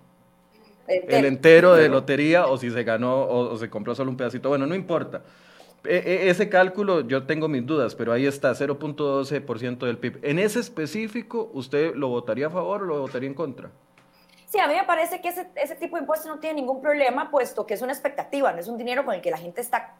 El 0.90 1.26
entero 1.26 1.76
de 1.76 1.90
lotería 1.90 2.48
o 2.48 2.58
si 2.58 2.72
se 2.72 2.84
ganó 2.84 3.28
o, 3.28 3.58
se 3.58 3.70
compró 3.70 3.96
solo 3.96 4.12
un 4.12 4.18
pedacito. 4.18 4.50
Bueno, 4.50 4.66
no 4.66 4.76
importa. 4.76 5.22
E, 5.86 5.96
e, 5.96 6.30
ese 6.30 6.50
cálculo 6.50 7.02
yo 7.02 7.26
tengo 7.26 7.48
mis 7.48 7.66
dudas, 7.66 7.96
pero 7.96 8.12
ahí 8.12 8.26
está, 8.26 8.52
0.12% 8.52 9.86
del 9.86 9.98
PIB. 9.98 10.20
En 10.24 10.40
ese 10.40 10.60
específico, 10.60 11.50
¿usted 11.54 11.96
lo 11.96 12.10
votaría 12.10 12.48
a 12.48 12.50
favor 12.50 12.84
o 12.84 12.86
lo 12.86 13.02
votaría 13.02 13.30
en 13.30 13.36
contra? 13.36 13.72
Sí, 14.48 14.60
a 14.60 14.68
mí 14.68 14.74
me 14.74 14.84
parece 14.84 15.22
que 15.22 15.30
ese, 15.30 15.48
ese 15.56 15.76
tipo 15.76 15.96
de 15.96 16.02
impuestos 16.02 16.28
no 16.28 16.40
tiene 16.40 16.56
ningún 16.56 16.82
problema, 16.82 17.30
puesto 17.30 17.68
que 17.68 17.76
es 17.76 17.82
una 17.84 17.94
expectativa, 17.94 18.52
no 18.52 18.60
es 18.60 18.68
un 18.68 18.78
dinero 18.78 19.06
con 19.06 19.14
el 19.14 19.22
que 19.22 19.30
la 19.30 19.38
gente 19.38 19.62
está 19.62 19.96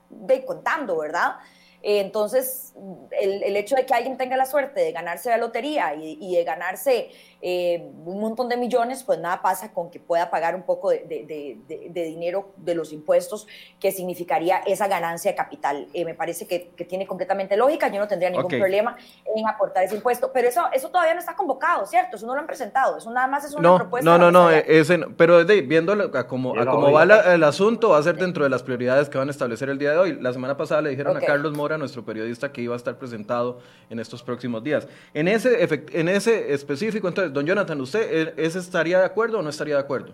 contando, 0.46 0.98
¿verdad? 0.98 1.36
Eh, 1.82 2.02
entonces, 2.02 2.74
el, 3.12 3.44
el, 3.44 3.56
hecho 3.56 3.76
de 3.76 3.86
que 3.86 3.94
alguien 3.94 4.18
tenga 4.18 4.36
la 4.36 4.46
suerte 4.46 4.82
de 4.82 4.92
ganarse 4.92 5.30
la 5.30 5.38
lotería 5.38 5.94
y, 5.96 6.18
y 6.20 6.36
de 6.36 6.44
ganarse 6.44 7.10
eh, 7.42 7.90
un 8.06 8.20
montón 8.20 8.50
de 8.50 8.58
millones, 8.58 9.04
pues 9.04 9.20
nada 9.20 9.42
pasa 9.42 9.72
con 9.72 9.90
que 9.90 10.00
pueda 10.00 10.30
pagar 10.30 10.56
un 10.56 10.64
poco 10.64 10.90
de, 10.90 11.00
de, 11.08 11.58
de, 11.90 12.04
dinero 12.04 12.52
de 12.58 12.76
los 12.76 12.92
impuestos 12.92 13.48
que 13.80 13.92
significaría 13.92 14.58
esa 14.66 14.88
ganancia 14.88 15.32
de 15.32 15.38
capital. 15.38 15.88
Eh, 15.94 16.04
me 16.04 16.14
parece 16.14 16.48
que, 16.48 16.72
que, 16.76 16.86
tiene 16.86 17.08
completamente 17.08 17.56
lógica, 17.56 17.88
yo 17.90 18.00
no 18.00 18.08
tendría 18.08 18.30
ningún 18.30 18.50
problema 18.50 18.98
en 19.36 19.48
aportar 19.48 19.84
ese 19.84 19.96
impuesto, 19.96 20.32
pero 20.34 20.48
eso, 20.48 20.64
eso 20.74 20.90
todavía 20.90 21.14
no 21.14 21.20
está 21.20 21.36
convocado, 21.36 21.86
¿cierto? 21.86 22.18
Eso 22.18 22.26
no 22.26 22.34
lo 22.34 22.42
han 22.42 22.48
presentado, 22.48 22.98
eso 22.98 23.12
nada 23.12 23.28
más 23.28 23.46
es 23.46 23.54
una 23.54 23.76
propuesta. 23.78 24.10
No, 24.10 24.18
no, 24.18 24.32
no, 24.32 24.50
ese, 24.50 25.00
pero 25.16 25.46
de, 25.46 25.62
viéndolo 25.62 26.12
a 26.18 26.28
cómo, 26.28 26.54
va 26.56 27.04
el 27.04 27.44
asunto, 27.44 27.90
va 27.90 28.00
a 28.00 28.04
ser 28.04 28.18
dentro 28.18 28.44
de 28.44 28.50
las 28.50 28.64
prioridades 28.64 29.08
que 29.10 29.18
van 29.18 29.28
a 29.28 29.32
establecer 29.32 29.70
el 29.70 29.78
día 29.78 29.92
de 29.92 29.98
hoy. 29.98 30.20
La 30.20 30.34
semana 30.34 30.58
pasada 30.58 30.82
le 30.82 30.90
dijeron 30.90 31.16
a 31.16 31.22
Carlos 31.22 31.54
Mora, 31.54 31.78
nuestro 31.78 32.04
periodista, 32.04 32.52
que 32.52 32.62
iba 32.62 32.74
a 32.74 32.78
estar 32.78 32.98
presentado 32.98 33.60
en 33.90 34.00
estos 34.00 34.24
próximos 34.24 34.64
días. 34.64 34.88
En 35.14 35.28
ese, 35.28 35.68
en 35.94 36.10
ese 36.10 36.54
específico, 36.54 37.08
entonces, 37.08 37.29
don 37.32 37.46
Jonathan, 37.46 37.80
¿usted 37.82 38.34
e-, 38.38 38.46
ese 38.46 38.60
estaría 38.60 39.00
de 39.00 39.06
acuerdo 39.06 39.40
o 39.40 39.42
no 39.42 39.50
estaría 39.50 39.76
de 39.76 39.82
acuerdo? 39.82 40.14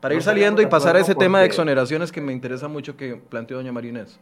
Para 0.00 0.14
ir 0.14 0.22
saliendo 0.22 0.60
y 0.60 0.66
pasar 0.66 0.96
a 0.96 1.00
ese 1.00 1.14
tema 1.14 1.40
de 1.40 1.46
exoneraciones 1.46 2.12
que 2.12 2.20
me 2.20 2.32
interesa 2.32 2.68
mucho 2.68 2.96
que 2.96 3.16
planteó 3.16 3.56
doña 3.56 3.72
Marinés. 3.72 4.20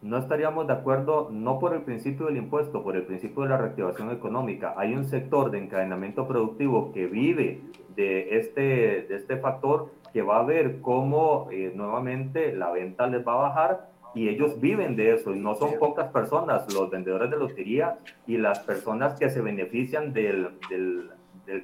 No 0.00 0.18
estaríamos 0.18 0.66
de 0.66 0.72
acuerdo 0.72 1.28
no 1.32 1.58
por 1.58 1.74
el 1.74 1.82
principio 1.82 2.26
del 2.26 2.36
impuesto, 2.36 2.82
por 2.82 2.96
el 2.96 3.02
principio 3.02 3.42
de 3.42 3.48
la 3.48 3.56
reactivación 3.56 4.10
económica. 4.10 4.74
Hay 4.76 4.94
un 4.94 5.04
sector 5.04 5.50
de 5.50 5.58
encadenamiento 5.58 6.26
productivo 6.26 6.92
que 6.92 7.06
vive 7.06 7.62
de 7.96 8.38
este, 8.38 8.62
de 9.08 9.16
este 9.16 9.36
factor 9.38 9.90
que 10.12 10.22
va 10.22 10.40
a 10.40 10.44
ver 10.44 10.80
cómo 10.80 11.48
eh, 11.50 11.72
nuevamente 11.74 12.54
la 12.54 12.70
venta 12.70 13.06
les 13.06 13.26
va 13.26 13.32
a 13.34 13.48
bajar 13.48 13.90
y 14.14 14.28
ellos 14.28 14.60
viven 14.60 14.96
de 14.96 15.14
eso 15.14 15.34
y 15.34 15.38
no 15.38 15.54
son 15.54 15.78
pocas 15.78 16.08
personas, 16.08 16.72
los 16.72 16.90
vendedores 16.90 17.30
de 17.30 17.36
lotería 17.36 17.98
y 18.26 18.36
las 18.36 18.60
personas 18.60 19.18
que 19.18 19.30
se 19.30 19.40
benefician 19.40 20.12
del, 20.12 20.50
del, 20.68 21.10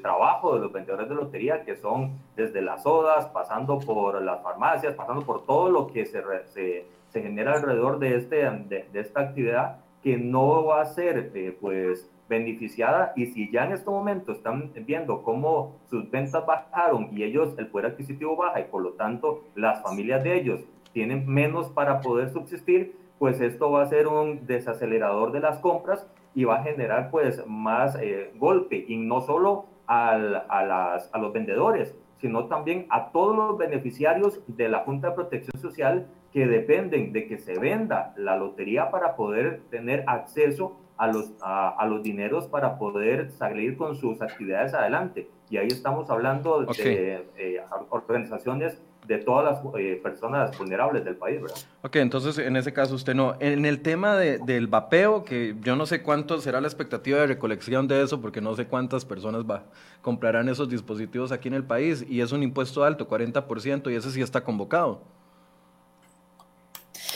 trabajo 0.03 0.55
de 0.55 0.61
los 0.61 0.73
vendedores 0.73 1.09
de 1.09 1.15
lotería, 1.15 1.65
que 1.65 1.77
son 1.77 2.19
desde 2.37 2.61
las 2.61 2.83
sodas, 2.83 3.27
pasando 3.27 3.79
por 3.79 4.21
las 4.21 4.43
farmacias, 4.43 4.95
pasando 4.95 5.23
por 5.23 5.47
todo 5.47 5.71
lo 5.71 5.87
que 5.87 6.05
se, 6.05 6.23
se, 6.47 6.87
se 7.09 7.23
genera 7.23 7.55
alrededor 7.55 7.99
de, 7.99 8.17
este, 8.17 8.37
de, 8.37 8.87
esta 8.93 9.21
actividad, 9.21 9.79
que 10.03 10.19
no 10.19 10.67
va 10.67 10.83
a 10.83 10.85
ser 10.85 11.33
eh, 11.35 11.57
pues 11.59 12.11
beneficiada. 12.29 13.13
Y 13.17 13.27
si 13.27 13.51
ya 13.51 13.65
en 13.65 13.73
este 13.73 13.89
momento 13.89 14.33
están 14.33 14.71
viendo 14.87 15.23
cómo 15.23 15.77
sus 15.89 16.11
ventas 16.11 16.45
bajaron 16.45 17.09
y 17.11 17.23
ellos 17.23 17.55
el 17.59 17.69
poder 17.69 17.93
adquisitivo 17.93 18.37
baja 18.37 18.61
y 18.61 18.65
por 18.65 18.83
lo 18.83 18.93
tanto 18.93 19.45
las 19.55 19.83
familias 19.83 20.23
de 20.23 20.39
ellos 20.39 20.61
tienen 20.99 21.29
menos 21.29 21.69
para 21.69 22.01
poder 22.01 22.33
subsistir, 22.33 22.97
pues 23.21 23.41
esto 23.41 23.71
va 23.71 23.83
a 23.83 23.87
ser 23.87 24.09
un 24.09 24.49
desacelerador 24.49 25.31
de 25.31 25.39
las 25.39 25.61
compras 25.61 26.05
y 26.35 26.43
va 26.43 26.57
a 26.57 26.65
generar 26.65 27.13
pues 27.13 27.47
más 27.47 27.97
eh, 28.01 28.33
golpe 28.35 28.85
y 28.89 28.97
no 28.97 29.21
solo 29.21 29.67
al, 29.87 30.43
a, 30.49 30.65
las, 30.65 31.09
a 31.15 31.19
los 31.19 31.33
vendedores, 31.33 31.97
sino 32.21 32.47
también 32.47 32.87
a 32.91 33.13
todos 33.13 33.37
los 33.37 33.57
beneficiarios 33.57 34.41
de 34.49 34.69
la 34.69 34.81
Junta 34.81 35.11
de 35.11 35.15
Protección 35.15 35.63
Social 35.63 36.09
que 36.33 36.49
dependen 36.49 37.13
de 37.13 37.29
que 37.29 37.39
se 37.39 37.57
venda 37.61 38.13
la 38.17 38.37
lotería 38.37 38.91
para 38.91 39.15
poder 39.15 39.61
tener 39.71 40.03
acceso 40.09 40.79
a 40.97 41.07
los, 41.07 41.33
a, 41.43 41.87
los 41.87 42.03
dineros 42.03 42.49
para 42.49 42.77
poder 42.77 43.31
salir 43.31 43.77
con 43.77 43.95
sus 43.95 44.21
actividades 44.21 44.75
adelante. 44.75 45.31
Y 45.49 45.59
ahí 45.59 45.69
estamos 45.69 46.11
hablando 46.11 46.65
de 46.65 47.25
eh, 47.37 47.61
organizaciones 47.91 48.83
de 49.09 49.19
todas 49.19 49.45
las 49.65 49.75
eh, 49.79 49.99
personas 50.03 50.57
vulnerables 50.59 51.03
del 51.03 51.17
país, 51.17 51.41
¿verdad? 51.41 51.57
Ok, 51.83 51.97
entonces 51.97 52.37
en 52.37 52.57
ese 52.57 52.75
caso 52.75 52.95
usted 52.95 53.15
no. 53.15 53.37
En 53.41 53.65
el 53.65 53.81
tema 53.81 54.15
de, 54.17 54.39
del 54.39 54.67
vapeo, 54.67 55.25
que 55.25 55.57
yo 55.63 55.77
no 55.77 55.87
sé 55.87 56.03
cuánto 56.03 56.39
será 56.43 56.61
la 56.61 56.69
expectativa 56.69 57.19
de 57.19 57.27
recolección 57.27 57.89
de 57.89 58.03
eso, 58.03 58.21
porque 58.21 58.43
no 58.43 58.55
sé 58.55 58.67
cuántas 58.67 59.07
personas 59.07 59.45
va, 59.45 59.65
comprarán 60.03 60.51
esos 60.51 60.69
dispositivos 60.69 61.33
aquí 61.33 61.49
en 61.49 61.55
el 61.55 61.65
país, 61.65 62.05
y 62.07 62.21
es 62.21 62.33
un 62.33 62.43
impuesto 62.43 62.85
alto, 62.85 63.09
40%, 63.09 63.91
y 63.91 63.97
ese 63.97 64.11
sí 64.11 64.21
está 64.21 64.45
convocado. 64.45 65.01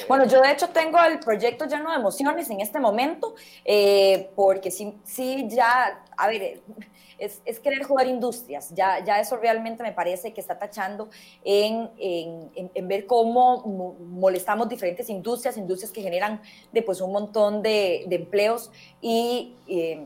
Bueno, 0.09 0.26
yo 0.26 0.40
de 0.40 0.50
hecho 0.50 0.68
tengo 0.70 0.98
el 1.05 1.18
proyecto 1.18 1.66
lleno 1.66 1.90
de 1.90 1.96
emociones 1.96 2.48
en 2.48 2.62
este 2.62 2.81
momento, 2.81 3.35
eh, 3.66 4.31
porque 4.35 4.70
sí, 4.70 4.94
sí, 5.05 5.46
ya, 5.50 6.02
a 6.16 6.28
ver, 6.28 6.62
es, 7.22 7.40
es, 7.44 7.61
querer 7.61 7.85
jugar 7.85 8.06
industrias, 8.06 8.70
ya, 8.74 9.04
ya 9.04 9.20
eso 9.20 9.37
realmente 9.37 9.82
me 9.82 9.92
parece 9.92 10.32
que 10.32 10.40
está 10.40 10.58
tachando 10.58 11.08
en, 11.44 11.90
en, 11.98 12.88
ver 12.88 13.06
cómo 13.06 13.62
molestamos 13.98 14.68
diferentes 14.68 15.08
industrias, 15.08 15.56
industrias 15.56 15.92
que 15.92 16.02
generan 16.02 16.40
después 16.72 17.00
un 17.00 17.12
montón 17.12 17.62
de, 17.62 18.04
de 18.08 18.16
empleos 18.16 18.70
y... 19.00 19.54
Eh, 19.68 20.04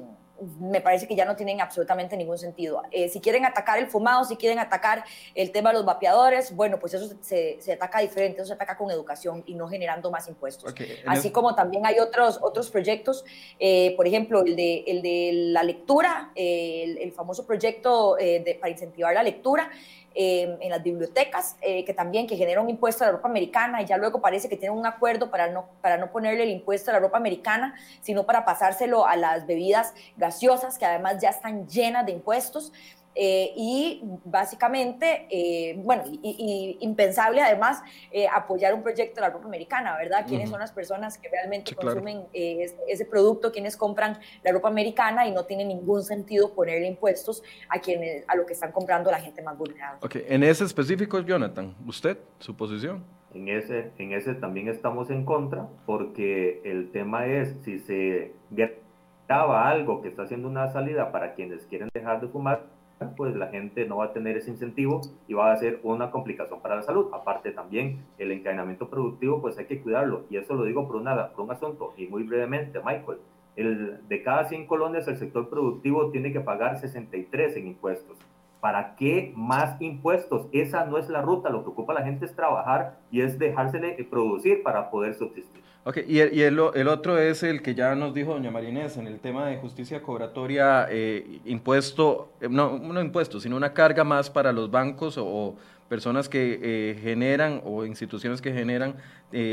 me 0.60 0.80
parece 0.80 1.06
que 1.06 1.16
ya 1.16 1.24
no 1.24 1.36
tienen 1.36 1.60
absolutamente 1.60 2.16
ningún 2.16 2.38
sentido. 2.38 2.82
Eh, 2.90 3.08
si 3.08 3.20
quieren 3.20 3.44
atacar 3.44 3.78
el 3.78 3.86
fumado, 3.86 4.24
si 4.24 4.36
quieren 4.36 4.58
atacar 4.58 5.04
el 5.34 5.50
tema 5.52 5.70
de 5.70 5.76
los 5.76 5.84
vapeadores, 5.84 6.54
bueno, 6.54 6.78
pues 6.78 6.94
eso 6.94 7.14
se, 7.20 7.56
se 7.60 7.72
ataca 7.72 8.00
diferente, 8.00 8.40
eso 8.40 8.48
se 8.48 8.54
ataca 8.54 8.76
con 8.76 8.90
educación 8.90 9.42
y 9.46 9.54
no 9.54 9.68
generando 9.68 10.10
más 10.10 10.28
impuestos. 10.28 10.74
Así 11.06 11.30
como 11.30 11.54
también 11.54 11.86
hay 11.86 11.98
otros, 11.98 12.38
otros 12.42 12.70
proyectos, 12.70 13.24
eh, 13.58 13.94
por 13.96 14.06
ejemplo, 14.06 14.42
el 14.44 14.56
de, 14.56 14.84
el 14.86 15.02
de 15.02 15.30
la 15.32 15.62
lectura, 15.62 16.32
eh, 16.34 16.96
el, 17.00 17.12
famoso 17.12 17.46
proyecto 17.46 18.16
de, 18.16 18.58
para 18.60 18.70
incentivar 18.70 19.14
la 19.14 19.22
lectura, 19.22 19.70
Em, 20.18 20.56
en 20.62 20.70
las 20.70 20.82
bibliotecas, 20.82 21.56
eh, 21.60 21.84
que 21.84 21.92
también 21.92 22.26
que 22.26 22.38
genera 22.38 22.62
un 22.62 22.70
a 22.70 23.04
la 23.04 23.12
ropa 23.12 23.28
americana 23.28 23.82
y 23.82 23.84
ya 23.84 23.98
luego 23.98 24.22
parece 24.22 24.48
que 24.48 24.56
tienen 24.56 24.78
un 24.78 24.86
acuerdo 24.86 25.30
para 25.30 25.48
no, 25.48 25.68
para 25.82 25.98
no 25.98 26.10
ponerle 26.10 26.44
el 26.44 26.48
impuesto 26.48 26.90
a 26.90 26.94
la 26.94 27.00
ropa 27.00 27.18
americana, 27.18 27.74
sino 28.00 28.24
para 28.24 28.46
pasárselo 28.46 29.06
a 29.06 29.14
las 29.16 29.46
bebidas 29.46 29.92
gaseosas, 30.16 30.78
que 30.78 30.86
además 30.86 31.18
ya 31.20 31.28
están 31.28 31.68
llenas 31.68 32.06
de 32.06 32.12
impuestos. 32.12 32.72
Eh, 33.18 33.52
y 33.56 34.02
básicamente, 34.26 35.26
eh, 35.30 35.74
bueno, 35.78 36.02
y, 36.06 36.76
impensable 36.80 37.40
además 37.40 37.82
eh, 38.10 38.26
apoyar 38.28 38.74
un 38.74 38.82
proyecto 38.82 39.16
de 39.16 39.20
la 39.22 39.30
ropa 39.30 39.46
americana, 39.46 39.96
¿verdad? 39.96 40.26
¿Quiénes 40.28 40.50
son 40.50 40.60
las 40.60 40.70
personas 40.70 41.16
que 41.16 41.30
realmente 41.30 41.74
consumen 41.74 42.26
ese, 42.34 43.06
producto? 43.06 43.50
¿Quiénes 43.50 43.76
compran 43.76 44.18
la 44.42 44.52
ropa 44.52 44.68
americana? 44.68 45.26
Y 45.26 45.32
no 45.32 45.44
tiene 45.44 45.64
ningún 45.64 46.02
sentido 46.02 46.52
ponerle 46.54 46.86
impuestos 46.86 47.42
a, 47.70 47.78
quienes, 47.78 48.28
a 48.28 48.36
lo 48.36 48.44
que 48.44 48.52
están 48.52 48.70
comprando 48.70 49.10
la 49.10 49.18
gente 49.18 49.40
más 49.40 49.56
vulnerable. 49.56 49.98
Ok, 50.02 50.16
en 50.28 50.42
ese 50.42 50.64
específico, 50.64 51.18
Jonathan, 51.20 51.74
¿usted, 51.86 52.18
su 52.38 52.54
posición? 52.54 53.02
En 53.32 53.48
ese, 53.48 53.92
en 53.96 54.12
ese 54.12 54.34
también 54.34 54.68
estamos 54.68 55.08
en 55.08 55.24
contra, 55.24 55.66
porque 55.86 56.60
el 56.64 56.90
tema 56.90 57.26
es 57.26 57.54
si 57.64 57.78
se 57.78 58.32
graba 58.50 59.68
algo 59.68 60.02
que 60.02 60.08
está 60.08 60.24
haciendo 60.24 60.48
una 60.48 60.70
salida 60.70 61.12
para 61.12 61.34
quienes 61.34 61.64
quieren 61.66 61.88
dejar 61.94 62.20
de 62.20 62.28
fumar, 62.28 62.75
pues 63.16 63.34
la 63.36 63.48
gente 63.48 63.86
no 63.86 63.98
va 63.98 64.06
a 64.06 64.12
tener 64.12 64.36
ese 64.36 64.50
incentivo 64.50 65.02
y 65.28 65.34
va 65.34 65.52
a 65.52 65.56
ser 65.56 65.80
una 65.82 66.10
complicación 66.10 66.60
para 66.60 66.76
la 66.76 66.82
salud. 66.82 67.10
Aparte 67.12 67.52
también 67.52 68.04
el 68.18 68.32
encadenamiento 68.32 68.88
productivo, 68.88 69.40
pues 69.40 69.58
hay 69.58 69.66
que 69.66 69.80
cuidarlo. 69.80 70.24
Y 70.30 70.36
eso 70.36 70.54
lo 70.54 70.64
digo 70.64 70.86
por, 70.86 70.96
una, 70.96 71.28
por 71.28 71.44
un 71.44 71.50
asunto 71.50 71.92
y 71.96 72.06
muy 72.06 72.22
brevemente, 72.22 72.80
Michael. 72.84 73.18
El, 73.54 74.06
de 74.08 74.22
cada 74.22 74.44
100 74.44 74.66
colonias 74.66 75.08
el 75.08 75.16
sector 75.16 75.48
productivo 75.48 76.10
tiene 76.10 76.32
que 76.32 76.40
pagar 76.40 76.78
63 76.78 77.56
en 77.56 77.68
impuestos. 77.68 78.18
¿Para 78.66 78.96
qué 78.96 79.32
más 79.36 79.80
impuestos? 79.80 80.48
Esa 80.50 80.86
no 80.86 80.98
es 80.98 81.08
la 81.08 81.22
ruta. 81.22 81.50
Lo 81.50 81.62
que 81.62 81.70
ocupa 81.70 81.94
la 81.94 82.02
gente 82.02 82.24
es 82.24 82.34
trabajar 82.34 82.98
y 83.12 83.20
es 83.20 83.38
dejársele 83.38 83.92
producir 84.10 84.64
para 84.64 84.90
poder 84.90 85.14
subsistir. 85.14 85.62
Ok, 85.84 85.98
y, 86.04 86.18
el, 86.18 86.34
y 86.34 86.42
el, 86.42 86.60
el, 86.74 86.88
otro 86.88 87.16
es 87.16 87.44
el 87.44 87.62
que 87.62 87.76
ya 87.76 87.94
nos 87.94 88.12
dijo 88.12 88.32
doña 88.32 88.50
Marinés 88.50 88.96
en 88.96 89.06
el 89.06 89.20
tema 89.20 89.46
de 89.46 89.58
justicia 89.58 90.02
cobratoria, 90.02 90.88
eh, 90.90 91.38
impuesto, 91.44 92.32
eh, 92.40 92.48
no, 92.50 92.80
no 92.80 93.00
impuesto, 93.00 93.38
sino 93.38 93.56
una 93.56 93.72
carga 93.72 94.02
más 94.02 94.30
para 94.30 94.52
los 94.52 94.68
bancos 94.68 95.16
o, 95.16 95.54
personas 95.88 96.28
que 96.28 96.60
eh, 96.62 96.98
generan 97.00 97.60
o 97.64 97.84
instituciones 97.84 98.40
que 98.40 98.52
generan 98.52 98.96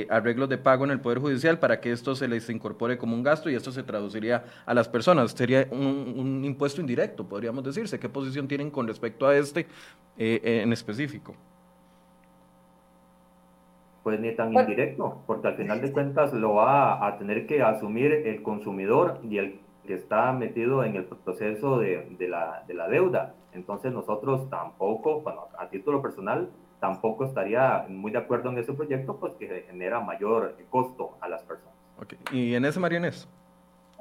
arreglos 0.09 0.47
de 0.47 0.57
pago 0.57 0.85
en 0.85 0.91
el 0.91 1.01
Poder 1.01 1.19
Judicial 1.19 1.59
para 1.59 1.81
que 1.81 1.91
esto 1.91 2.15
se 2.15 2.27
les 2.27 2.49
incorpore 2.49 2.97
como 2.97 3.15
un 3.15 3.23
gasto 3.23 3.49
y 3.49 3.55
esto 3.55 3.71
se 3.71 3.83
traduciría 3.83 4.45
a 4.65 4.73
las 4.73 4.87
personas. 4.87 5.31
Sería 5.31 5.67
un, 5.71 6.13
un 6.15 6.45
impuesto 6.45 6.79
indirecto, 6.79 7.27
podríamos 7.27 7.63
decirse. 7.63 7.99
¿Qué 7.99 8.07
posición 8.07 8.47
tienen 8.47 8.69
con 8.69 8.87
respecto 8.87 9.27
a 9.27 9.35
este 9.35 9.67
en 10.15 10.71
específico? 10.71 11.35
pues 14.03 14.19
ni 14.19 14.35
tan 14.35 14.53
indirecto, 14.53 15.23
porque 15.25 15.47
al 15.47 15.55
final 15.55 15.81
de 15.81 15.91
cuentas 15.91 16.33
lo 16.33 16.55
va 16.55 17.07
a 17.07 17.17
tener 17.17 17.47
que 17.47 17.63
asumir 17.63 18.11
el 18.11 18.43
consumidor 18.43 19.19
y 19.23 19.37
el 19.37 19.59
que 19.85 19.95
está 19.95 20.31
metido 20.31 20.83
en 20.83 20.95
el 20.95 21.05
proceso 21.05 21.79
de, 21.79 22.15
de, 22.17 22.27
la, 22.27 22.63
de 22.67 22.73
la, 22.73 22.87
deuda. 22.87 23.35
Entonces 23.53 23.91
nosotros 23.91 24.49
tampoco, 24.49 25.21
bueno, 25.21 25.47
a 25.57 25.69
título 25.69 26.01
personal, 26.01 26.49
tampoco 26.79 27.25
estaría 27.25 27.85
muy 27.89 28.11
de 28.11 28.17
acuerdo 28.17 28.49
en 28.49 28.57
ese 28.57 28.73
proyecto, 28.73 29.17
pues 29.17 29.33
que 29.35 29.65
genera 29.67 29.99
mayor 29.99 30.55
costo 30.69 31.17
a 31.21 31.27
las 31.27 31.43
personas. 31.43 31.73
Okay. 32.01 32.17
¿Y 32.31 32.55
en 32.55 32.65
ese, 32.65 32.79
Marianés? 32.79 33.27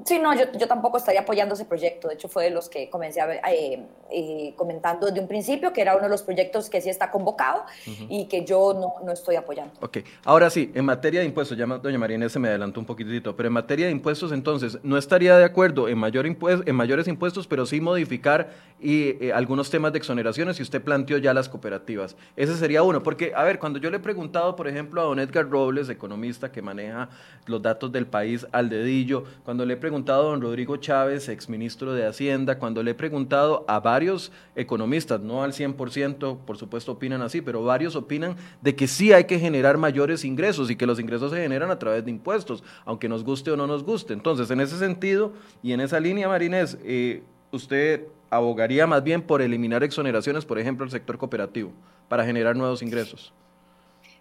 Sí, 0.04 0.18
no, 0.18 0.34
yo, 0.34 0.44
yo, 0.58 0.66
tampoco 0.66 0.96
estaría 0.96 1.20
apoyando 1.20 1.54
ese 1.54 1.64
proyecto. 1.64 2.08
De 2.08 2.14
hecho, 2.14 2.28
fue 2.28 2.44
de 2.44 2.50
los 2.50 2.68
que 2.68 2.90
comencé 2.90 3.20
a, 3.20 3.52
eh, 3.52 3.86
eh, 4.10 4.54
comentando 4.56 5.06
desde 5.06 5.20
un 5.20 5.28
principio, 5.28 5.72
que 5.72 5.80
era 5.80 5.94
uno 5.94 6.04
de 6.04 6.08
los 6.08 6.22
proyectos 6.22 6.68
que 6.68 6.80
sí 6.80 6.88
está 6.88 7.10
convocado 7.10 7.64
y 8.08 8.26
que 8.26 8.44
yo 8.44 8.74
no, 8.74 9.04
no, 9.04 9.12
estoy 9.12 9.36
apoyando. 9.36 9.72
Ok, 9.80 9.98
ahora 10.24 10.50
sí, 10.50 10.72
en 10.74 10.84
materia 10.84 11.20
de 11.20 11.26
impuestos, 11.26 11.56
ya 11.56 11.66
doña 11.66 11.98
María 11.98 12.28
se 12.28 12.38
me 12.38 12.48
adelantó 12.48 12.80
un 12.80 12.86
poquitito, 12.86 13.36
pero 13.36 13.46
en 13.48 13.52
materia 13.52 13.86
de 13.86 13.92
impuestos, 13.92 14.32
entonces, 14.32 14.78
no 14.82 14.96
estaría 14.96 15.36
de 15.36 15.44
acuerdo 15.44 15.88
en, 15.88 15.98
mayor 15.98 16.26
impuestos, 16.26 16.66
en 16.66 16.74
mayores 16.74 17.06
impuestos, 17.06 17.46
pero 17.46 17.64
sí 17.66 17.80
modificar 17.80 18.50
y, 18.80 19.24
eh, 19.24 19.32
algunos 19.32 19.70
temas 19.70 19.92
de 19.92 19.98
exoneraciones 19.98 20.58
y 20.58 20.62
usted 20.62 20.82
planteó 20.82 21.18
ya 21.18 21.32
las 21.32 21.48
cooperativas. 21.48 22.16
Ese 22.36 22.56
sería 22.56 22.82
uno, 22.82 23.02
porque, 23.02 23.32
a 23.36 23.44
ver, 23.44 23.58
cuando 23.58 23.78
yo 23.78 23.90
le 23.90 23.98
he 23.98 24.00
preguntado, 24.00 24.56
por 24.56 24.68
ejemplo, 24.68 25.00
a 25.00 25.04
don 25.04 25.20
Edgar 25.20 25.48
Robles, 25.48 25.88
economista 25.88 26.50
que 26.50 26.62
maneja 26.62 27.08
los 27.46 27.62
datos 27.62 27.92
del 27.92 28.06
país 28.06 28.46
al 28.52 28.68
dedillo, 28.68 29.24
cuando 29.44 29.64
le 29.64 29.76
preguntado 29.82 30.22
a 30.22 30.30
don 30.30 30.40
Rodrigo 30.40 30.76
Chávez, 30.76 31.28
exministro 31.28 31.92
de 31.92 32.06
Hacienda, 32.06 32.60
cuando 32.60 32.84
le 32.84 32.92
he 32.92 32.94
preguntado 32.94 33.64
a 33.66 33.80
varios 33.80 34.30
economistas, 34.54 35.20
no 35.20 35.42
al 35.42 35.52
100%, 35.52 36.38
por 36.46 36.56
supuesto 36.56 36.92
opinan 36.92 37.20
así, 37.20 37.42
pero 37.42 37.64
varios 37.64 37.96
opinan 37.96 38.36
de 38.60 38.76
que 38.76 38.86
sí 38.86 39.12
hay 39.12 39.24
que 39.24 39.40
generar 39.40 39.78
mayores 39.78 40.24
ingresos 40.24 40.70
y 40.70 40.76
que 40.76 40.86
los 40.86 41.00
ingresos 41.00 41.32
se 41.32 41.42
generan 41.42 41.72
a 41.72 41.80
través 41.80 42.04
de 42.04 42.12
impuestos, 42.12 42.62
aunque 42.84 43.08
nos 43.08 43.24
guste 43.24 43.50
o 43.50 43.56
no 43.56 43.66
nos 43.66 43.82
guste. 43.82 44.12
Entonces, 44.12 44.52
en 44.52 44.60
ese 44.60 44.78
sentido 44.78 45.32
y 45.64 45.72
en 45.72 45.80
esa 45.80 45.98
línea, 45.98 46.28
Marinés, 46.28 46.78
eh, 46.84 47.24
usted 47.50 48.06
abogaría 48.30 48.86
más 48.86 49.02
bien 49.02 49.20
por 49.20 49.42
eliminar 49.42 49.82
exoneraciones, 49.82 50.44
por 50.44 50.60
ejemplo, 50.60 50.84
el 50.84 50.92
sector 50.92 51.18
cooperativo, 51.18 51.72
para 52.08 52.24
generar 52.24 52.54
nuevos 52.54 52.82
ingresos. 52.82 53.34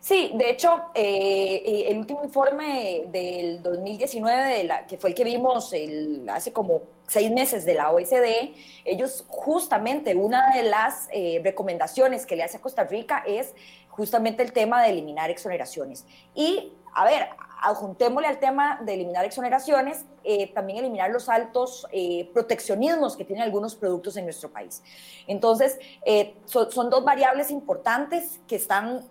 Sí, 0.02 0.32
de 0.34 0.50
hecho, 0.50 0.82
eh, 0.96 1.62
eh, 1.64 1.86
el 1.90 2.00
último 2.00 2.24
informe 2.24 3.04
del 3.10 3.62
2019, 3.62 4.58
de 4.58 4.64
la, 4.64 4.88
que 4.88 4.98
fue 4.98 5.12
el 5.12 5.16
que 5.16 5.24
vimos 5.24 5.74
el, 5.74 6.28
hace 6.28 6.52
como 6.52 6.82
seis 7.08 7.30
meses 7.30 7.66
de 7.66 7.76
la 7.76 7.92
OECD, 7.92 8.56
ellos 8.84 9.24
justamente 9.28 10.16
una 10.16 10.56
de 10.56 10.64
las 10.64 11.08
eh, 11.12 11.40
recomendaciones 11.44 12.26
que 12.26 12.36
le 12.36 12.42
hace 12.42 12.58
a 12.58 12.62
Costa 12.62 12.84
Rica 12.84 13.24
es 13.28 13.54
justamente 13.90 14.42
el 14.42 14.54
tema 14.54 14.82
de 14.82 14.90
eliminar 14.90 15.30
exoneraciones. 15.30 16.08
Y, 16.34 16.74
a 16.96 17.06
ver, 17.06 17.28
adjuntémosle 17.62 18.28
al 18.28 18.40
tema 18.40 18.80
de 18.84 18.96
eliminar 18.96 19.24
exoneraciones, 19.24 20.06
eh, 20.24 20.52
también 20.52 20.80
eliminar 20.80 21.12
los 21.12 21.30
altos 21.30 21.86
eh, 21.92 22.30
proteccionismos 22.34 23.16
que 23.16 23.24
tienen 23.24 23.44
algunos 23.44 23.76
productos 23.76 24.18
en 24.18 24.26
nuestro 24.26 24.52
país. 24.52 24.82
Entonces, 25.28 25.80
eh, 26.06 26.36
son 26.46 26.90
dos 26.90 27.04
variables 27.06 27.52
importantes 27.52 28.42
que 28.48 28.56
están 28.56 29.08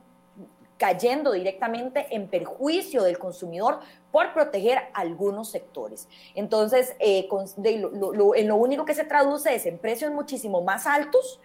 cayendo 0.80 1.32
directamente 1.32 2.06
en 2.08 2.26
perjuicio 2.26 3.02
del 3.02 3.18
consumidor 3.18 3.80
por 4.10 4.32
proteger 4.32 4.78
algunos 4.94 5.50
sectores. 5.50 6.08
Entonces, 6.34 6.96
eh, 7.00 7.28
en 7.62 8.48
lo 8.48 8.56
único 8.56 8.86
que 8.86 8.94
se 8.94 9.04
traduce 9.04 9.54
es 9.54 9.66
en 9.66 9.76
precios 9.76 10.10
muchísimo 10.10 10.62
más 10.62 10.86
altos, 10.86 11.38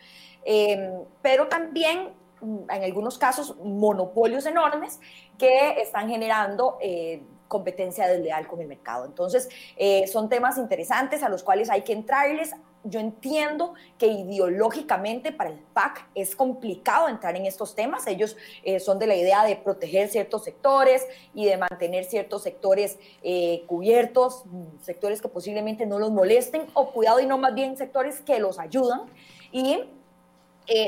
em, 0.45 1.03
pero 1.21 1.49
también 1.49 2.13
mm, 2.39 2.71
en 2.71 2.83
algunos 2.85 3.17
casos 3.17 3.57
monopolios 3.57 4.45
enormes 4.45 5.01
que 5.37 5.81
están 5.81 6.07
generando 6.07 6.77
eh, 6.79 7.21
competencia 7.47 8.07
desleal 8.07 8.47
con 8.47 8.61
el 8.61 8.67
mercado. 8.67 9.05
Entonces, 9.05 9.49
eh, 9.77 10.07
son 10.07 10.29
temas 10.29 10.57
interesantes 10.57 11.23
a 11.23 11.29
los 11.29 11.43
cuales 11.43 11.69
hay 11.69 11.81
que 11.81 11.93
entrarles 11.93 12.53
yo 12.87 12.99
entiendo 12.99 13.73
que 13.97 14.05
ideológicamente 14.05 15.31
para 15.31 15.49
el 15.49 15.57
PAC 15.73 16.07
es 16.13 16.35
complicado 16.35 17.09
entrar 17.09 17.35
en 17.35 17.47
estos 17.47 17.73
temas. 17.73 18.05
Ellos 18.05 18.37
eh, 18.63 18.79
son 18.79 18.99
de 18.99 19.07
la 19.07 19.15
idea 19.15 19.43
de 19.43 19.55
proteger 19.55 20.07
ciertos 20.07 20.43
sectores 20.43 21.03
y 21.33 21.45
de 21.45 21.57
mantener 21.57 22.03
ciertos 22.03 22.43
sectores 22.43 22.99
eh, 23.23 23.63
cubiertos, 23.65 24.43
sectores 24.81 25.19
que 25.19 25.27
posiblemente 25.27 25.87
no 25.87 25.97
los 25.97 26.11
molesten, 26.11 26.67
o 26.75 26.91
cuidado 26.91 27.19
y 27.19 27.25
no 27.25 27.39
más 27.39 27.55
bien 27.55 27.75
sectores 27.75 28.21
que 28.21 28.39
los 28.39 28.59
ayudan 28.59 29.01
y 29.51 29.79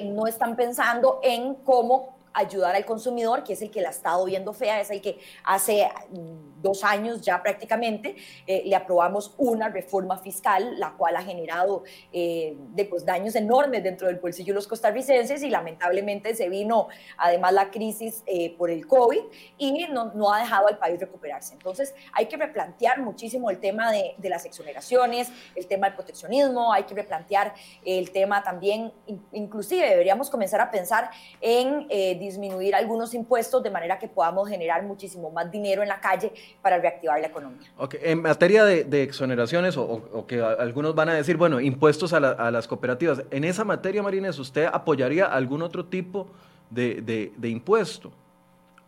no 0.03 0.27
están 0.27 0.55
pensando 0.55 1.19
en 1.23 1.55
cómo 1.55 2.16
ayudar 2.37 2.75
al 2.75 2.85
consumidor, 2.85 3.43
que 3.43 3.53
es 3.53 3.61
el 3.61 3.71
que 3.71 3.81
la 3.81 3.89
ha 3.89 3.91
estado 3.91 4.23
viendo 4.25 4.53
fea, 4.53 4.79
es 4.79 4.91
el 4.91 5.01
que 5.01 5.19
hace 5.43 5.89
mm, 6.09 6.61
dos 6.61 6.83
años 6.83 7.21
ya 7.21 7.41
prácticamente 7.41 8.15
eh, 8.45 8.63
le 8.65 8.75
aprobamos 8.75 9.33
una 9.37 9.69
reforma 9.69 10.17
fiscal, 10.19 10.79
la 10.79 10.91
cual 10.91 11.15
ha 11.15 11.23
generado 11.23 11.83
eh, 12.13 12.55
de, 12.75 12.85
pues, 12.85 13.05
daños 13.05 13.35
enormes 13.35 13.83
dentro 13.83 14.07
del 14.07 14.17
bolsillo 14.17 14.53
de 14.53 14.55
los 14.55 14.67
costarricenses 14.67 15.41
y 15.43 15.49
lamentablemente 15.49 16.35
se 16.35 16.47
vino 16.49 16.87
además 17.17 17.53
la 17.53 17.71
crisis 17.71 18.23
eh, 18.27 18.55
por 18.55 18.69
el 18.69 18.85
COVID 18.85 19.21
y 19.57 19.87
no, 19.89 20.11
no, 20.13 20.31
ha 20.31 20.39
dejado 20.39 20.67
al 20.67 20.77
país 20.77 20.99
recuperarse. 20.99 21.53
Entonces 21.53 21.95
hay 22.13 22.27
que 22.27 22.37
replantear 22.37 22.99
muchísimo 23.01 23.49
el 23.49 23.59
tema 23.59 23.91
de, 23.91 24.13
de 24.17 24.29
las 24.29 24.45
exoneraciones, 24.45 25.29
el 25.55 25.65
tema 25.65 25.87
del 25.87 25.95
proteccionismo, 25.95 26.71
hay 26.71 26.83
que 26.83 26.93
replantear 26.93 27.53
el 27.83 28.11
tema 28.11 28.43
también, 28.43 28.91
inclusive 29.31 29.89
deberíamos 29.89 30.29
comenzar 30.29 30.61
a 30.61 30.69
pensar 30.69 31.09
en 31.41 31.87
disminuir 32.27 32.75
algunos 32.75 33.13
impuestos 33.13 33.63
de 33.63 33.69
manera 33.69 33.97
que 33.97 34.07
podamos 34.07 34.47
generar 34.49 34.83
muchísimo 34.83 35.31
más 35.31 35.51
dinero 35.51 35.81
en 35.81 35.89
la 35.89 35.99
calle 35.99 36.31
para 36.61 36.77
reactivar 36.77 37.19
la 37.19 37.27
economía. 37.27 37.67
Okay. 37.77 37.99
En 38.03 38.21
materia 38.21 38.63
de, 38.65 39.03
exoneraciones, 39.03 39.77
o, 39.77 40.25
que 40.27 40.41
algunos 40.41 40.95
van 40.95 41.09
a 41.09 41.13
decir, 41.13 41.37
bueno, 41.37 41.59
impuestos 41.59 42.13
a, 42.13 42.19
las 42.19 42.67
cooperativas, 42.67 43.23
en 43.31 43.43
esa 43.43 43.63
materia, 43.63 44.03
Marines, 44.03 44.37
¿usted 44.39 44.67
apoyaría 44.71 45.25
algún 45.25 45.61
otro 45.61 45.85
tipo 45.85 46.27
de, 46.69 47.31
impuesto? 47.43 48.11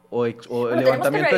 O, 0.09 0.25
levantamiento 0.25 1.37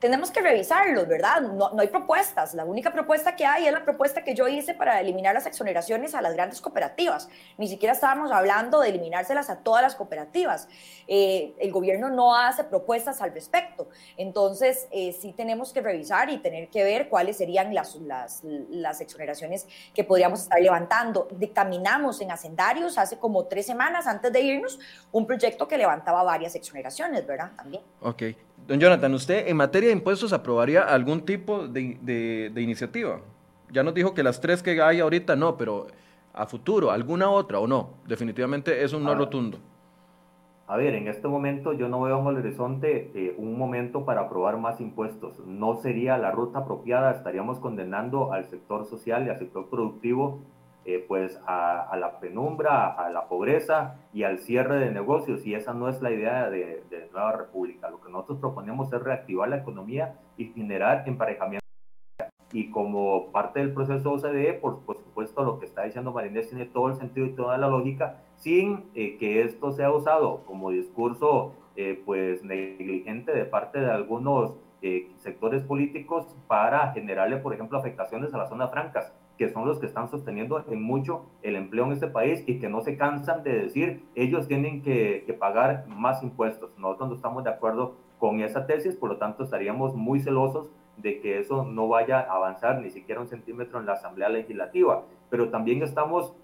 tenemos 0.00 0.30
que 0.30 0.40
revisarlos, 0.40 1.06
¿verdad? 1.06 1.42
No, 1.42 1.70
no, 1.70 1.80
hay 1.80 1.88
propuestas. 1.88 2.54
La 2.54 2.64
única 2.64 2.90
propuesta 2.92 3.36
que 3.36 3.44
hay 3.44 3.66
es 3.66 3.72
la 3.72 3.84
propuesta 3.84 4.24
que 4.24 4.34
yo 4.34 4.48
hice 4.48 4.72
para 4.74 4.98
eliminar 5.00 5.34
las 5.34 5.46
exoneraciones 5.46 6.14
a 6.14 6.22
las 6.22 6.32
grandes 6.32 6.60
cooperativas. 6.60 7.28
Ni 7.58 7.68
siquiera 7.68 7.92
estábamos 7.92 8.32
hablando 8.32 8.80
de 8.80 8.88
eliminárselas 8.88 9.50
a 9.50 9.58
todas 9.58 9.82
las 9.82 9.94
cooperativas. 9.94 10.68
Eh, 11.06 11.54
el 11.58 11.70
gobierno 11.70 12.08
no 12.08 12.34
hace 12.34 12.64
propuestas 12.64 13.20
al 13.20 13.34
respecto. 13.34 13.88
Entonces, 14.16 14.88
eh, 14.90 15.12
sí 15.12 15.34
tenemos 15.34 15.72
que 15.72 15.82
revisar 15.82 16.30
y 16.30 16.38
tener 16.38 16.68
que 16.68 16.82
ver 16.82 17.10
cuáles 17.10 17.36
serían 17.36 17.74
las, 17.74 17.96
las, 17.96 18.40
las 18.42 19.02
exoneraciones 19.02 19.66
que 19.94 20.02
podríamos 20.02 20.40
estar 20.40 20.60
levantando. 20.60 21.28
Dictaminamos 21.32 22.22
en 22.22 22.30
Hacendarios 22.30 22.96
hace 22.96 23.18
como 23.18 23.44
tres 23.44 23.66
semanas 23.66 24.06
antes 24.06 24.32
de 24.32 24.40
irnos 24.40 24.78
un 25.12 25.26
proyecto 25.26 25.68
que 25.68 25.76
levantaba 25.76 26.22
varias 26.22 26.54
exoneraciones, 26.54 27.26
¿verdad? 27.26 27.50
También. 27.54 27.82
Ok. 28.00 28.22
Don 28.66 28.78
Jonathan, 28.78 29.12
¿usted 29.14 29.48
en 29.48 29.56
materia 29.56 29.88
de 29.88 29.94
impuestos 29.94 30.32
aprobaría 30.32 30.82
algún 30.82 31.22
tipo 31.22 31.66
de, 31.66 32.52
iniciativa? 32.56 33.20
Ya 33.72 33.82
nos 33.82 33.94
dijo 33.94 34.14
que 34.14 34.22
las 34.22 34.40
tres 34.40 34.62
que 34.62 34.80
hay 34.80 35.00
ahorita 35.00 35.36
no, 35.36 35.56
pero 35.56 35.86
a 36.32 36.46
futuro, 36.46 36.90
¿alguna 36.90 37.30
otra 37.30 37.58
o 37.58 37.66
no? 37.66 37.90
Definitivamente 38.06 38.82
es 38.82 38.92
un 38.92 39.04
no 39.04 39.14
rotundo. 39.14 39.58
A 40.66 40.76
ver, 40.76 40.94
en 40.94 41.08
este 41.08 41.26
momento 41.26 41.72
yo 41.72 41.88
no 41.88 42.00
veo 42.00 42.20
en 42.20 42.26
el 42.28 42.36
horizonte 42.36 43.10
eh, 43.12 43.34
un 43.36 43.58
momento 43.58 44.04
para 44.04 44.22
aprobar 44.22 44.56
más 44.56 44.80
impuestos. 44.80 45.40
No 45.44 45.74
sería 45.74 46.16
la 46.16 46.30
ruta 46.30 46.60
apropiada, 46.60 47.10
estaríamos 47.10 47.58
condenando 47.58 48.32
al 48.32 48.44
sector 48.44 48.84
social 48.84 49.26
y 49.26 49.30
al 49.30 49.38
sector 49.40 49.68
productivo 49.68 50.38
eh, 50.86 51.04
pues 51.06 51.38
a, 51.46 51.94
la 51.98 52.20
penumbra, 52.20 52.86
a 52.86 53.10
la 53.10 53.28
pobreza 53.28 53.96
y 54.14 54.22
al 54.22 54.38
cierre 54.38 54.78
de 54.78 54.90
negocios. 54.90 55.46
Y 55.46 55.54
esa 55.54 55.74
no 55.74 55.88
es 55.88 56.00
la 56.00 56.10
idea 56.10 56.48
de, 56.48 56.82
de 56.88 57.08
Nueva 57.12 57.32
República. 57.32 57.90
Lo 57.90 58.00
que 58.00 58.10
nosotros 58.10 58.38
proponemos 58.38 58.90
es 58.92 59.02
reactivar 59.02 59.50
la 59.50 59.58
economía 59.58 60.18
y 60.38 60.46
generar 60.46 61.04
emparejamiento. 61.06 61.60
Y 62.52 62.70
como 62.70 63.30
parte 63.30 63.60
del 63.60 63.74
proceso 63.74 64.12
OCDE, 64.12 64.54
por, 64.54 64.80
supuesto, 64.86 65.44
lo 65.44 65.58
que 65.60 65.66
está 65.66 65.84
diciendo 65.84 66.12
Marinés 66.12 66.48
tiene 66.48 66.64
todo 66.64 66.88
el 66.88 66.96
sentido 66.96 67.26
y 67.26 67.34
toda 67.34 67.58
la 67.58 67.68
lógica, 67.68 68.22
sin 68.36 68.90
eh, 68.94 69.18
que 69.18 69.42
esto 69.42 69.72
sea 69.72 69.92
usado 69.92 70.44
como 70.46 70.70
discurso 70.70 71.54
eh, 71.76 72.02
pues 72.04 72.42
negligente 72.42 73.32
de 73.32 73.44
parte 73.44 73.80
de 73.80 73.90
algunos 73.90 74.54
sectores 75.18 75.62
políticos 75.62 76.34
para 76.46 76.90
generarle, 76.92 77.36
por 77.36 77.52
ejemplo, 77.52 77.76
afectaciones 77.76 78.32
a 78.32 78.38
las 78.38 78.48
zonas 78.48 78.70
francas 78.70 79.12
que 79.40 79.48
son 79.48 79.66
los 79.66 79.78
que 79.78 79.86
están 79.86 80.10
sosteniendo 80.10 80.62
en 80.68 80.82
mucho 80.82 81.22
el 81.40 81.56
empleo 81.56 81.86
en 81.86 81.92
este 81.92 82.08
país 82.08 82.44
y 82.46 82.58
que 82.58 82.68
no 82.68 82.82
se 82.82 82.98
cansan 82.98 83.42
de 83.42 83.62
decir 83.62 84.04
ellos 84.14 84.46
tienen 84.46 84.82
que, 84.82 85.34
pagar 85.40 85.86
más 85.88 86.22
impuestos. 86.22 86.70
Nosotros 86.76 87.08
no 87.08 87.14
estamos 87.14 87.44
de 87.44 87.48
acuerdo 87.48 87.94
con 88.18 88.42
esa 88.42 88.66
tesis, 88.66 88.96
por 88.96 89.08
lo 89.08 89.16
tanto 89.16 89.42
estaríamos 89.42 89.94
muy 89.94 90.20
celosos 90.20 90.68
de 90.98 91.20
que 91.20 91.38
eso 91.38 91.64
no 91.64 91.88
vaya 91.88 92.20
a 92.20 92.34
avanzar 92.34 92.82
ni 92.82 92.90
siquiera 92.90 93.22
un 93.22 93.28
centímetro 93.28 93.80
en 93.80 93.86
la 93.86 93.94
Asamblea 93.94 94.28
Legislativa. 94.28 95.04
Pero 95.30 95.48
también 95.48 95.82
estamos 95.82 96.34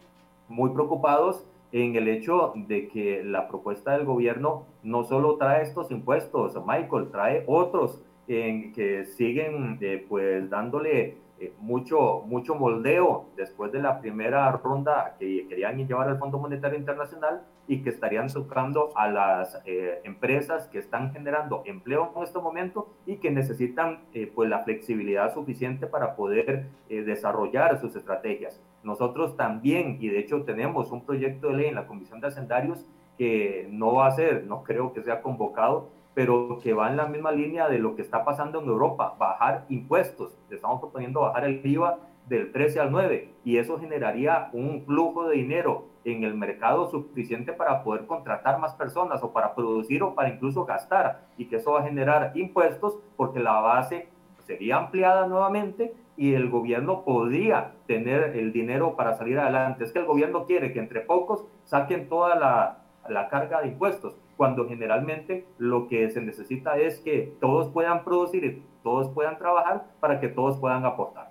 muy 0.49 0.71
preocupados 0.71 1.45
en 1.73 1.97
el 1.97 2.09
hecho 2.09 2.55
de 2.57 2.89
que 2.89 3.23
la 3.23 3.47
propuesta 3.47 3.93
del 3.93 4.07
gobierno 4.07 4.65
no 4.83 5.05
solo 5.05 5.37
trae 5.37 5.65
estos 5.65 5.91
impuestos, 5.91 6.55
Michael, 6.67 7.11
trae 7.11 7.45
otros 7.47 8.01
en 8.27 8.73
que 8.73 9.05
siguen 9.05 9.77
eh, 9.83 10.03
pues 10.09 10.49
dándole 10.49 11.26
eh, 11.39 11.53
mucho, 11.59 12.23
mucho 12.27 12.55
moldeo 12.55 13.27
después 13.37 13.71
de 13.71 13.83
la 13.83 14.01
primera 14.01 14.51
ronda 14.53 15.17
que 15.19 15.47
querían 15.47 15.77
llevar 15.87 16.09
al 16.09 16.19
Fondo 16.19 16.39
Monetario 16.39 16.79
Internacional 16.79 17.43
y 17.69 17.83
que 17.83 17.91
estarían 17.91 18.29
tocando 18.29 18.91
a 18.97 19.09
las 19.09 19.61
eh, 19.67 20.01
empresas 20.05 20.67
que 20.69 20.79
están 20.79 21.13
generando 21.13 21.63
empleo 21.67 22.11
en 22.17 22.23
este 22.23 22.39
momento 22.39 22.89
y 23.05 23.17
que 23.17 23.31
necesitan 23.31 24.01
eh, 24.15 24.33
pues 24.35 24.49
la 24.49 24.65
flexibilidad 24.65 25.35
suficiente 25.35 25.87
para 25.87 26.17
poder 26.17 26.69
desarrollar 26.89 27.81
sus 27.81 27.95
estrategias. 27.97 28.63
Nosotros 28.83 29.37
también, 29.37 29.99
y 30.01 30.09
de 30.09 30.21
hecho 30.21 30.43
tenemos 30.45 30.91
un 30.91 31.05
proyecto 31.05 31.49
de 31.49 31.55
ley 31.55 31.67
en 31.67 31.75
la 31.75 31.87
Comisión 31.87 32.21
de 32.21 32.29
Hacendarios 32.29 32.87
que 33.19 33.67
no 33.71 33.95
va 33.95 34.07
a 34.07 34.11
ser, 34.13 34.45
no 34.45 34.63
creo 34.63 34.93
que 34.93 35.03
sea 35.03 35.21
convocado, 35.21 35.91
pero 36.17 36.59
que 36.63 36.73
va 36.73 36.89
en 36.89 36.97
la 36.97 37.05
misma 37.05 37.31
línea 37.31 37.69
de 37.69 37.79
lo 37.79 37.95
que 37.95 38.01
está 38.01 38.25
pasando 38.25 38.63
en 38.63 38.69
Europa, 38.69 39.15
bajar 39.19 39.67
impuestos. 39.69 40.39
estamos 40.49 40.81
proponiendo 40.81 41.21
bajar 41.21 41.45
el 41.45 41.61
IVA 41.63 41.99
del 42.27 42.53
13 42.53 42.81
al 42.81 42.91
9 42.91 43.35
y 43.45 43.59
eso 43.59 43.79
generaría 43.79 44.49
un 44.55 44.83
flujo 44.87 45.29
de 45.29 45.37
dinero 45.37 45.89
en 46.07 46.25
el 46.25 46.33
mercado 46.33 46.91
suficiente 46.91 47.53
para 47.53 47.85
poder 47.85 48.07
contratar 48.07 48.59
más 48.59 48.73
personas 48.77 49.23
o 49.23 49.35
para 49.35 49.55
producir 49.55 50.03
o 50.03 50.15
para 50.15 50.31
incluso 50.31 50.65
gastar 50.65 51.27
y 51.37 51.49
que 51.49 51.57
eso 51.57 51.73
va 51.73 51.81
a 51.81 51.85
generar 51.85 52.33
impuestos 52.35 52.99
porque 53.19 53.41
la 53.41 53.61
base 53.61 54.09
sería 54.47 54.79
ampliada 54.79 55.27
nuevamente 55.27 55.93
y 56.17 56.33
el 56.33 56.49
gobierno 56.49 57.05
podría 57.05 57.75
tener 57.87 58.39
el 58.39 58.55
dinero 58.55 58.97
para 58.97 59.13
salir 59.19 59.39
adelante. 59.39 59.85
Es 59.85 59.93
que 59.93 59.99
el 59.99 60.07
gobierno 60.07 60.47
quiere 60.47 60.73
que 60.73 60.79
entre 60.79 61.03
pocos 61.03 61.45
saquen 61.65 62.09
toda 62.09 62.37
la, 62.37 62.79
la 63.07 63.29
carga 63.29 63.61
de 63.61 63.69
impuestos 63.69 64.17
cuando 64.37 64.69
generalmente 64.69 65.47
lo 65.59 65.89
que 65.89 66.11
se 66.11 66.21
necesita 66.21 66.77
es 66.77 66.99
que 66.99 67.33
todos 67.41 67.69
puedan 67.73 68.05
producir 68.05 68.45
y 68.45 68.63
todos 68.83 69.09
puedan 69.11 69.39
trabajar 69.39 69.87
para 70.01 70.21
que 70.21 70.29
todos 70.29 70.59
puedan 70.59 70.85
aportar. 70.85 71.31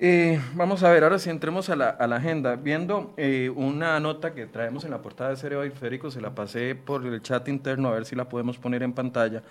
Eh, 0.00 0.40
vamos 0.54 0.82
a 0.82 0.90
ver, 0.90 1.04
ahora 1.04 1.18
si 1.18 1.30
entremos 1.30 1.70
a 1.70 1.76
la, 1.76 1.88
agenda. 1.88 2.56
Viendo 2.56 3.14
eh, 3.16 3.50
una 3.54 4.00
nota 4.00 4.34
que 4.34 4.46
traemos 4.46 4.84
en 4.84 4.90
la 4.90 5.00
portada 5.00 5.30
de 5.30 5.36
Cerebro 5.36 5.70
Férico, 5.72 6.10
se 6.10 6.20
la 6.20 6.34
pasé 6.34 6.74
por 6.74 7.06
el 7.06 7.22
chat 7.22 7.48
interno, 7.48 7.88
a 7.88 7.92
ver 7.92 8.04
si 8.04 8.16
la 8.16 8.28
podemos 8.28 8.58
poner 8.58 8.82
en 8.82 8.92
pantalla. 8.92 9.42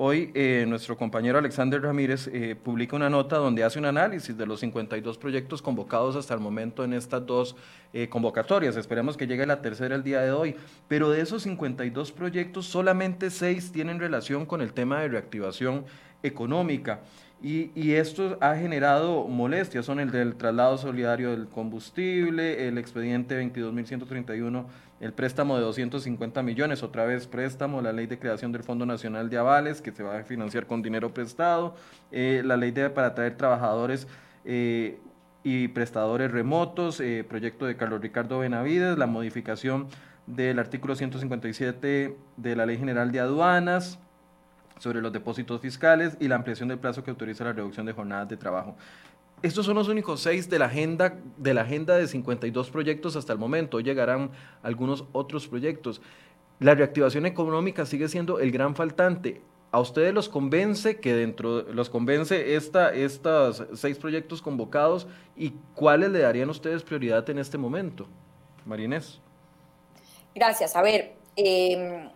Hoy 0.00 0.30
eh, 0.34 0.64
nuestro 0.68 0.96
compañero 0.96 1.38
Alexander 1.38 1.82
Ramírez 1.82 2.30
eh, 2.32 2.54
publica 2.54 2.94
una 2.94 3.10
nota 3.10 3.36
donde 3.36 3.64
hace 3.64 3.80
un 3.80 3.84
análisis 3.84 4.38
de 4.38 4.46
los 4.46 4.60
52 4.60 5.18
proyectos 5.18 5.60
convocados 5.60 6.14
hasta 6.14 6.34
el 6.34 6.38
momento 6.38 6.84
en 6.84 6.92
estas 6.92 7.26
dos 7.26 7.56
eh, 7.92 8.08
convocatorias. 8.08 8.76
Esperemos 8.76 9.16
que 9.16 9.26
llegue 9.26 9.44
la 9.44 9.60
tercera 9.60 9.96
el 9.96 10.04
día 10.04 10.20
de 10.20 10.30
hoy. 10.30 10.54
Pero 10.86 11.10
de 11.10 11.20
esos 11.20 11.42
52 11.42 12.12
proyectos, 12.12 12.66
solamente 12.66 13.28
seis 13.28 13.72
tienen 13.72 13.98
relación 13.98 14.46
con 14.46 14.60
el 14.60 14.72
tema 14.72 15.00
de 15.00 15.08
reactivación 15.08 15.84
económica. 16.22 17.00
Y, 17.40 17.92
esto 17.92 18.36
ha 18.40 18.56
generado 18.56 19.28
molestias, 19.28 19.86
son 19.86 20.00
el 20.00 20.10
del 20.10 20.34
traslado 20.34 20.76
solidario 20.76 21.30
del 21.30 21.46
combustible, 21.46 22.66
el 22.66 22.78
expediente 22.78 23.40
22.131, 23.40 24.64
el 25.00 25.12
préstamo 25.12 25.56
de 25.56 25.62
250 25.62 26.42
millones, 26.42 26.82
otra 26.82 27.04
vez 27.04 27.26
préstamo, 27.26 27.80
la 27.80 27.92
ley 27.92 28.06
de 28.06 28.18
creación 28.18 28.50
del 28.50 28.64
Fondo 28.64 28.84
Nacional 28.84 29.30
de 29.30 29.38
Avales, 29.38 29.80
que 29.80 29.92
se 29.92 30.02
va 30.02 30.18
a 30.18 30.24
financiar 30.24 30.66
con 30.66 30.82
dinero 30.82 31.14
prestado, 31.14 31.74
eh, 32.10 32.42
la 32.44 32.56
ley 32.56 32.72
de, 32.72 32.90
para 32.90 33.14
traer 33.14 33.36
trabajadores 33.36 34.08
eh, 34.44 34.98
y 35.44 35.68
prestadores 35.68 36.30
remotos, 36.30 37.00
eh, 37.00 37.24
proyecto 37.28 37.66
de 37.66 37.76
Carlos 37.76 38.00
Ricardo 38.00 38.40
Benavides, 38.40 38.98
la 38.98 39.06
modificación 39.06 39.86
del 40.26 40.58
artículo 40.58 40.96
157 40.96 42.16
de 42.36 42.56
la 42.56 42.66
Ley 42.66 42.76
General 42.76 43.12
de 43.12 43.20
Aduanas, 43.20 43.98
sobre 44.78 45.00
los 45.00 45.12
depósitos 45.12 45.60
fiscales 45.60 46.16
y 46.20 46.28
la 46.28 46.36
ampliación 46.36 46.68
del 46.68 46.78
plazo 46.78 47.02
que 47.02 47.10
autoriza 47.10 47.44
la 47.44 47.52
reducción 47.52 47.86
de 47.86 47.92
jornadas 47.92 48.28
de 48.28 48.36
trabajo. 48.36 48.76
Estos 49.42 49.66
son 49.66 49.76
los 49.76 49.88
únicos 49.88 50.20
seis 50.20 50.50
de 50.50 50.58
la 50.58 50.66
agenda 50.66 51.16
de 51.36 51.54
la 51.54 51.62
agenda 51.62 51.96
de 51.96 52.08
52 52.08 52.70
proyectos 52.70 53.14
hasta 53.14 53.32
el 53.32 53.38
momento. 53.38 53.78
Llegarán 53.78 54.32
algunos 54.62 55.04
otros 55.12 55.46
proyectos. 55.46 56.00
La 56.58 56.74
reactivación 56.74 57.24
económica 57.24 57.86
sigue 57.86 58.08
siendo 58.08 58.40
el 58.40 58.50
gran 58.50 58.74
faltante. 58.74 59.40
¿A 59.70 59.80
ustedes 59.80 60.12
los 60.12 60.28
convence 60.28 60.98
que 60.98 61.14
dentro 61.14 61.62
los 61.72 61.90
convence 61.90 62.56
esta, 62.56 62.92
estos 62.92 63.64
seis 63.74 63.98
proyectos 63.98 64.42
convocados 64.42 65.06
y 65.36 65.50
cuáles 65.74 66.10
le 66.10 66.20
darían 66.20 66.50
ustedes 66.50 66.82
prioridad 66.82 67.28
en 67.30 67.38
este 67.38 67.58
momento? 67.58 68.08
Marinés. 68.64 69.20
Gracias. 70.34 70.74
A 70.74 70.82
ver, 70.82 71.16
eh, 71.36 72.10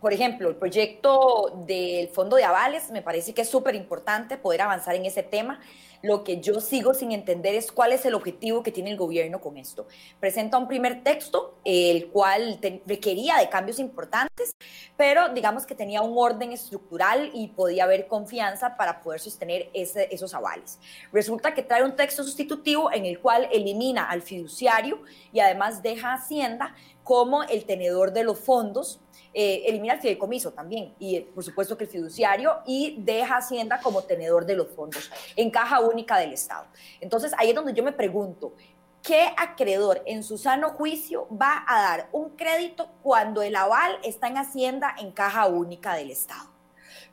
por 0.00 0.12
ejemplo, 0.12 0.48
el 0.48 0.56
proyecto 0.56 1.64
del 1.66 2.08
Fondo 2.08 2.36
de 2.36 2.44
Avales, 2.44 2.90
me 2.90 3.02
parece 3.02 3.34
que 3.34 3.42
es 3.42 3.48
súper 3.48 3.74
importante 3.74 4.36
poder 4.36 4.62
avanzar 4.62 4.94
en 4.94 5.06
ese 5.06 5.22
tema. 5.22 5.60
Lo 6.02 6.22
que 6.22 6.40
yo 6.40 6.60
sigo 6.60 6.94
sin 6.94 7.12
entender 7.12 7.54
es 7.54 7.72
cuál 7.72 7.92
es 7.92 8.06
el 8.06 8.14
objetivo 8.14 8.62
que 8.62 8.70
tiene 8.70 8.90
el 8.90 8.96
gobierno 8.96 9.40
con 9.40 9.56
esto. 9.56 9.86
Presenta 10.20 10.56
un 10.56 10.68
primer 10.68 11.02
texto, 11.02 11.58
el 11.64 12.08
cual 12.08 12.60
requería 12.86 13.36
de 13.38 13.48
cambios 13.48 13.78
importantes, 13.80 14.52
pero 14.96 15.28
digamos 15.30 15.66
que 15.66 15.74
tenía 15.74 16.00
un 16.02 16.16
orden 16.16 16.52
estructural 16.52 17.30
y 17.34 17.48
podía 17.48 17.84
haber 17.84 18.06
confianza 18.06 18.76
para 18.76 19.00
poder 19.00 19.20
sostener 19.20 19.70
esos 19.72 20.34
avales. 20.34 20.78
Resulta 21.12 21.52
que 21.52 21.62
trae 21.62 21.82
un 21.82 21.96
texto 21.96 22.22
sustitutivo 22.22 22.92
en 22.92 23.04
el 23.04 23.20
cual 23.20 23.48
elimina 23.52 24.08
al 24.08 24.22
fiduciario 24.22 25.02
y 25.32 25.40
además 25.40 25.82
deja 25.82 26.12
a 26.12 26.14
Hacienda 26.14 26.74
como 27.02 27.42
el 27.42 27.64
tenedor 27.64 28.12
de 28.12 28.22
los 28.22 28.38
fondos 28.38 29.00
eh, 29.34 29.64
elimina 29.66 29.94
el 29.94 30.00
fideicomiso 30.00 30.52
también, 30.52 30.94
y 30.98 31.20
por 31.20 31.44
supuesto 31.44 31.76
que 31.76 31.84
el 31.84 31.90
fiduciario, 31.90 32.58
y 32.66 32.96
deja 32.98 33.36
Hacienda 33.36 33.80
como 33.80 34.02
tenedor 34.02 34.46
de 34.46 34.56
los 34.56 34.68
fondos 34.68 35.10
en 35.36 35.50
caja 35.50 35.80
única 35.80 36.18
del 36.18 36.32
Estado. 36.32 36.66
Entonces 37.00 37.32
ahí 37.38 37.50
es 37.50 37.54
donde 37.54 37.72
yo 37.72 37.82
me 37.82 37.92
pregunto, 37.92 38.54
¿qué 39.02 39.30
acreedor 39.36 40.02
en 40.06 40.22
su 40.22 40.38
sano 40.38 40.70
juicio 40.70 41.28
va 41.30 41.64
a 41.66 41.82
dar 41.82 42.08
un 42.12 42.30
crédito 42.30 42.90
cuando 43.02 43.42
el 43.42 43.56
aval 43.56 43.98
está 44.02 44.28
en 44.28 44.38
Hacienda 44.38 44.94
en 44.98 45.12
caja 45.12 45.46
única 45.46 45.94
del 45.94 46.10
Estado? 46.10 46.50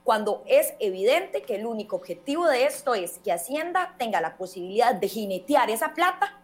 Cuando 0.03 0.43
es 0.45 0.73
evidente 0.79 1.41
que 1.41 1.55
el 1.55 1.65
único 1.65 1.95
objetivo 1.95 2.47
de 2.47 2.65
esto 2.65 2.93
es 2.93 3.17
que 3.19 3.31
Hacienda 3.31 3.95
tenga 3.97 4.21
la 4.21 4.37
posibilidad 4.37 4.93
de 4.93 5.07
jinetear 5.07 5.69
esa 5.69 5.93
plata 5.93 6.39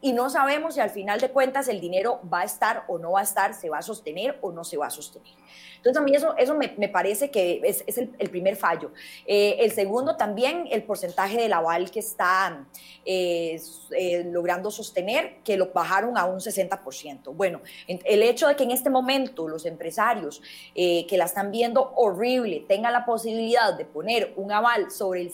y 0.00 0.12
no 0.12 0.30
sabemos 0.30 0.74
si 0.74 0.80
al 0.80 0.90
final 0.90 1.20
de 1.20 1.30
cuentas 1.30 1.68
el 1.68 1.80
dinero 1.80 2.20
va 2.32 2.40
a 2.40 2.44
estar 2.44 2.84
o 2.88 2.98
no 2.98 3.12
va 3.12 3.20
a 3.20 3.24
estar, 3.24 3.54
se 3.54 3.68
va 3.68 3.78
a 3.78 3.82
sostener 3.82 4.38
o 4.40 4.52
no 4.52 4.64
se 4.64 4.76
va 4.76 4.86
a 4.86 4.90
sostener. 4.90 5.39
Entonces 5.80 6.02
a 6.02 6.04
mí 6.04 6.14
eso, 6.14 6.36
eso 6.36 6.54
me, 6.54 6.88
parece 6.88 7.30
que 7.30 7.62
es, 7.64 7.82
el, 7.96 8.30
primer 8.30 8.56
fallo. 8.56 8.92
Eh, 9.26 9.56
el 9.60 9.72
segundo 9.72 10.14
también, 10.14 10.68
el 10.70 10.82
porcentaje 10.82 11.38
del 11.38 11.54
aval 11.54 11.90
que 11.90 12.00
está 12.00 12.66
eh, 13.06 13.58
eh, 13.96 14.24
logrando 14.26 14.70
sostener, 14.70 15.36
que 15.42 15.56
lo 15.56 15.72
bajaron 15.72 16.18
a 16.18 16.26
un 16.26 16.38
60%. 16.38 17.34
Bueno, 17.34 17.62
el 17.86 18.22
hecho 18.22 18.46
de 18.48 18.56
que 18.56 18.64
en 18.64 18.72
este 18.72 18.90
momento 18.90 19.48
los 19.48 19.64
empresarios 19.64 20.42
que 20.74 21.14
la 21.16 21.24
están 21.24 21.50
viendo 21.50 21.92
horrible 21.96 22.64
tengan 22.68 22.92
la 22.92 23.06
posibilidad 23.06 23.72
de 23.72 23.86
poner 23.86 24.34
un 24.36 24.52
aval 24.52 24.90
sobre 24.90 25.22
el, 25.22 25.32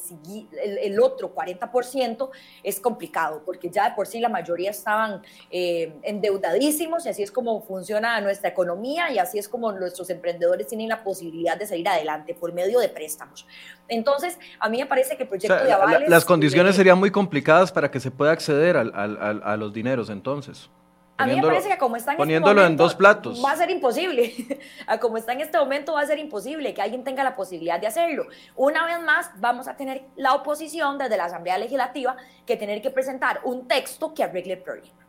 el, 0.62 0.78
el 0.78 1.00
otro 1.00 1.34
40% 1.34 2.30
es 2.62 2.78
complicado, 2.78 3.42
porque 3.44 3.68
ya 3.68 3.88
de 3.88 3.96
por 3.96 4.06
sí 4.06 4.20
la 4.20 4.28
mayoría 4.28 4.70
estaban 4.70 5.22
endeudadísimos 5.50 7.04
y 7.06 7.08
así 7.08 7.22
es 7.24 7.32
como 7.32 7.62
funciona 7.62 8.20
nuestra 8.20 8.50
economía 8.50 9.10
y 9.10 9.18
así 9.18 9.38
es 9.38 9.48
como 9.48 9.72
nuestros 9.72 10.05
empresarios 10.10 10.66
tienen 10.66 10.88
la 10.88 11.02
posibilidad 11.02 11.56
de 11.56 11.66
salir 11.66 11.88
adelante 11.88 12.34
por 12.34 12.52
medio 12.52 12.78
de 12.80 12.88
préstamos. 12.88 13.46
Entonces, 13.88 14.38
a 14.58 14.68
mí 14.68 14.78
me 14.78 14.86
parece 14.86 15.16
que 15.16 15.24
el 15.24 15.28
proyecto 15.28 15.64
de 15.64 15.72
avales... 15.72 16.08
las 16.08 16.24
condiciones 16.24 16.76
serían 16.76 16.98
muy 16.98 17.10
complicadas 17.10 17.72
para 17.72 17.90
que 17.90 18.00
se 18.00 18.10
pueda 18.10 18.32
acceder 18.32 18.76
a 18.76 19.56
los 19.56 19.72
dineros 19.72 20.10
entonces. 20.10 20.70
A 21.18 21.26
mí 21.26 21.36
me 21.36 21.42
parece 21.42 21.68
que 21.68 21.78
como 21.78 21.96
está 21.96 22.10
en 22.10 22.16
este 22.16 22.22
poniéndolo 22.22 22.60
este 22.60 22.64
momento, 22.64 22.82
en 22.82 22.86
dos 22.86 22.94
platos. 22.94 23.42
Va 23.44 23.52
a 23.52 23.56
ser 23.56 23.70
imposible. 23.70 24.34
a 24.86 24.98
como 24.98 25.16
está 25.16 25.32
en 25.32 25.40
este 25.40 25.58
momento 25.58 25.94
va 25.94 26.02
a 26.02 26.06
ser 26.06 26.18
imposible 26.18 26.74
que 26.74 26.82
alguien 26.82 27.04
tenga 27.04 27.24
la 27.24 27.34
posibilidad 27.34 27.80
de 27.80 27.86
hacerlo. 27.86 28.26
Una 28.54 28.84
vez 28.84 29.00
más, 29.00 29.30
vamos 29.36 29.66
a 29.68 29.76
tener 29.76 30.04
la 30.16 30.34
oposición 30.34 30.98
desde 30.98 31.16
la 31.16 31.24
Asamblea 31.24 31.56
Legislativa 31.58 32.16
que 32.44 32.56
tener 32.56 32.82
que 32.82 32.90
presentar 32.90 33.40
un 33.44 33.66
texto 33.66 34.12
que 34.12 34.24
arregle 34.24 34.54
el 34.54 34.62
problema. 34.62 35.06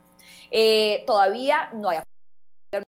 Eh, 0.49 1.03
todavía 1.05 1.69
no 1.73 1.89
hay 1.89 1.99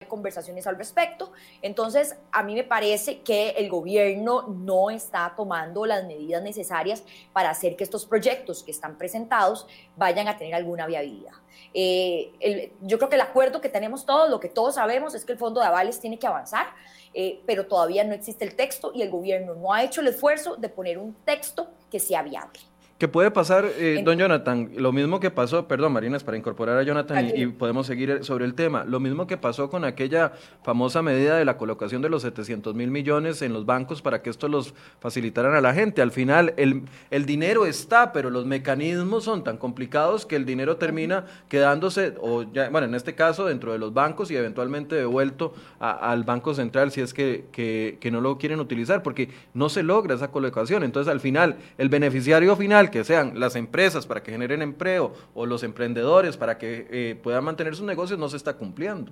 conversaciones 0.07 0.67
al 0.67 0.77
respecto. 0.77 1.31
Entonces, 1.61 2.15
a 2.31 2.43
mí 2.43 2.55
me 2.55 2.63
parece 2.63 3.21
que 3.21 3.51
el 3.51 3.69
gobierno 3.69 4.43
no 4.43 4.89
está 4.89 5.33
tomando 5.35 5.85
las 5.85 6.05
medidas 6.05 6.41
necesarias 6.43 7.03
para 7.33 7.49
hacer 7.49 7.75
que 7.75 7.83
estos 7.83 8.05
proyectos 8.05 8.63
que 8.63 8.71
están 8.71 8.97
presentados 8.97 9.67
vayan 9.95 10.27
a 10.27 10.37
tener 10.37 10.55
alguna 10.55 10.87
viabilidad. 10.87 11.33
Eh, 11.73 12.73
yo 12.81 12.97
creo 12.97 13.09
que 13.09 13.15
el 13.15 13.21
acuerdo 13.21 13.61
que 13.61 13.69
tenemos 13.69 14.05
todos, 14.05 14.29
lo 14.29 14.39
que 14.39 14.49
todos 14.49 14.75
sabemos 14.75 15.13
es 15.15 15.25
que 15.25 15.33
el 15.33 15.37
fondo 15.37 15.61
de 15.61 15.67
avales 15.67 15.99
tiene 15.99 16.17
que 16.17 16.27
avanzar, 16.27 16.67
eh, 17.13 17.41
pero 17.45 17.67
todavía 17.67 18.03
no 18.03 18.13
existe 18.13 18.45
el 18.45 18.55
texto 18.55 18.91
y 18.93 19.01
el 19.01 19.09
gobierno 19.09 19.55
no 19.55 19.73
ha 19.73 19.83
hecho 19.83 20.01
el 20.01 20.07
esfuerzo 20.07 20.55
de 20.55 20.69
poner 20.69 20.97
un 20.97 21.13
texto 21.25 21.69
que 21.89 21.99
sea 21.99 22.23
viable. 22.23 22.59
¿Qué 22.97 23.09
puede 23.09 23.29
pasar, 23.29 23.65
eh, 23.77 24.01
don 24.05 24.17
Jonathan, 24.17 24.69
lo 24.77 24.93
mismo 24.93 25.19
que 25.19 25.29
pasó, 25.29 25.67
perdón, 25.67 25.91
Marinas, 25.91 26.23
para 26.23 26.37
incorporar 26.37 26.77
a 26.77 26.83
Jonathan 26.83 27.29
y, 27.35 27.47
podemos 27.47 27.87
seguir 27.87 28.23
sobre 28.23 28.45
el 28.45 28.53
tema, 28.53 28.85
lo 28.85 29.01
mismo 29.01 29.27
que 29.27 29.35
pasó 29.35 29.69
con 29.69 29.83
aquella 29.83 30.31
famosa 30.63 31.01
medida 31.01 31.35
de 31.35 31.43
la 31.43 31.57
colocación 31.57 32.01
de 32.01 32.07
los 32.07 32.21
700 32.21 32.73
mil 32.73 32.91
millones 32.91 33.41
en 33.41 33.51
los 33.51 33.65
bancos 33.65 34.01
para 34.01 34.21
que 34.21 34.29
esto 34.29 34.47
los 34.47 34.73
facilitaran 35.01 35.55
a 35.55 35.59
la 35.59 35.73
gente. 35.73 36.01
Al 36.01 36.11
final, 36.11 36.53
el, 36.55 36.83
el 37.11 37.25
dinero 37.25 37.65
está, 37.65 38.13
pero 38.13 38.29
los 38.29 38.45
mecanismos 38.45 39.25
son 39.25 39.43
tan 39.43 39.57
complicados 39.57 40.25
que 40.25 40.37
el 40.37 40.45
dinero 40.45 40.77
termina 40.77 41.25
quedándose, 41.49 42.13
o 42.21 42.43
ya, 42.43 42.69
bueno, 42.69 42.87
en 42.87 42.95
este 42.95 43.13
caso, 43.13 43.45
dentro 43.45 43.73
de 43.73 43.77
los 43.77 43.93
bancos 43.93 44.31
y 44.31 44.37
eventualmente 44.37 44.95
devuelto 44.95 45.53
al 45.79 46.23
Banco 46.23 46.53
Central 46.53 46.91
si 46.91 47.01
es 47.01 47.13
que, 47.13 47.47
que, 47.51 47.97
que 47.99 48.09
no 48.09 48.21
lo 48.21 48.37
quieren 48.37 48.61
utilizar, 48.61 49.03
porque 49.03 49.27
no 49.53 49.67
se 49.67 49.83
logra 49.83 50.15
esa 50.15 50.31
colocación. 50.31 50.83
Entonces, 50.83 51.11
al 51.11 51.19
final, 51.19 51.57
el 51.77 51.89
beneficiario 51.89 52.55
final, 52.55 52.84
que 52.89 53.03
sean 53.03 53.39
las 53.39 53.55
empresas 53.55 54.05
para 54.05 54.23
que 54.23 54.31
generen 54.31 54.61
empleo 54.61 55.13
o 55.33 55.45
los 55.45 55.63
emprendedores 55.63 56.37
para 56.37 56.57
que 56.57 56.87
eh, 56.89 57.19
puedan 57.21 57.43
mantener 57.43 57.75
sus 57.75 57.85
negocios, 57.85 58.19
no 58.19 58.29
se 58.29 58.37
está 58.37 58.57
cumpliendo. 58.57 59.11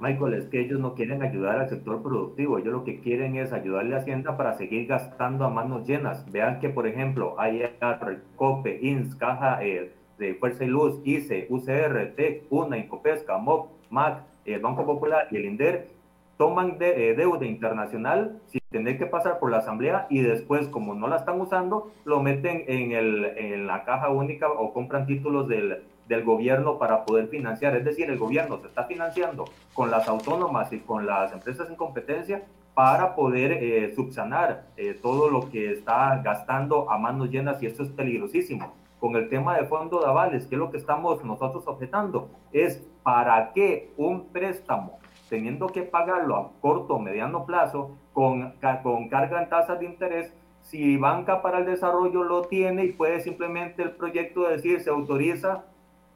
Michael, 0.00 0.34
es 0.34 0.46
que 0.46 0.60
ellos 0.60 0.80
no 0.80 0.94
quieren 0.94 1.22
ayudar 1.22 1.60
al 1.60 1.68
sector 1.68 2.02
productivo, 2.02 2.58
ellos 2.58 2.72
lo 2.72 2.82
que 2.82 2.98
quieren 3.00 3.36
es 3.36 3.52
ayudarle 3.52 3.94
a 3.94 3.98
Hacienda 3.98 4.36
para 4.36 4.56
seguir 4.56 4.88
gastando 4.88 5.44
a 5.44 5.50
manos 5.50 5.86
llenas. 5.86 6.28
Vean 6.32 6.58
que, 6.58 6.70
por 6.70 6.88
ejemplo, 6.88 7.36
hay 7.38 7.62
COPE, 8.34 8.80
INS, 8.82 9.14
Caja 9.14 9.64
eh, 9.64 9.92
de 10.18 10.34
Fuerza 10.34 10.64
y 10.64 10.66
Luz, 10.66 11.00
ICE, 11.04 11.46
UCR, 11.48 12.14
TEC, 12.16 12.46
UNA, 12.50 12.78
Incopesca, 12.78 13.38
MOP, 13.38 13.70
MAC, 13.90 14.24
el 14.44 14.60
Banco 14.60 14.84
Popular 14.84 15.28
y 15.30 15.36
el 15.36 15.44
INDER 15.44 15.91
toman 16.42 16.76
de, 16.76 17.10
eh, 17.10 17.14
deuda 17.14 17.46
internacional 17.46 18.40
sin 18.46 18.60
tener 18.68 18.98
que 18.98 19.06
pasar 19.06 19.38
por 19.38 19.52
la 19.52 19.58
asamblea 19.58 20.08
y 20.10 20.22
después, 20.22 20.66
como 20.66 20.92
no 20.92 21.06
la 21.06 21.18
están 21.18 21.40
usando, 21.40 21.92
lo 22.04 22.20
meten 22.20 22.64
en, 22.66 22.90
el, 22.90 23.26
en 23.36 23.68
la 23.68 23.84
caja 23.84 24.08
única 24.08 24.50
o 24.50 24.72
compran 24.72 25.06
títulos 25.06 25.46
del, 25.46 25.84
del, 26.08 26.24
gobierno 26.24 26.78
para 26.80 27.04
poder 27.04 27.28
financiar. 27.28 27.76
Es 27.76 27.84
decir, 27.84 28.10
el 28.10 28.18
gobierno 28.18 28.58
se 28.58 28.66
está 28.66 28.82
financiando 28.86 29.44
con 29.72 29.92
las 29.92 30.08
autónomas 30.08 30.72
y 30.72 30.80
con 30.80 31.06
las 31.06 31.32
empresas 31.32 31.70
en 31.70 31.76
competencia 31.76 32.42
para 32.74 33.14
poder 33.14 33.52
eh, 33.52 33.92
subsanar 33.94 34.64
eh, 34.76 34.98
todo 35.00 35.30
lo 35.30 35.48
que 35.48 35.70
está 35.70 36.20
gastando 36.24 36.90
a 36.90 36.98
manos 36.98 37.30
llenas 37.30 37.62
y 37.62 37.66
esto 37.66 37.84
es 37.84 37.90
peligrosísimo. 37.90 38.74
Con 38.98 39.14
el 39.14 39.28
tema 39.28 39.56
de 39.58 39.66
fondo 39.66 40.00
de 40.00 40.06
avales, 40.06 40.46
que 40.46 40.56
es 40.56 40.58
lo 40.58 40.72
que 40.72 40.78
estamos 40.78 41.22
nosotros 41.22 41.62
objetando, 41.68 42.30
es 42.52 42.84
para 43.04 43.52
qué 43.52 43.92
un 43.96 44.26
préstamo 44.26 45.01
teniendo 45.32 45.68
que 45.68 45.80
pagarlo 45.80 46.36
a 46.36 46.50
corto 46.60 46.96
o 46.96 46.98
mediano 46.98 47.46
plazo 47.46 47.96
con, 48.12 48.52
con 48.82 49.08
carga 49.08 49.42
en 49.42 49.48
tasas 49.48 49.80
de 49.80 49.86
interés, 49.86 50.36
si 50.60 50.98
Banca 50.98 51.40
para 51.40 51.60
el 51.60 51.64
Desarrollo 51.64 52.22
lo 52.22 52.42
tiene 52.42 52.84
y 52.84 52.92
puede 52.92 53.18
simplemente 53.20 53.82
el 53.82 53.92
proyecto 53.92 54.42
decir, 54.42 54.82
se 54.82 54.90
autoriza 54.90 55.64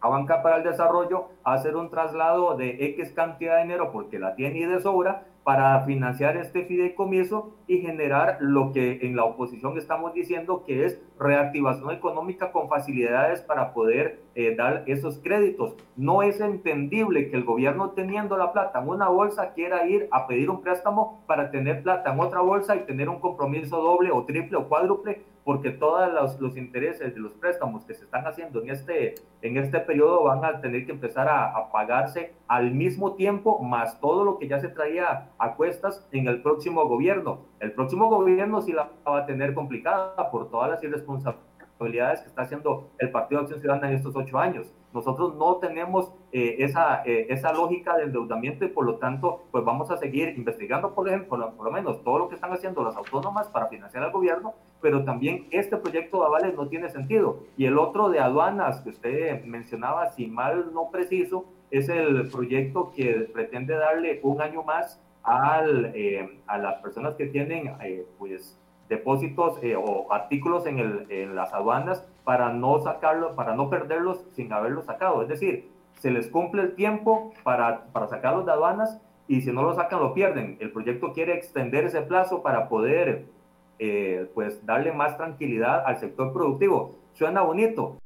a 0.02 0.08
Banca 0.10 0.42
para 0.42 0.58
el 0.58 0.64
Desarrollo 0.64 1.28
a 1.44 1.54
hacer 1.54 1.76
un 1.76 1.88
traslado 1.88 2.58
de 2.58 2.76
X 2.90 3.12
cantidad 3.12 3.56
de 3.56 3.62
dinero 3.62 3.90
porque 3.90 4.18
la 4.18 4.34
tiene 4.34 4.58
y 4.58 4.64
de 4.66 4.80
sobra, 4.80 5.24
para 5.46 5.80
financiar 5.82 6.36
este 6.36 6.64
fideicomiso 6.64 7.54
y 7.68 7.78
generar 7.78 8.38
lo 8.40 8.72
que 8.72 8.98
en 9.02 9.14
la 9.14 9.22
oposición 9.22 9.78
estamos 9.78 10.12
diciendo 10.12 10.64
que 10.66 10.84
es 10.84 11.00
reactivación 11.20 11.92
económica 11.92 12.50
con 12.50 12.68
facilidades 12.68 13.42
para 13.42 13.72
poder 13.72 14.22
eh, 14.34 14.56
dar 14.56 14.82
esos 14.88 15.20
créditos. 15.20 15.76
No 15.94 16.24
es 16.24 16.40
entendible 16.40 17.30
que 17.30 17.36
el 17.36 17.44
gobierno 17.44 17.90
teniendo 17.90 18.36
la 18.36 18.52
plata 18.52 18.80
en 18.80 18.88
una 18.88 19.08
bolsa 19.08 19.52
quiera 19.52 19.86
ir 19.86 20.08
a 20.10 20.26
pedir 20.26 20.50
un 20.50 20.62
préstamo 20.62 21.22
para 21.28 21.52
tener 21.52 21.84
plata 21.84 22.12
en 22.12 22.18
otra 22.18 22.40
bolsa 22.40 22.74
y 22.74 22.80
tener 22.80 23.08
un 23.08 23.20
compromiso 23.20 23.80
doble 23.80 24.10
o 24.10 24.24
triple 24.24 24.56
o 24.56 24.68
cuádruple 24.68 25.22
porque 25.46 25.70
todos 25.70 26.12
los, 26.12 26.40
los, 26.40 26.56
intereses 26.56 27.14
de 27.14 27.20
los 27.20 27.32
préstamos 27.34 27.84
que 27.84 27.94
se 27.94 28.02
están 28.02 28.26
haciendo 28.26 28.60
en 28.60 28.68
este, 28.68 29.14
en 29.42 29.56
este 29.56 29.78
periodo 29.78 30.24
van 30.24 30.44
a 30.44 30.60
tener 30.60 30.84
que 30.84 30.90
empezar 30.90 31.28
a, 31.28 31.56
a, 31.56 31.70
pagarse 31.70 32.34
al 32.48 32.72
mismo 32.72 33.14
tiempo, 33.14 33.62
más 33.62 34.00
todo 34.00 34.24
lo 34.24 34.38
que 34.38 34.48
ya 34.48 34.58
se 34.58 34.66
traía 34.66 35.28
a 35.38 35.54
cuestas 35.54 36.04
en 36.10 36.26
el 36.26 36.42
próximo 36.42 36.88
gobierno. 36.88 37.42
El 37.60 37.70
próximo 37.70 38.08
gobierno 38.08 38.60
sí 38.60 38.72
la 38.72 38.90
va 39.06 39.18
a 39.18 39.26
tener 39.26 39.54
complicada 39.54 40.32
por 40.32 40.50
todas 40.50 40.68
las 40.68 40.82
irresponsabilidades 40.82 42.22
que 42.22 42.26
está 42.26 42.42
haciendo 42.42 42.90
el 42.98 43.10
Partido 43.10 43.40
de 43.40 43.44
Acción 43.44 43.60
Ciudadana 43.60 43.90
en 43.90 43.96
estos 43.96 44.16
ocho 44.16 44.38
años. 44.38 44.74
Nosotros 44.92 45.34
no 45.36 45.56
tenemos 45.56 46.10
eh, 46.32 46.56
esa, 46.60 47.02
eh, 47.04 47.26
esa 47.28 47.52
lógica 47.52 47.96
de 47.96 48.04
endeudamiento 48.04 48.64
y 48.64 48.68
por 48.68 48.86
lo 48.86 48.96
tanto, 48.96 49.44
pues 49.50 49.62
vamos 49.62 49.90
a 49.90 49.98
seguir 49.98 50.30
investigando, 50.38 50.94
por 50.94 51.06
ejemplo, 51.06 51.52
por 51.54 51.66
lo 51.66 51.70
menos 51.70 52.02
todo 52.02 52.18
lo 52.18 52.28
que 52.28 52.34
están 52.34 52.52
haciendo 52.52 52.82
las 52.82 52.96
autónomas 52.96 53.48
para 53.48 53.66
financiar 53.66 54.04
al 54.04 54.10
gobierno, 54.10 54.54
pero 54.86 55.02
también 55.02 55.48
este 55.50 55.76
proyecto 55.78 56.20
de 56.20 56.26
avales 56.26 56.54
no 56.54 56.68
tiene 56.68 56.88
sentido. 56.90 57.40
Y 57.56 57.64
el 57.64 57.76
otro 57.76 58.08
de 58.08 58.20
aduanas 58.20 58.82
que 58.82 58.90
usted 58.90 59.44
mencionaba, 59.44 60.12
si 60.12 60.28
mal 60.28 60.72
no 60.72 60.92
preciso, 60.92 61.44
es 61.72 61.88
el 61.88 62.28
proyecto 62.28 62.92
que 62.94 63.28
pretende 63.32 63.74
darle 63.74 64.20
un 64.22 64.40
año 64.40 64.62
más 64.62 65.02
al, 65.24 65.86
eh, 65.86 66.38
a 66.46 66.58
las 66.58 66.80
personas 66.82 67.16
que 67.16 67.26
tienen, 67.26 67.72
pues, 68.16 68.56
depósitos 68.88 69.58
o 69.76 70.12
artículos 70.12 70.64
en, 70.66 70.78
el, 70.78 71.06
en 71.10 71.34
las 71.34 71.52
aduanas 71.52 72.06
para 72.22 72.52
no 72.52 72.78
sacarlos, 72.78 73.32
para 73.32 73.56
no 73.56 73.68
perderlos 73.68 74.24
sin 74.34 74.52
haberlos 74.52 74.84
sacado. 74.84 75.20
Es 75.22 75.28
decir, 75.28 75.68
se 75.94 76.12
les 76.12 76.28
cumple 76.28 76.62
el 76.62 76.76
tiempo 76.76 77.32
para, 77.42 77.86
para 77.86 78.06
sacarlos 78.06 78.46
de 78.46 78.52
aduanas 78.52 79.00
y 79.26 79.40
si 79.40 79.50
no 79.50 79.64
lo 79.64 79.74
sacan 79.74 79.98
lo 79.98 80.14
pierden. 80.14 80.58
El 80.60 80.70
proyecto 80.70 81.12
quiere 81.12 81.34
extender 81.34 81.86
ese 81.86 82.02
plazo 82.02 82.40
para 82.40 82.68
poder 82.68 83.34
eh, 83.78 84.30
pues 84.34 84.64
darle 84.64 84.92
más 84.92 85.16
tranquilidad 85.16 85.84
al 85.86 85.98
sector 85.98 86.32
productivo. 86.32 86.96
Suena 87.12 87.42
bonito. 87.42 87.98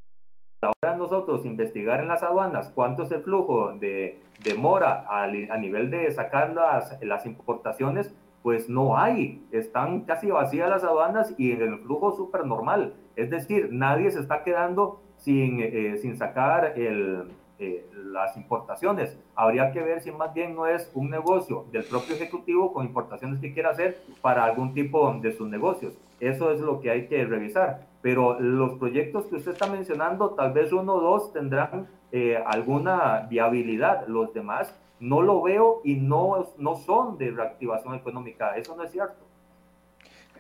Ahora 0.63 0.97
nosotros 0.97 1.47
investigar 1.47 2.01
en 2.01 2.09
las 2.09 2.23
aduanas 2.23 2.71
cuánto 2.75 3.05
es 3.05 3.13
el 3.13 3.23
flujo 3.23 3.73
de, 3.73 4.21
de 4.45 4.55
mora 4.55 5.07
a, 5.09 5.27
nivel 5.27 5.91
de 5.91 6.11
sacar 6.11 6.53
las, 6.53 6.99
las 7.03 7.25
importaciones, 7.25 8.15
pues 8.43 8.69
no 8.69 8.99
hay. 8.99 9.47
Están 9.53 10.01
casi 10.03 10.31
vacías 10.31 10.69
las 10.69 10.85
aduanas 10.85 11.35
y 11.39 11.53
en 11.53 11.63
el 11.63 11.79
flujo 11.79 12.13
súper 12.13 12.45
normal. 12.45 12.95
Es 13.17 13.31
decir, 13.31 13.69
nadie 13.73 14.11
se 14.11 14.21
está 14.21 14.43
quedando 14.45 15.01
sin, 15.17 15.61
eh, 15.61 15.97
sin 15.99 16.17
sacar 16.17 16.79
el, 16.79 17.31
eh, 17.61 17.87
las 17.93 18.37
importaciones. 18.39 19.19
Habría 19.35 19.71
que 19.71 19.83
ver 19.83 20.01
si 20.01 20.11
más 20.11 20.33
bien 20.33 20.55
no 20.55 20.67
es 20.67 20.91
un 20.95 21.11
negocio 21.11 21.67
del 21.71 21.85
propio 21.85 22.17
ejecutivo 22.17 22.73
con 22.73 22.87
importaciones 22.87 23.39
que 23.39 23.53
quiera 23.53 23.71
hacer 23.71 24.03
para 24.23 24.45
algún 24.45 24.73
tipo 24.73 25.13
de 25.21 25.31
sus 25.33 25.47
negocios. 25.47 25.93
Eso 26.21 26.53
es 26.53 26.61
lo 26.61 26.81
que 26.81 26.91
hay 26.91 27.07
que 27.07 27.23
revisar. 27.25 27.87
Pero 28.01 28.41
los 28.41 28.79
proyectos 28.79 29.27
que 29.27 29.37
usted 29.37 29.53
está 29.53 29.67
mencionando, 29.67 30.31
tal 30.31 30.55
vez 30.55 30.73
uno 30.73 30.95
o 30.95 31.01
dos 31.03 31.35
tendrán 31.35 31.87
eh, 32.13 32.43
alguna 32.47 33.27
viabilidad. 33.29 34.07
Los 34.09 34.33
demás 34.33 34.75
no 34.99 35.21
lo 35.21 35.43
veo 35.43 35.83
y 35.85 35.97
no, 35.97 36.49
no 36.57 36.77
son 36.77 37.19
de 37.19 37.31
reactivación 37.31 37.95
económica. 37.95 38.57
Eso 38.57 38.75
no 38.75 38.85
es 38.85 38.91
cierto. 38.91 39.30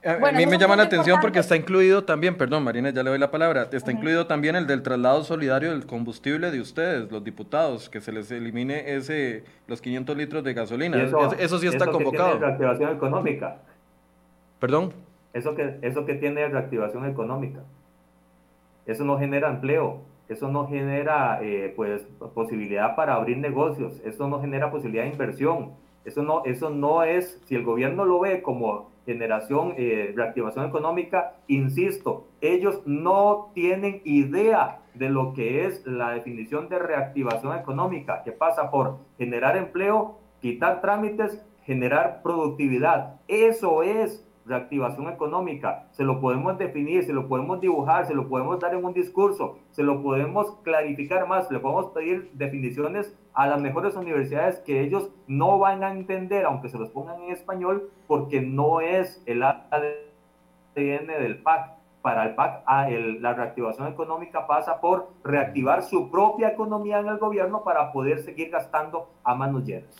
A, 0.03 0.32
mí 0.32 0.46
me 0.46 0.57
llama 0.57 0.76
la 0.76 0.84
atención 0.84 1.18
porque 1.20 1.40
está 1.40 1.57
incluido 1.57 2.05
también, 2.05 2.34
perdón 2.34 2.64
Marina, 2.64 2.88
ya 2.88 3.03
le 3.03 3.11
doy 3.11 3.18
la 3.18 3.30
palabra, 3.30 3.68
está 3.70 3.92
incluido 3.92 4.26
también 4.26 4.57
el 4.57 4.66
del 4.66 4.82
traslado 4.82 5.24
solidario 5.24 5.72
del 5.72 5.84
combustible 5.84 6.51
de 6.51 6.59
ustedes, 6.59 7.12
los 7.12 7.22
diputados, 7.22 7.90
que 7.90 8.01
se 8.01 8.11
les 8.11 8.30
elimine 8.30 8.94
ese 8.94 9.44
los 9.66 9.82
500 9.82 10.16
litros 10.16 10.42
de 10.42 10.55
gasolina. 10.55 11.03
Eso, 11.03 11.34
eso, 11.34 11.59
sí 11.59 11.66
está 11.66 11.84
eso 11.84 11.92
convocado. 11.92 12.32
Que 12.32 12.38
tiene 12.38 12.46
reactivación 12.46 12.96
económica. 12.96 13.57
¿Perdón? 14.59 14.92
Eso 15.34 15.55
que, 15.55 15.78
eso 15.82 16.07
que 16.07 16.14
tiene 16.14 16.48
reactivación 16.48 17.05
económica. 17.05 17.61
Eso 18.86 19.05
no 19.05 19.18
genera 19.18 19.51
empleo, 19.51 20.01
eso 20.30 20.48
no 20.48 20.66
genera 20.66 21.40
eh, 21.42 21.74
pues 21.76 22.07
posibilidad 22.34 22.96
para 22.96 23.16
abrir 23.16 23.36
negocios, 23.36 24.01
eso 24.05 24.28
no 24.28 24.40
genera 24.40 24.70
posibilidad 24.70 25.05
de 25.05 25.11
inversión. 25.11 25.72
Eso 26.07 26.22
no, 26.22 26.42
eso 26.46 26.70
no 26.70 27.03
es, 27.03 27.38
si 27.44 27.55
el 27.55 27.64
gobierno 27.64 28.07
lo 28.07 28.20
ve 28.20 28.40
como 28.40 28.89
generación, 29.07 29.74
eh, 29.76 30.12
reactivación 30.14 30.66
económica, 30.66 31.34
insisto, 31.46 32.28
ellos 32.40 32.82
no 32.86 33.51
tienen 33.55 34.03
idea 34.05 34.80
de 34.94 35.09
lo 35.09 35.32
que 35.32 35.66
es 35.66 35.86
la 35.86 36.11
definición 36.11 36.68
de 36.68 36.78
reactivación 36.78 37.57
económica, 37.57 38.22
que 38.24 38.32
pasa 38.32 38.70
por 38.70 38.98
generar 39.18 39.57
empleo, 39.57 40.18
quitar 40.40 40.80
trámites, 40.80 41.44
generar 41.62 42.22
productividad. 42.22 43.20
Eso 43.28 43.82
es 43.82 44.26
reactivación 44.51 45.09
económica. 45.09 45.86
Se 45.92 46.05
lo 46.05 46.20
podemos 46.20 46.59
definir, 46.59 47.05
se 47.05 47.12
lo 47.12 47.28
podemos 47.28 47.61
dibujar, 47.61 48.07
se 48.07 48.14
lo 48.14 48.28
podemos 48.28 48.59
dar 48.59 48.74
en 48.74 48.84
un 48.84 48.92
discurso, 48.92 49.59
se 49.70 49.82
lo 49.82 50.03
podemos 50.03 50.57
clarificar 50.62 51.26
más, 51.26 51.51
le 51.51 51.61
podemos 51.61 51.86
pedir 51.92 52.30
definiciones 52.34 53.16
a 53.32 53.46
las 53.46 53.61
mejores 53.61 53.94
universidades 53.94 54.59
que 54.59 54.80
ellos 54.82 55.11
no 55.26 55.59
van 55.59 55.82
a 55.84 55.92
entender, 55.92 56.44
aunque 56.44 56.68
se 56.68 56.78
los 56.78 56.90
pongan 56.90 57.22
en 57.22 57.32
español, 57.32 57.90
porque 58.07 58.42
no 58.42 58.80
es 58.80 59.22
el 59.26 59.42
ADN 59.42 59.86
del 60.74 61.38
PAC. 61.42 61.78
Para 62.03 62.24
el 62.24 62.34
PAC, 62.34 62.62
ah, 62.66 62.88
la 62.88 63.34
reactivación 63.34 63.86
económica 63.86 64.46
pasa 64.46 64.80
por 64.80 65.11
reactivar 65.22 65.82
su 65.82 66.11
propia 66.11 66.48
economía 66.48 66.98
en 66.98 67.09
el 67.09 67.18
gobierno 67.18 67.62
para 67.62 67.92
poder 67.92 68.20
seguir 68.20 68.51
gastando 68.51 69.11
a 69.22 69.34
manos 69.34 69.64
llenas. 69.64 69.94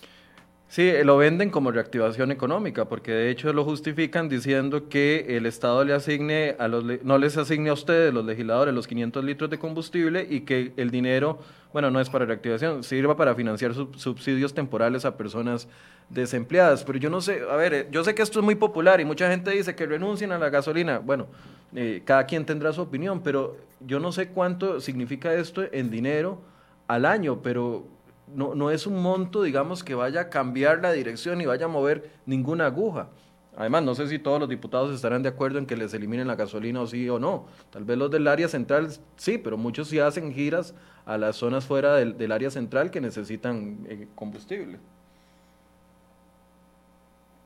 Sí, 0.71 0.93
lo 1.03 1.17
venden 1.17 1.51
como 1.51 1.73
reactivación 1.73 2.31
económica, 2.31 2.85
porque 2.85 3.11
de 3.11 3.29
hecho 3.29 3.53
lo 3.53 3.65
justifican 3.65 4.29
diciendo 4.29 4.89
que 4.89 5.37
el 5.37 5.47
Estado 5.47 5.83
le 5.83 5.95
asigne 5.95 6.55
a 6.61 6.69
los 6.69 6.85
no 7.03 7.19
les 7.19 7.37
asigne 7.37 7.71
a 7.71 7.73
ustedes, 7.73 8.15
los 8.15 8.25
legisladores, 8.25 8.73
los 8.73 8.87
500 8.87 9.25
litros 9.25 9.51
de 9.51 9.59
combustible 9.59 10.25
y 10.31 10.43
que 10.43 10.73
el 10.77 10.93
dinero, 10.93 11.41
bueno, 11.73 11.91
no 11.91 12.01
es 12.01 12.09
para 12.09 12.25
reactivación, 12.25 12.85
sirva 12.85 13.17
para 13.17 13.35
financiar 13.35 13.75
subsidios 13.75 14.55
temporales 14.55 15.05
a 15.05 15.17
personas 15.17 15.67
desempleadas. 16.09 16.85
Pero 16.85 17.01
yo 17.01 17.11
no 17.11 17.21
sé, 17.21 17.41
a 17.51 17.57
ver, 17.57 17.89
yo 17.91 18.05
sé 18.05 18.15
que 18.15 18.23
esto 18.23 18.39
es 18.39 18.45
muy 18.45 18.55
popular 18.55 19.01
y 19.01 19.05
mucha 19.05 19.29
gente 19.29 19.51
dice 19.51 19.75
que 19.75 19.87
renuncien 19.87 20.31
a 20.31 20.39
la 20.39 20.51
gasolina. 20.51 21.01
Bueno, 21.01 21.27
eh, 21.75 22.03
cada 22.05 22.27
quien 22.27 22.47
tendrá 22.47 22.73
su 22.73 22.83
opinión, 22.83 23.23
pero 23.25 23.57
yo 23.81 23.99
no 23.99 24.13
sé 24.13 24.29
cuánto 24.29 24.81
significa 24.81 25.35
esto 25.35 25.65
en 25.73 25.91
dinero 25.91 26.39
al 26.87 27.07
año, 27.07 27.43
pero 27.43 27.89
no, 28.35 28.55
no 28.55 28.71
es 28.71 28.87
un 28.87 29.03
monto, 29.03 29.43
digamos, 29.43 29.85
que 29.85 29.95
vaya 29.95 30.23
a 30.23 30.29
cambiar 30.31 30.81
la 30.81 30.93
dirección 30.93 31.41
y 31.41 31.47
vaya 31.47 31.67
a 31.67 31.69
mover 31.69 32.11
ninguna 32.27 32.67
aguja. 32.67 33.09
Además, 33.57 33.83
no 33.83 33.95
sé 33.95 34.07
si 34.07 34.19
todos 34.19 34.41
los 34.41 34.49
diputados 34.49 34.95
estarán 34.95 35.23
de 35.23 35.29
acuerdo 35.29 35.59
en 35.59 35.67
que 35.67 35.77
les 35.77 35.93
eliminen 35.93 36.29
la 36.29 36.37
gasolina 36.37 36.81
o 36.81 36.87
sí 36.87 37.09
o 37.09 37.19
no. 37.19 37.47
Tal 37.71 37.85
vez 37.85 37.99
los 37.99 38.11
del 38.11 38.27
área 38.29 38.49
central 38.49 38.91
sí, 39.17 39.39
pero 39.39 39.57
muchos 39.57 39.89
sí 39.89 39.99
hacen 39.99 40.33
giras 40.33 40.75
a 41.05 41.19
las 41.19 41.37
zonas 41.37 41.67
fuera 41.67 41.97
del, 41.97 42.17
del 42.17 42.33
área 42.33 42.51
central 42.51 42.91
que 42.91 43.01
necesitan 43.01 43.85
eh, 43.89 44.09
combustible. 44.15 44.79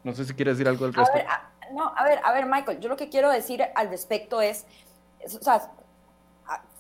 No 0.04 0.12
sé 0.14 0.24
si 0.26 0.34
quiere 0.34 0.50
decir 0.50 0.68
algo 0.68 0.84
al 0.84 0.92
respecto. 0.92 1.30
A 1.30 1.50
ver, 1.66 1.74
no, 1.74 1.92
a 1.96 2.04
ver, 2.04 2.20
a 2.22 2.32
ver, 2.32 2.46
Michael, 2.46 2.78
yo 2.78 2.88
lo 2.88 2.96
que 2.96 3.08
quiero 3.08 3.30
decir 3.30 3.62
al 3.74 3.88
respecto 3.88 4.42
es, 4.42 4.66
o 5.24 5.42
sea, 5.42 5.70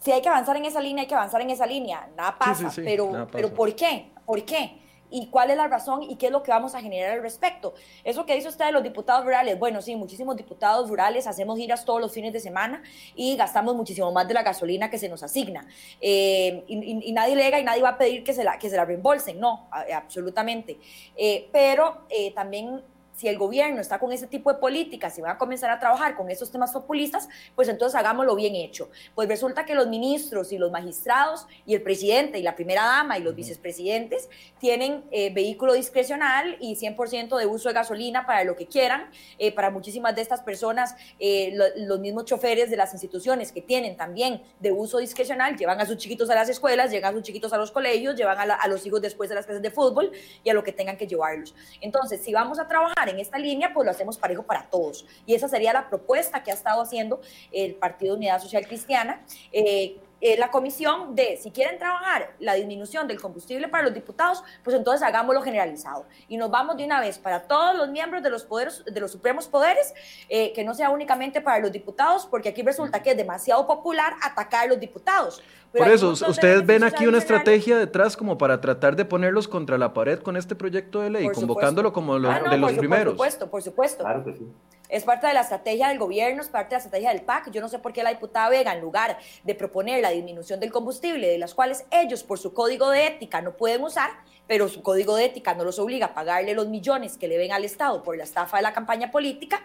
si 0.04 0.12
hay 0.12 0.20
que 0.20 0.28
avanzar 0.28 0.54
en 0.58 0.66
esa 0.66 0.82
línea, 0.82 1.02
hay 1.02 1.08
que 1.08 1.14
avanzar 1.14 1.40
en 1.40 1.48
esa 1.48 1.64
línea. 1.64 2.06
Nada 2.14 2.36
pasa, 2.38 2.70
pero, 2.76 3.26
pero 3.32 3.54
¿por 3.54 3.74
qué? 3.74 4.10
¿Por 4.26 4.44
qué? 4.44 4.78
¿Y 5.10 5.28
cuál 5.28 5.50
es 5.50 5.56
la 5.56 5.66
razón 5.66 6.02
y 6.02 6.16
qué 6.16 6.26
es 6.26 6.32
lo 6.32 6.42
que 6.42 6.50
vamos 6.50 6.74
a 6.74 6.82
generar 6.82 7.12
al 7.12 7.22
respecto? 7.22 7.72
Eso 8.02 8.26
que 8.26 8.34
dice 8.34 8.48
usted 8.48 8.66
de 8.66 8.72
los 8.72 8.82
diputados 8.82 9.24
rurales, 9.24 9.58
bueno, 9.58 9.80
sí, 9.80 9.96
muchísimos 9.96 10.36
diputados 10.36 10.90
rurales 10.90 11.26
hacemos 11.26 11.56
giras 11.56 11.86
todos 11.86 12.02
los 12.02 12.12
fines 12.12 12.34
de 12.34 12.40
semana 12.40 12.82
y 13.14 13.34
gastamos 13.36 13.74
muchísimo 13.76 14.12
más 14.12 14.28
de 14.28 14.34
la 14.34 14.42
gasolina 14.42 14.90
que 14.90 14.98
se 14.98 15.08
nos 15.08 15.22
asigna. 15.22 15.66
Eh, 16.02 16.64
y, 16.66 17.10
nadie 17.12 17.34
lega 17.34 17.58
y 17.58 17.64
nadie 17.64 17.80
va 17.80 17.90
a 17.90 17.98
pedir 17.98 18.24
que 18.24 18.34
se 18.34 18.44
la, 18.44 18.58
que 18.58 18.68
se 18.68 18.76
la 18.76 18.84
reembolsen, 18.84 19.40
no, 19.40 19.70
absolutamente. 19.70 20.78
Eh, 21.16 21.48
pero 21.50 22.02
eh, 22.10 22.34
también 22.34 22.82
si 23.14 23.28
el 23.28 23.38
gobierno 23.38 23.80
está 23.80 23.98
con 23.98 24.12
ese 24.12 24.26
tipo 24.26 24.52
de 24.52 24.58
políticas 24.58 25.16
y 25.18 25.22
va 25.22 25.32
a 25.32 25.38
comenzar 25.38 25.70
a 25.70 25.78
trabajar 25.78 26.16
con 26.16 26.30
esos 26.30 26.50
temas 26.50 26.72
populistas, 26.72 27.28
pues 27.54 27.68
entonces 27.68 27.98
hagámoslo 27.98 28.34
bien 28.34 28.54
hecho. 28.54 28.90
Pues 29.14 29.28
resulta 29.28 29.64
que 29.64 29.74
los 29.74 29.86
ministros 29.86 30.52
y 30.52 30.58
los 30.58 30.70
magistrados 30.70 31.46
y 31.64 31.74
el 31.74 31.82
presidente 31.82 32.38
y 32.38 32.42
la 32.42 32.54
primera 32.54 32.84
dama 32.84 33.18
y 33.18 33.22
los 33.22 33.34
vicepresidentes 33.34 34.28
tienen 34.58 35.04
eh, 35.10 35.32
vehículo 35.32 35.74
discrecional 35.74 36.56
y 36.60 36.76
100% 36.76 37.38
de 37.38 37.46
uso 37.46 37.68
de 37.68 37.74
gasolina 37.74 38.26
para 38.26 38.44
lo 38.44 38.56
que 38.56 38.66
quieran. 38.66 39.08
Eh, 39.38 39.52
para 39.52 39.70
muchísimas 39.70 40.14
de 40.16 40.22
estas 40.22 40.40
personas, 40.40 40.96
eh, 41.18 41.56
los 41.76 42.00
mismos 42.00 42.24
choferes 42.24 42.70
de 42.70 42.76
las 42.76 42.92
instituciones 42.92 43.52
que 43.52 43.62
tienen 43.62 43.96
también 43.96 44.42
de 44.58 44.72
uso 44.72 44.98
discrecional 44.98 45.56
llevan 45.56 45.80
a 45.80 45.86
sus 45.86 45.96
chiquitos 45.98 46.28
a 46.30 46.34
las 46.34 46.48
escuelas, 46.48 46.90
llevan 46.90 47.12
a 47.12 47.16
sus 47.16 47.22
chiquitos 47.22 47.52
a 47.52 47.58
los 47.58 47.70
colegios, 47.70 48.16
llevan 48.16 48.50
a, 48.50 48.54
a 48.54 48.68
los 48.68 48.84
hijos 48.86 49.00
después 49.00 49.28
de 49.28 49.36
las 49.36 49.46
clases 49.46 49.62
de 49.62 49.70
fútbol 49.70 50.10
y 50.42 50.50
a 50.50 50.54
lo 50.54 50.64
que 50.64 50.72
tengan 50.72 50.96
que 50.96 51.06
llevarlos. 51.06 51.54
Entonces, 51.80 52.20
si 52.22 52.32
vamos 52.32 52.58
a 52.58 52.66
trabajar 52.66 53.03
en 53.08 53.18
esta 53.18 53.38
línea, 53.38 53.72
pues 53.72 53.84
lo 53.84 53.90
hacemos 53.90 54.18
parejo 54.18 54.42
para 54.42 54.68
todos. 54.68 55.06
Y 55.26 55.34
esa 55.34 55.48
sería 55.48 55.72
la 55.72 55.88
propuesta 55.88 56.42
que 56.42 56.50
ha 56.50 56.54
estado 56.54 56.82
haciendo 56.82 57.20
el 57.52 57.74
Partido 57.74 58.16
Unidad 58.16 58.40
Social 58.40 58.66
Cristiana. 58.66 59.22
Eh, 59.52 59.98
eh, 60.26 60.38
la 60.38 60.50
comisión 60.50 61.14
de, 61.14 61.36
si 61.36 61.50
quieren 61.50 61.78
trabajar 61.78 62.34
la 62.38 62.54
disminución 62.54 63.06
del 63.06 63.20
combustible 63.20 63.68
para 63.68 63.84
los 63.84 63.92
diputados, 63.92 64.42
pues 64.62 64.74
entonces 64.74 65.06
hagámoslo 65.06 65.42
generalizado. 65.42 66.06
Y 66.28 66.38
nos 66.38 66.50
vamos 66.50 66.78
de 66.78 66.84
una 66.86 66.98
vez 66.98 67.18
para 67.18 67.42
todos 67.42 67.76
los 67.76 67.90
miembros 67.90 68.22
de 68.22 68.30
los 68.30 68.42
poderes, 68.44 68.82
de 68.86 69.00
los 69.00 69.12
supremos 69.12 69.48
poderes, 69.48 69.92
eh, 70.30 70.54
que 70.54 70.64
no 70.64 70.72
sea 70.72 70.88
únicamente 70.88 71.42
para 71.42 71.58
los 71.58 71.70
diputados, 71.70 72.24
porque 72.24 72.48
aquí 72.48 72.62
resulta 72.62 73.02
que 73.02 73.10
es 73.10 73.16
demasiado 73.18 73.66
popular 73.66 74.14
atacar 74.22 74.64
a 74.64 74.68
los 74.68 74.80
diputados. 74.80 75.42
Por 75.76 75.88
eso, 75.88 76.10
ustedes 76.10 76.64
ven 76.64 76.84
aquí 76.84 77.06
una 77.06 77.18
estrategia 77.18 77.76
detrás 77.78 78.16
como 78.16 78.38
para 78.38 78.60
tratar 78.60 78.96
de 78.96 79.04
ponerlos 79.04 79.48
contra 79.48 79.76
la 79.76 79.92
pared 79.92 80.20
con 80.20 80.36
este 80.36 80.54
proyecto 80.54 81.00
de 81.00 81.10
ley, 81.10 81.28
convocándolo 81.30 81.92
como 81.92 82.18
los, 82.18 82.32
ah, 82.32 82.48
de 82.48 82.58
los 82.58 82.72
primeros. 82.72 83.04
Por 83.04 83.12
supuesto, 83.12 83.50
por 83.50 83.62
supuesto. 83.62 84.04
Claro 84.04 84.24
que 84.24 84.34
sí. 84.34 84.46
Es 84.88 85.02
parte 85.02 85.26
de 85.26 85.34
la 85.34 85.40
estrategia 85.40 85.88
del 85.88 85.98
gobierno, 85.98 86.42
es 86.42 86.48
parte 86.48 86.70
de 86.70 86.74
la 86.74 86.78
estrategia 86.78 87.08
del 87.10 87.22
PAC. 87.22 87.50
Yo 87.50 87.60
no 87.60 87.68
sé 87.68 87.78
por 87.78 87.92
qué 87.92 88.02
la 88.02 88.10
diputada 88.10 88.48
Vega, 88.50 88.72
en 88.74 88.80
lugar 88.80 89.18
de 89.42 89.54
proponer 89.54 90.00
la 90.02 90.10
disminución 90.10 90.60
del 90.60 90.70
combustible, 90.70 91.26
de 91.26 91.38
las 91.38 91.54
cuales 91.54 91.84
ellos 91.90 92.22
por 92.22 92.38
su 92.38 92.52
código 92.52 92.90
de 92.90 93.06
ética 93.06 93.40
no 93.40 93.56
pueden 93.56 93.82
usar, 93.82 94.10
pero 94.46 94.68
su 94.68 94.82
código 94.82 95.16
de 95.16 95.26
ética 95.26 95.54
no 95.54 95.64
los 95.64 95.78
obliga 95.78 96.06
a 96.06 96.14
pagarle 96.14 96.54
los 96.54 96.68
millones 96.68 97.16
que 97.16 97.28
le 97.28 97.38
ven 97.38 97.52
al 97.52 97.64
Estado 97.64 98.02
por 98.02 98.16
la 98.16 98.24
estafa 98.24 98.58
de 98.58 98.62
la 98.62 98.72
campaña 98.72 99.10
política, 99.10 99.62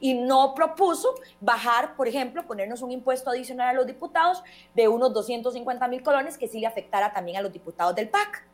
y 0.00 0.14
no 0.14 0.54
propuso 0.54 1.14
bajar, 1.40 1.96
por 1.96 2.08
ejemplo, 2.08 2.46
ponernos 2.46 2.82
un 2.82 2.92
impuesto 2.92 3.30
adicional 3.30 3.68
a 3.68 3.72
los 3.72 3.86
diputados 3.86 4.42
de 4.74 4.88
unos 4.88 5.12
250 5.12 5.88
mil 5.88 6.02
colones 6.02 6.38
que 6.38 6.48
sí 6.48 6.60
le 6.60 6.66
afectara 6.66 7.12
también 7.12 7.38
a 7.38 7.42
los 7.42 7.52
diputados 7.52 7.94
del 7.94 8.08
PAC. 8.08 8.46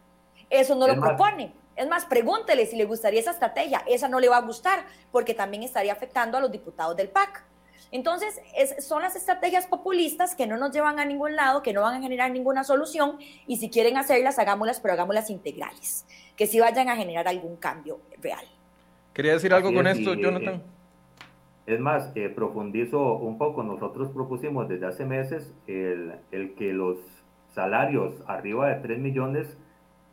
Eso 0.51 0.75
no 0.75 0.87
lo 0.87 1.01
propone. 1.01 1.53
Es 1.77 1.89
más, 1.89 2.05
pregúntele 2.05 2.67
si 2.67 2.77
le 2.77 2.85
gustaría 2.85 3.21
esa 3.21 3.33
estrategia. 3.33 3.83
Esa 3.87 4.09
no 4.09 4.21
le 4.21 4.29
va 4.29 4.37
a 4.37 4.43
gustar 4.43 4.87
porque 5.11 5.35
también 5.35 5.63
estaría 5.63 5.93
afectando 5.93 6.39
a 6.39 6.41
los 6.41 6.51
diputados 6.51 6.97
del 6.97 7.09
PAC. 7.09 7.45
Entonces, 7.91 8.41
son 8.79 9.03
las 9.03 9.17
estrategias 9.17 9.67
populistas 9.67 10.35
que 10.35 10.47
no 10.47 10.57
nos 10.57 10.73
llevan 10.73 10.99
a 10.99 11.05
ningún 11.05 11.37
lado, 11.37 11.63
que 11.63 11.73
no 11.73 11.83
van 11.83 11.95
a 11.95 12.01
generar 12.01 12.31
ninguna 12.31 12.65
solución 12.65 13.19
y 13.47 13.59
si 13.59 13.71
quieren 13.71 13.97
hacerlas, 13.97 14.39
hagámoslas, 14.39 14.81
pero 14.81 14.95
hagámoslas 14.95 15.31
integrales, 15.31 16.07
que 16.37 16.47
sí 16.47 16.61
vayan 16.61 16.89
a 16.89 16.97
generar 16.97 17.29
algún 17.29 17.57
cambio 17.57 18.01
real. 18.21 18.45
¿Quería 19.13 19.35
decir 19.35 19.55
algo 19.55 19.73
con 19.73 19.87
esto, 19.87 20.15
Jonathan? 20.15 20.63
Es 21.67 21.81
más, 21.81 22.11
eh, 22.15 22.29
profundizo 22.29 23.17
un 23.17 23.39
poco. 23.39 23.63
Nosotros 23.63 24.11
propusimos 24.11 24.69
desde 24.69 24.87
hace 24.87 25.05
meses 25.05 25.55
el, 25.67 26.15
el 26.33 26.55
que 26.55 26.73
los 26.73 26.99
salarios 27.55 28.15
arriba 28.27 28.69
de 28.69 28.81
3 28.81 28.99
millones 28.99 29.57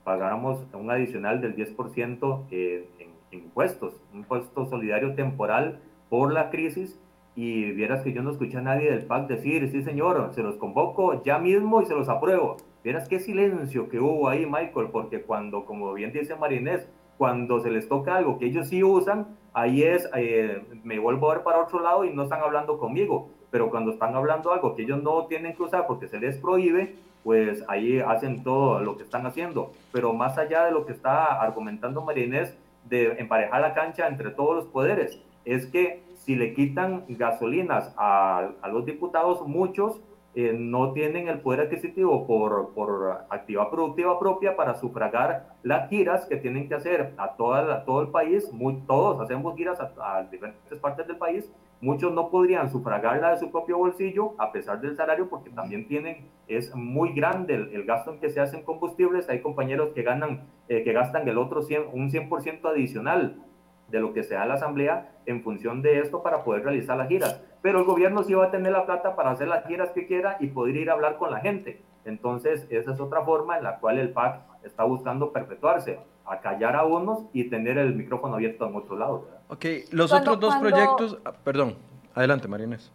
pagáramos 0.03 0.59
un 0.73 0.89
adicional 0.89 1.41
del 1.41 1.55
10% 1.55 2.45
en, 2.51 2.85
impuestos, 3.31 3.95
un 4.13 4.19
impuesto 4.19 4.65
solidario 4.65 5.15
temporal 5.15 5.79
por 6.09 6.33
la 6.33 6.49
crisis. 6.49 6.99
Y 7.35 7.71
vieras 7.71 8.03
que 8.03 8.11
yo 8.11 8.21
no 8.21 8.31
escuché 8.31 8.57
a 8.57 8.61
nadie 8.61 8.91
del 8.91 9.05
PAC 9.05 9.27
decir, 9.27 9.69
sí 9.71 9.83
señor, 9.83 10.31
se 10.33 10.43
los 10.43 10.57
convoco 10.57 11.23
ya 11.23 11.39
mismo 11.39 11.81
y 11.81 11.85
se 11.85 11.95
los 11.95 12.09
apruebo. 12.09 12.57
Vieras 12.83 13.07
qué 13.07 13.19
silencio 13.19 13.87
que 13.89 13.99
hubo 13.99 14.27
ahí, 14.27 14.45
Michael, 14.45 14.89
porque 14.91 15.21
cuando, 15.21 15.65
como 15.65 15.93
bien 15.93 16.11
dice 16.11 16.35
Marinés, 16.35 16.87
cuando 17.17 17.59
se 17.59 17.69
les 17.69 17.87
toca 17.87 18.17
algo 18.17 18.37
que 18.37 18.47
ellos 18.47 18.67
sí 18.67 18.83
usan, 18.83 19.37
ahí 19.53 19.83
es, 19.83 20.09
eh, 20.15 20.63
me 20.83 20.99
vuelvo 20.99 21.29
a 21.29 21.35
ver 21.35 21.43
para 21.43 21.61
otro 21.61 21.79
lado 21.79 22.03
y 22.03 22.13
no 22.13 22.23
están 22.23 22.41
hablando 22.41 22.79
conmigo. 22.79 23.29
Pero 23.51 23.69
cuando 23.69 23.91
están 23.91 24.15
hablando 24.15 24.51
algo 24.51 24.75
que 24.75 24.83
ellos 24.83 25.03
no 25.03 25.27
tienen 25.27 25.55
que 25.55 25.63
usar 25.63 25.85
porque 25.87 26.07
se 26.07 26.19
les 26.19 26.37
prohíbe, 26.37 26.95
pues 27.23 27.63
ahí 27.67 27.99
hacen 27.99 28.43
todo 28.43 28.79
lo 28.81 28.97
que 28.97 29.03
están 29.03 29.25
haciendo. 29.25 29.71
Pero 29.91 30.13
más 30.13 30.37
allá 30.37 30.65
de 30.65 30.71
lo 30.71 30.85
que 30.85 30.93
está 30.93 31.39
argumentando 31.41 32.01
María 32.01 32.25
Inés, 32.25 32.57
de 32.85 33.11
emparejar 33.19 33.61
la 33.61 33.73
cancha 33.73 34.07
entre 34.07 34.31
todos 34.31 34.55
los 34.55 34.65
poderes, 34.65 35.21
es 35.45 35.65
que 35.67 36.03
si 36.21 36.35
le 36.35 36.53
quitan 36.53 37.05
gasolinas 37.09 37.93
a, 37.97 38.51
a 38.61 38.67
los 38.69 38.85
diputados, 38.85 39.45
muchos 39.47 40.01
eh, 40.33 40.53
no 40.57 40.93
tienen 40.93 41.27
el 41.27 41.41
poder 41.41 41.61
adquisitivo 41.61 42.25
por, 42.25 42.73
por 42.73 43.25
actividad 43.29 43.69
productiva 43.69 44.17
propia 44.17 44.55
para 44.55 44.75
sufragar 44.75 45.55
las 45.61 45.89
giras 45.89 46.25
que 46.25 46.37
tienen 46.37 46.69
que 46.69 46.75
hacer 46.75 47.13
a 47.17 47.33
toda 47.35 47.83
todo 47.83 48.01
el 48.01 48.09
país. 48.09 48.49
Muy, 48.53 48.77
todos 48.87 49.19
hacemos 49.19 49.57
giras 49.57 49.77
a, 49.81 50.23
diferentes 50.31 50.79
partes 50.79 51.05
del 51.05 51.17
país. 51.17 51.51
Muchos 51.81 52.13
no 52.13 52.29
podrían 52.29 52.69
sufragarla 52.69 53.31
de 53.31 53.39
su 53.39 53.51
propio 53.51 53.77
bolsillo 53.77 54.35
a 54.37 54.53
pesar 54.53 54.79
del 54.79 54.95
salario 54.95 55.27
porque 55.27 55.49
también 55.49 55.85
tienen, 55.87 56.29
es 56.47 56.73
muy 56.75 57.11
grande 57.11 57.55
el, 57.55 57.83
gasto 57.83 58.13
en 58.13 58.19
que 58.21 58.29
se 58.29 58.39
hacen 58.39 58.63
combustibles. 58.63 59.27
Hay 59.27 59.41
compañeros 59.41 59.91
que 59.93 60.03
ganan, 60.03 60.47
eh, 60.69 60.83
que 60.83 60.93
gastan 60.93 61.27
el 61.27 61.37
otro 61.37 61.61
100, 61.61 61.87
un 61.91 62.09
100% 62.09 62.69
adicional 62.69 63.43
de 63.91 63.99
lo 63.99 64.13
que 64.13 64.23
sea 64.23 64.45
la 64.45 64.55
asamblea 64.55 65.11
en 65.25 65.43
función 65.43 65.81
de 65.81 65.99
esto 65.99 66.23
para 66.23 66.43
poder 66.43 66.63
realizar 66.63 66.97
las 66.97 67.07
giras. 67.07 67.41
Pero 67.61 67.79
el 67.79 67.85
gobierno 67.85 68.23
sí 68.23 68.33
va 68.33 68.45
a 68.45 68.51
tener 68.51 68.71
la 68.71 68.85
plata 68.85 69.15
para 69.15 69.31
hacer 69.31 69.47
las 69.47 69.65
giras 69.67 69.91
que 69.91 70.07
quiera 70.07 70.37
y 70.39 70.47
poder 70.47 70.77
ir 70.77 70.89
a 70.89 70.93
hablar 70.93 71.17
con 71.17 71.29
la 71.31 71.39
gente. 71.39 71.83
Entonces, 72.05 72.65
esa 72.69 72.93
es 72.93 72.99
otra 72.99 73.23
forma 73.23 73.57
en 73.57 73.63
la 73.63 73.79
cual 73.79 73.99
el 73.99 74.11
PAC 74.11 74.41
está 74.63 74.83
buscando 74.83 75.31
perpetuarse, 75.31 75.99
acallar 76.25 76.75
a 76.75 76.85
unos 76.85 77.25
y 77.33 77.49
tener 77.49 77.77
el 77.77 77.93
micrófono 77.93 78.35
abierto 78.35 78.67
en 78.67 78.75
otro 78.75 78.97
lado. 78.97 79.27
Ok, 79.49 79.65
los 79.91 80.11
otros 80.11 80.39
dos 80.39 80.55
proyectos, 80.55 81.19
ah, 81.25 81.33
perdón, 81.43 81.75
Adelante, 82.13 82.45
Marines. 82.47 82.91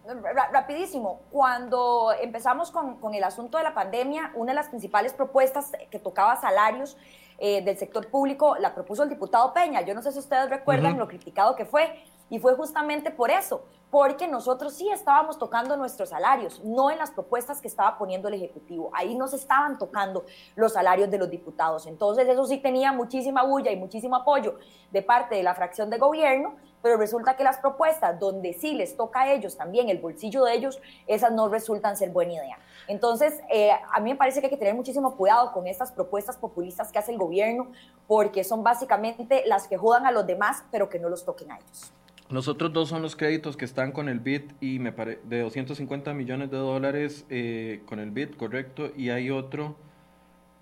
Rapidísimo. 0.53 1.23
Cuando 1.31 2.13
empezamos 2.21 2.71
con, 2.71 3.01
con, 3.01 3.15
el 3.15 3.25
asunto 3.25 3.57
de 3.57 3.65
la 3.65 3.73
pandemia, 3.73 4.33
una 4.35 4.53
de 4.53 4.57
las 4.57 4.69
principales 4.69 5.15
propuestas 5.15 5.73
que 5.91 5.99
tocaba 5.99 6.37
salarios 6.37 6.99
eh, 7.39 7.63
del 7.63 7.77
sector 7.77 8.09
público 8.09 8.57
la 8.59 8.75
propuso 8.75 9.03
el 9.03 9.09
diputado 9.09 9.53
Peña. 9.53 9.83
Yo 9.83 9.95
no 9.95 10.03
sé 10.03 10.13
si 10.13 10.19
ustedes 10.19 10.49
recuerdan 10.49 10.99
lo 10.99 11.07
criticado 11.07 11.55
que 11.55 11.65
fue. 11.65 12.05
Y 12.29 12.41
fue 12.41 12.57
justamente 12.57 13.13
por 13.13 13.31
eso, 13.31 13.65
porque 13.89 14.27
nosotros 14.27 14.75
sí 14.75 14.91
estábamos 14.91 15.39
tocando 15.39 15.77
nuestros 15.77 16.09
salarios, 16.09 16.61
no 16.65 16.91
en 16.91 16.99
las 16.99 17.13
propuestas 17.13 17.61
que 17.61 17.69
estaba 17.69 17.97
poniendo 17.97 18.27
el 18.27 18.35
Ejecutivo. 18.35 18.91
Ahí 18.93 19.15
no 19.15 19.29
se 19.29 19.37
estaban 19.37 19.79
tocando 19.79 20.25
los 20.57 20.73
salarios 20.73 21.09
de 21.09 21.19
los 21.19 21.31
diputados. 21.31 21.87
Entonces 21.87 22.29
eso 22.29 22.45
sí 22.47 22.59
tenía 22.59 22.91
muchísima 22.91 23.45
bulla 23.45 23.71
y 23.71 23.77
muchísimo 23.77 24.17
apoyo 24.17 24.59
de 24.91 25.03
parte 25.03 25.37
de 25.37 25.45
la 25.45 25.55
fracción 25.55 25.89
de 25.89 25.99
gobierno, 25.99 26.57
pero 26.83 26.97
resulta 26.97 27.37
que 27.37 27.45
las 27.45 27.59
propuestas 27.59 28.19
donde 28.19 28.55
sí 28.55 28.75
les 28.75 28.97
toca 28.97 29.23
a 29.23 29.33
ellos 29.33 29.57
también 29.57 29.89
el 29.89 29.99
bolsillo 29.99 30.45
de 30.45 30.55
ellos, 30.55 30.81
esas 31.07 31.31
no 31.31 31.49
resultan 31.49 31.97
ser 31.97 32.11
buena 32.11 32.35
idea. 32.35 32.59
Entonces, 32.89 33.41
eh, 33.51 33.71
a 33.93 34.01
mí 34.01 34.11
me 34.11 34.17
parece 34.17 34.41
que 34.41 34.47
hay 34.47 34.51
que 34.51 34.57
tener 34.57 34.75
muchísimo 34.75 35.17
cuidado 35.17 35.53
con 35.53 35.67
estas 35.67 35.93
propuestas 35.93 36.37
populistas 36.37 36.93
que 36.93 36.99
hace 36.99 37.13
el 37.13 37.19
gobierno, 37.19 37.69
porque 38.07 38.45
son 38.45 38.63
básicamente 38.63 39.43
las 39.47 39.69
que 39.69 39.77
jodan 39.77 40.07
a 40.07 40.13
los 40.13 40.27
demás, 40.27 40.65
pero 40.71 40.89
que 40.89 40.99
no 40.99 41.09
los 41.09 41.25
toquen 41.25 41.53
a 41.53 41.57
ellos. 41.57 41.93
Los 42.29 42.49
otros 42.49 42.73
dos 42.73 42.89
son 42.89 43.03
los 43.03 43.15
créditos 43.15 43.57
que 43.57 43.65
están 43.65 43.93
con 43.93 44.09
el 44.09 44.19
BID 44.19 44.53
y 44.61 44.81
me 44.81 44.91
pare 44.91 45.21
de 45.25 45.43
250 45.43 46.13
millones 46.13 46.51
de 46.51 46.57
dólares 46.57 47.25
eh, 47.31 47.83
con 47.87 48.01
el 48.01 48.11
BID, 48.11 48.35
correcto, 48.35 48.91
y 48.97 49.11
hay 49.11 49.31
otro, 49.31 49.77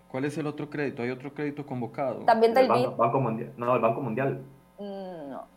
¿cuál 0.09 0.27
es 0.27 0.37
el 0.37 0.47
otro 0.47 0.69
crédito? 0.69 1.03
Hay 1.03 1.11
otro 1.11 1.33
crédito 1.33 1.65
convocado. 1.65 2.21
También 2.27 2.53
del 2.53 2.71
BID. 2.71 2.89
Banco 2.97 3.21
Mundial. 3.21 3.53
No, 3.57 3.75
el 3.75 3.81
Banco 3.81 4.01
Mundial. 4.03 4.43
Mm, 4.79 5.31
no. 5.31 5.54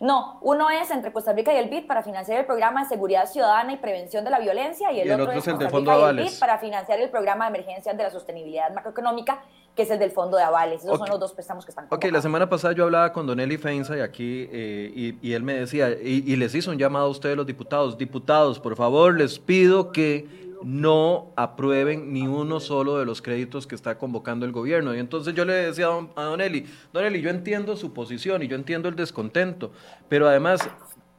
No, 0.00 0.38
uno 0.42 0.68
es 0.70 0.90
entre 0.90 1.12
Costa 1.12 1.32
Rica 1.32 1.52
y 1.52 1.56
el 1.56 1.68
BID 1.68 1.86
para 1.86 2.02
financiar 2.02 2.40
el 2.40 2.46
programa 2.46 2.82
de 2.82 2.88
seguridad 2.88 3.26
ciudadana 3.26 3.72
y 3.72 3.76
prevención 3.76 4.24
de 4.24 4.30
la 4.30 4.40
violencia 4.40 4.90
y 4.92 5.00
el, 5.00 5.12
otro, 5.12 5.32
es 5.32 5.46
el 5.46 5.54
Costa 5.54 5.78
Rica 5.78 5.98
y 5.98 6.02
el 6.02 6.16
BID 6.16 6.38
para 6.40 6.58
financiar 6.58 7.00
el 7.00 7.10
programa 7.10 7.44
de 7.44 7.58
emergencia 7.58 7.92
de 7.92 8.02
la 8.02 8.10
sostenibilidad 8.10 8.72
macroeconómica 8.74 9.40
que 9.74 9.82
es 9.82 9.90
el 9.90 9.98
del 9.98 10.10
fondo 10.10 10.36
de 10.36 10.42
avales. 10.42 10.84
Esos 10.84 10.98
son 10.98 11.08
los 11.08 11.18
dos 11.18 11.32
préstamos 11.32 11.64
que 11.64 11.70
están 11.70 11.86
Ok, 11.88 12.04
la 12.06 12.20
semana 12.20 12.48
pasada 12.48 12.74
yo 12.74 12.84
hablaba 12.84 13.12
con 13.12 13.26
Don 13.26 13.40
Eli 13.40 13.56
Feinza 13.56 13.96
y 13.96 14.00
aquí, 14.00 14.48
eh, 14.52 15.16
y, 15.22 15.32
él 15.32 15.42
me 15.42 15.54
decía, 15.54 15.90
y, 15.90 16.22
y, 16.26 16.36
les 16.36 16.54
hizo 16.54 16.70
un 16.70 16.78
llamado 16.78 17.06
a 17.06 17.08
ustedes 17.08 17.36
los 17.36 17.46
diputados, 17.46 17.96
diputados, 17.96 18.60
por 18.60 18.76
favor, 18.76 19.16
les 19.16 19.38
pido 19.38 19.90
que 19.90 20.51
no 20.64 21.32
aprueben 21.36 22.12
ni 22.12 22.26
uno 22.26 22.60
solo 22.60 22.98
de 22.98 23.04
los 23.04 23.22
créditos 23.22 23.66
que 23.66 23.74
está 23.74 23.98
convocando 23.98 24.46
el 24.46 24.52
gobierno. 24.52 24.94
Y 24.94 24.98
entonces 24.98 25.34
yo 25.34 25.44
le 25.44 25.52
decía 25.52 25.86
a 25.86 26.22
Don, 26.24 26.40
Eli, 26.40 26.66
Don 26.92 27.04
Eli, 27.04 27.20
yo 27.20 27.30
entiendo 27.30 27.76
su 27.76 27.92
posición 27.92 28.42
y 28.42 28.48
yo 28.48 28.56
entiendo 28.56 28.88
el 28.88 28.96
descontento, 28.96 29.72
pero 30.08 30.28
además 30.28 30.68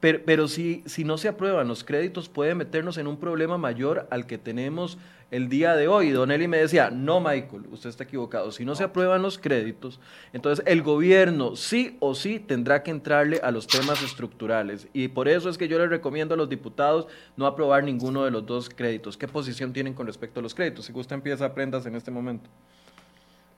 pero, 0.03 0.49
si, 0.49 0.83
si 0.85 1.05
no 1.05 1.17
se 1.17 1.29
aprueban 1.29 1.69
los 1.69 1.85
créditos 1.85 2.27
puede 2.27 2.55
meternos 2.55 2.97
en 2.97 3.07
un 3.07 3.15
problema 3.15 3.57
mayor 3.57 4.05
al 4.11 4.27
que 4.27 4.37
tenemos 4.37 4.97
el 5.34 5.49
día 5.49 5.75
de 5.75 5.88
hoy. 5.88 6.11
Don 6.11 6.29
Eli 6.29 6.47
me 6.47 6.59
decía, 6.59 6.91
no, 6.91 7.19
Michael, 7.19 7.65
usted 7.71 7.89
está 7.89 8.03
equivocado. 8.03 8.51
Si 8.51 8.65
no 8.65 8.75
se 8.75 8.84
aprueban 8.84 9.23
los 9.23 9.39
créditos, 9.39 9.99
entonces 10.31 10.63
el 10.67 10.84
gobierno 10.84 11.55
sí 11.55 11.97
o 11.99 12.13
sí 12.13 12.39
tendrá 12.39 12.84
que 12.84 12.91
entrarle 12.91 13.39
a 13.41 13.49
los 13.49 13.65
temas 13.65 14.03
estructurales. 14.03 14.88
Y 14.93 15.07
por 15.07 15.27
eso 15.27 15.49
es 15.49 15.57
que 15.57 15.67
yo 15.67 15.79
les 15.79 15.89
recomiendo 15.89 16.36
a 16.36 16.38
los 16.38 16.49
diputados 16.49 17.07
no 17.36 17.47
aprobar 17.47 17.84
ninguno 17.84 18.23
de 18.25 18.29
los 18.29 18.45
dos 18.45 18.69
créditos. 18.69 19.17
¿Qué 19.17 19.27
posición 19.27 19.73
tienen 19.73 19.95
con 19.95 20.05
respecto 20.05 20.39
a 20.39 20.43
los 20.43 20.53
créditos? 20.53 20.86
Si 20.86 20.93
usted 20.93 21.15
empieza 21.15 21.45
a 21.45 21.53
prendas 21.55 21.88
en 21.88 21.95
este 21.95 22.11
momento. 22.11 22.47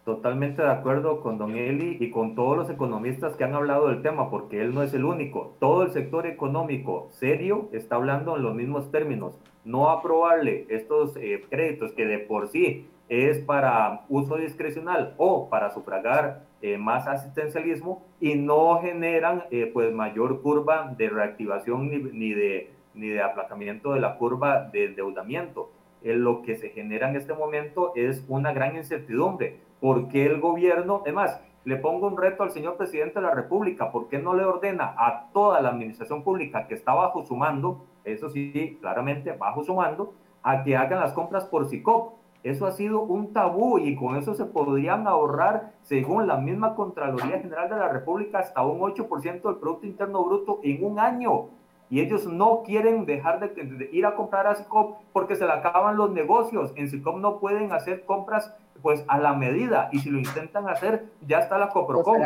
Totalmente 0.05 0.61
de 0.61 0.69
acuerdo 0.69 1.19
con 1.19 1.37
Don 1.37 1.57
Eli 1.57 1.97
y 1.99 2.09
con 2.09 2.35
todos 2.35 2.55
los 2.55 2.69
economistas 2.69 3.35
que 3.35 3.43
han 3.43 3.53
hablado 3.53 3.89
del 3.89 4.01
tema, 4.01 4.29
porque 4.29 4.61
él 4.61 4.73
no 4.73 4.81
es 4.81 4.93
el 4.93 5.03
único. 5.03 5.57
Todo 5.59 5.83
el 5.83 5.91
sector 5.91 6.25
económico 6.25 7.09
serio 7.11 7.67
está 7.73 7.95
hablando 7.95 8.37
en 8.37 8.43
los 8.43 8.55
mismos 8.55 8.91
términos. 8.91 9.35
No 9.65 9.89
aprobarle 9.89 10.67
estos 10.69 11.17
eh, 11.17 11.43
créditos 11.49 11.91
que 11.93 12.05
de 12.05 12.19
por 12.19 12.47
sí 12.47 12.87
es 13.09 13.39
para 13.39 14.05
uso 14.09 14.37
discrecional 14.37 15.15
o 15.17 15.49
para 15.49 15.71
sufragar 15.71 16.45
eh, 16.61 16.77
más 16.77 17.07
asistencialismo 17.07 18.03
y 18.19 18.35
no 18.35 18.79
generan 18.79 19.43
eh, 19.49 19.69
pues 19.73 19.91
mayor 19.91 20.41
curva 20.41 20.93
de 20.95 21.09
reactivación 21.09 21.89
ni, 21.89 21.97
ni, 21.97 22.33
de, 22.33 22.71
ni 22.93 23.09
de 23.09 23.21
aplazamiento 23.21 23.93
de 23.93 23.99
la 23.99 24.17
curva 24.17 24.69
de 24.71 24.85
endeudamiento. 24.85 25.71
lo 26.03 26.43
que 26.43 26.55
se 26.55 26.69
genera 26.69 27.09
en 27.09 27.15
este 27.15 27.33
momento 27.33 27.91
es 27.95 28.23
una 28.27 28.53
gran 28.53 28.75
incertidumbre. 28.75 29.59
¿Por 29.79 30.07
qué 30.07 30.27
el 30.27 30.39
gobierno, 30.39 31.01
además, 31.03 31.41
le 31.63 31.77
pongo 31.77 32.07
un 32.07 32.17
reto 32.17 32.43
al 32.43 32.51
señor 32.51 32.77
presidente 32.77 33.19
de 33.19 33.25
la 33.25 33.33
República, 33.33 33.91
¿por 33.91 34.07
qué 34.07 34.19
no 34.19 34.35
le 34.35 34.45
ordena 34.45 34.93
a 34.97 35.31
toda 35.33 35.61
la 35.61 35.69
administración 35.69 36.23
pública 36.23 36.67
que 36.67 36.75
está 36.75 36.93
bajo 36.93 37.25
su 37.25 37.35
mando, 37.35 37.87
eso 38.05 38.29
sí, 38.29 38.77
claramente 38.81 39.31
bajo 39.31 39.63
su 39.63 39.73
mando, 39.73 40.13
a 40.43 40.63
que 40.63 40.75
hagan 40.75 40.99
las 40.99 41.13
compras 41.13 41.45
por 41.45 41.67
SICOP? 41.67 42.13
Eso 42.43 42.67
ha 42.67 42.71
sido 42.71 43.01
un 43.01 43.33
tabú 43.33 43.79
y 43.79 43.95
con 43.95 44.17
eso 44.17 44.35
se 44.35 44.45
podrían 44.45 45.07
ahorrar, 45.07 45.73
según 45.81 46.27
la 46.27 46.37
misma 46.37 46.75
Contraloría 46.75 47.39
General 47.39 47.67
de 47.67 47.75
la 47.75 47.89
República, 47.89 48.37
hasta 48.37 48.63
un 48.63 48.79
8% 48.79 49.41
del 49.41 49.55
Producto 49.55 49.87
Interno 49.87 50.23
Bruto 50.23 50.59
en 50.61 50.85
un 50.85 50.99
año. 50.99 51.47
Y 51.89 52.01
ellos 52.01 52.27
no 52.27 52.61
quieren 52.63 53.07
dejar 53.07 53.39
de, 53.39 53.89
ir 53.91 54.05
a 54.05 54.15
comprar 54.15 54.45
a 54.45 54.55
SICOP 54.55 54.97
porque 55.11 55.35
se 55.35 55.45
le 55.45 55.53
acaban 55.53 55.97
los 55.97 56.11
negocios. 56.11 56.71
En 56.75 56.87
SICOP 56.87 57.17
no 57.17 57.39
pueden 57.39 57.71
hacer 57.71 58.05
compras 58.05 58.55
pues 58.83 59.03
a 59.07 59.17
la 59.17 59.33
medida, 59.33 59.89
y 59.91 59.99
si 59.99 60.11
lo 60.11 60.19
intentan 60.19 60.69
hacer, 60.69 61.07
ya 61.25 61.39
está 61.39 61.57
la 61.57 61.69
COPROCOM, 61.69 62.21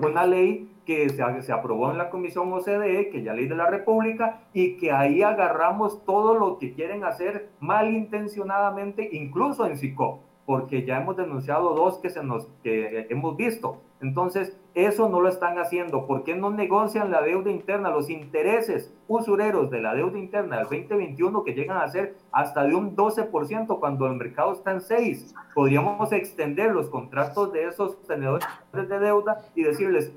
una 0.00 0.26
ley 0.26 0.70
que 0.84 1.08
se, 1.10 1.42
se, 1.42 1.52
aprobó 1.52 1.90
en 1.90 1.98
la 1.98 2.08
Comisión 2.08 2.52
OCDE, 2.52 3.10
que 3.10 3.22
ya 3.22 3.34
ley 3.34 3.46
de 3.46 3.54
la 3.54 3.66
República, 3.66 4.40
y 4.54 4.76
que 4.76 4.90
ahí 4.90 5.22
agarramos 5.22 6.04
todo 6.04 6.34
lo 6.34 6.58
que 6.58 6.72
quieren 6.72 7.04
hacer 7.04 7.50
malintencionadamente, 7.60 9.08
incluso 9.12 9.66
en 9.66 9.76
SICO, 9.76 10.20
porque 10.48 10.86
ya 10.86 10.96
hemos 10.96 11.14
denunciado 11.14 11.74
dos 11.74 11.98
que, 11.98 12.08
se 12.08 12.22
nos, 12.22 12.48
que 12.62 13.06
hemos 13.10 13.36
visto. 13.36 13.82
Entonces, 14.00 14.58
eso 14.72 15.10
no 15.10 15.20
lo 15.20 15.28
están 15.28 15.58
haciendo. 15.58 16.06
¿Por 16.06 16.24
qué 16.24 16.36
no 16.36 16.48
negocian 16.48 17.10
la 17.10 17.20
deuda 17.20 17.50
interna, 17.50 17.90
los 17.90 18.08
intereses 18.08 18.96
usureros 19.08 19.70
de 19.70 19.82
la 19.82 19.94
deuda 19.94 20.18
interna 20.18 20.56
del 20.56 20.64
2021 20.64 21.44
que 21.44 21.52
llegan 21.52 21.76
a 21.76 21.88
ser 21.88 22.16
hasta 22.32 22.64
de 22.64 22.74
un 22.74 22.96
12% 22.96 23.78
cuando 23.78 24.06
el 24.06 24.14
mercado 24.14 24.54
está 24.54 24.70
en 24.70 24.80
6? 24.80 25.34
Podríamos 25.54 26.10
extender 26.12 26.72
los 26.72 26.88
contratos 26.88 27.52
de 27.52 27.66
esos 27.66 28.00
tenedores 28.06 28.48
de 28.72 28.98
deuda 29.00 29.42
y 29.54 29.64
decirles, 29.64 30.14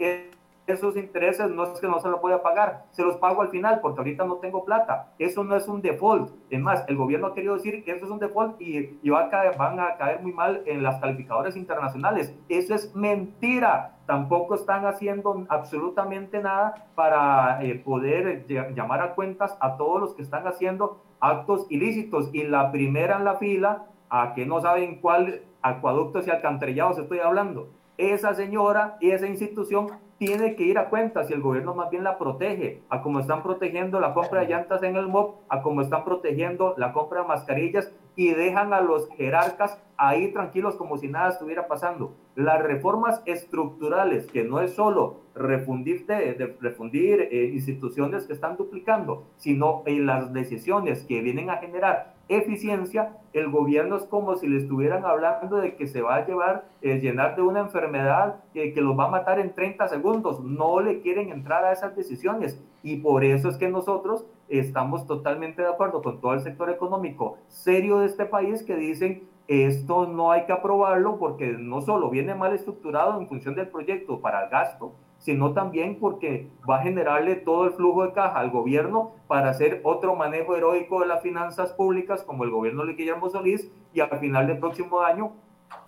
esos 0.67 0.95
intereses 0.95 1.49
no 1.49 1.63
es 1.63 1.79
que 1.79 1.87
no 1.87 1.99
se 1.99 2.09
los 2.09 2.21
voy 2.21 2.33
a 2.33 2.41
pagar, 2.41 2.85
se 2.91 3.03
los 3.03 3.17
pago 3.17 3.41
al 3.41 3.49
final 3.49 3.79
porque 3.81 3.99
ahorita 3.99 4.25
no 4.25 4.35
tengo 4.35 4.63
plata. 4.63 5.13
Eso 5.19 5.43
no 5.43 5.55
es 5.55 5.67
un 5.67 5.81
default. 5.81 6.31
Es 6.49 6.59
más, 6.59 6.83
el 6.87 6.97
gobierno 6.97 7.27
ha 7.27 7.33
querido 7.33 7.55
decir 7.55 7.83
que 7.83 7.91
eso 7.91 8.05
es 8.05 8.11
un 8.11 8.19
default 8.19 8.61
y, 8.61 8.99
y 9.01 9.09
va 9.09 9.25
a 9.25 9.29
caer, 9.29 9.57
van 9.57 9.79
a 9.79 9.97
caer 9.97 10.21
muy 10.21 10.33
mal 10.33 10.61
en 10.65 10.83
las 10.83 10.99
calificadoras 10.99 11.55
internacionales. 11.55 12.35
Eso 12.49 12.75
es 12.75 12.95
mentira. 12.95 13.97
Tampoco 14.05 14.55
están 14.55 14.85
haciendo 14.85 15.45
absolutamente 15.49 16.41
nada 16.41 16.87
para 16.95 17.63
eh, 17.63 17.75
poder 17.75 18.45
llamar 18.75 19.01
a 19.01 19.15
cuentas 19.15 19.57
a 19.59 19.77
todos 19.77 20.01
los 20.01 20.13
que 20.13 20.21
están 20.21 20.47
haciendo 20.47 21.01
actos 21.19 21.65
ilícitos. 21.69 22.29
Y 22.33 22.43
la 22.43 22.71
primera 22.71 23.17
en 23.17 23.25
la 23.25 23.35
fila, 23.35 23.85
a 24.09 24.33
que 24.33 24.45
no 24.45 24.59
saben 24.59 24.99
cuál 24.99 25.41
acueductos 25.61 26.27
y 26.27 26.31
alcantarillados 26.31 26.97
estoy 26.97 27.19
hablando, 27.19 27.69
esa 27.97 28.33
señora 28.33 28.97
y 28.99 29.11
esa 29.11 29.27
institución 29.27 29.87
tiene 30.21 30.55
que 30.55 30.61
ir 30.61 30.77
a 30.77 30.87
cuenta 30.87 31.23
si 31.23 31.33
el 31.33 31.41
gobierno 31.41 31.73
más 31.73 31.89
bien 31.89 32.03
la 32.03 32.19
protege, 32.19 32.83
a 32.89 33.01
como 33.01 33.21
están 33.21 33.41
protegiendo 33.41 33.99
la 33.99 34.13
compra 34.13 34.41
de 34.41 34.49
llantas 34.49 34.83
en 34.83 34.95
el 34.95 35.07
MOB, 35.07 35.37
a 35.49 35.63
como 35.63 35.81
están 35.81 36.05
protegiendo 36.05 36.75
la 36.77 36.93
compra 36.93 37.23
de 37.23 37.27
mascarillas 37.27 37.91
y 38.15 38.31
dejan 38.35 38.71
a 38.71 38.81
los 38.81 39.09
jerarcas 39.17 39.81
ahí 39.97 40.31
tranquilos 40.31 40.75
como 40.75 40.99
si 40.99 41.07
nada 41.07 41.29
estuviera 41.29 41.67
pasando. 41.67 42.13
Las 42.35 42.61
reformas 42.61 43.23
estructurales, 43.25 44.27
que 44.27 44.43
no 44.43 44.61
es 44.61 44.75
solo 44.75 45.21
refundir, 45.33 46.05
de, 46.05 46.55
refundir 46.61 47.21
eh, 47.31 47.49
instituciones 47.51 48.27
que 48.27 48.33
están 48.33 48.57
duplicando, 48.57 49.25
sino 49.37 49.81
en 49.87 50.05
las 50.05 50.31
decisiones 50.33 51.03
que 51.03 51.19
vienen 51.21 51.49
a 51.49 51.57
generar 51.57 52.13
eficiencia, 52.35 53.17
el 53.33 53.49
gobierno 53.49 53.95
es 53.97 54.03
como 54.03 54.35
si 54.35 54.47
le 54.47 54.57
estuvieran 54.57 55.05
hablando 55.05 55.57
de 55.57 55.75
que 55.75 55.87
se 55.87 56.01
va 56.01 56.15
a 56.15 56.25
llevar, 56.25 56.65
eh, 56.81 56.99
llenar 56.99 57.35
de 57.35 57.41
una 57.41 57.61
enfermedad 57.61 58.43
que, 58.53 58.73
que 58.73 58.81
los 58.81 58.97
va 58.97 59.05
a 59.05 59.09
matar 59.09 59.39
en 59.39 59.53
30 59.53 59.87
segundos. 59.87 60.41
No 60.41 60.79
le 60.79 61.01
quieren 61.01 61.29
entrar 61.29 61.63
a 61.65 61.71
esas 61.71 61.95
decisiones 61.95 62.61
y 62.83 62.97
por 62.97 63.23
eso 63.23 63.49
es 63.49 63.57
que 63.57 63.69
nosotros 63.69 64.25
estamos 64.49 65.05
totalmente 65.07 65.61
de 65.61 65.69
acuerdo 65.69 66.01
con 66.01 66.19
todo 66.19 66.33
el 66.33 66.41
sector 66.41 66.69
económico 66.69 67.37
serio 67.47 67.99
de 67.99 68.07
este 68.07 68.25
país 68.25 68.63
que 68.63 68.75
dicen 68.75 69.23
esto 69.47 70.07
no 70.07 70.31
hay 70.31 70.45
que 70.45 70.53
aprobarlo 70.53 71.17
porque 71.17 71.47
no 71.47 71.81
solo 71.81 72.09
viene 72.09 72.35
mal 72.35 72.53
estructurado 72.53 73.19
en 73.19 73.27
función 73.27 73.55
del 73.55 73.67
proyecto 73.67 74.21
para 74.21 74.45
el 74.45 74.49
gasto, 74.49 74.93
sino 75.21 75.53
también 75.53 75.97
porque 75.99 76.47
va 76.69 76.79
a 76.79 76.83
generarle 76.83 77.35
todo 77.35 77.65
el 77.65 77.71
flujo 77.71 78.03
de 78.03 78.11
caja 78.11 78.39
al 78.39 78.49
gobierno 78.49 79.11
para 79.27 79.49
hacer 79.49 79.79
otro 79.83 80.15
manejo 80.15 80.55
heroico 80.55 80.99
de 80.99 81.07
las 81.07 81.21
finanzas 81.21 81.71
públicas 81.71 82.23
como 82.23 82.43
el 82.43 82.49
gobierno 82.49 82.85
de 82.85 82.93
Guillermo 82.93 83.29
Solís 83.29 83.71
y 83.93 84.01
al 84.01 84.19
final 84.19 84.47
del 84.47 84.57
próximo 84.57 85.01
año 85.01 85.31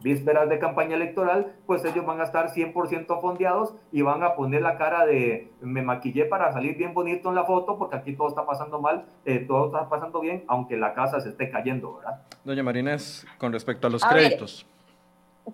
vísperas 0.01 0.49
de 0.49 0.59
campaña 0.59 0.95
electoral, 0.95 1.55
pues 1.65 1.83
ellos 1.85 2.05
van 2.05 2.21
a 2.21 2.23
estar 2.23 2.51
100% 2.51 3.21
fondeados 3.21 3.73
y 3.91 4.01
van 4.01 4.23
a 4.23 4.35
poner 4.35 4.61
la 4.61 4.77
cara 4.77 5.05
de 5.05 5.51
me 5.61 5.81
maquillé 5.81 6.25
para 6.25 6.51
salir 6.51 6.77
bien 6.77 6.93
bonito 6.93 7.29
en 7.29 7.35
la 7.35 7.45
foto, 7.45 7.77
porque 7.77 7.95
aquí 7.95 8.15
todo 8.15 8.27
está 8.27 8.45
pasando 8.45 8.79
mal, 8.79 9.05
eh, 9.25 9.39
todo 9.39 9.67
está 9.67 9.89
pasando 9.89 10.19
bien, 10.19 10.43
aunque 10.47 10.77
la 10.77 10.93
casa 10.93 11.19
se 11.21 11.29
esté 11.29 11.49
cayendo, 11.49 11.95
¿verdad? 11.95 12.21
Doña 12.43 12.63
Marínez, 12.63 13.25
con 13.37 13.51
respecto 13.51 13.87
a 13.87 13.89
los 13.89 14.03
créditos. 14.03 14.65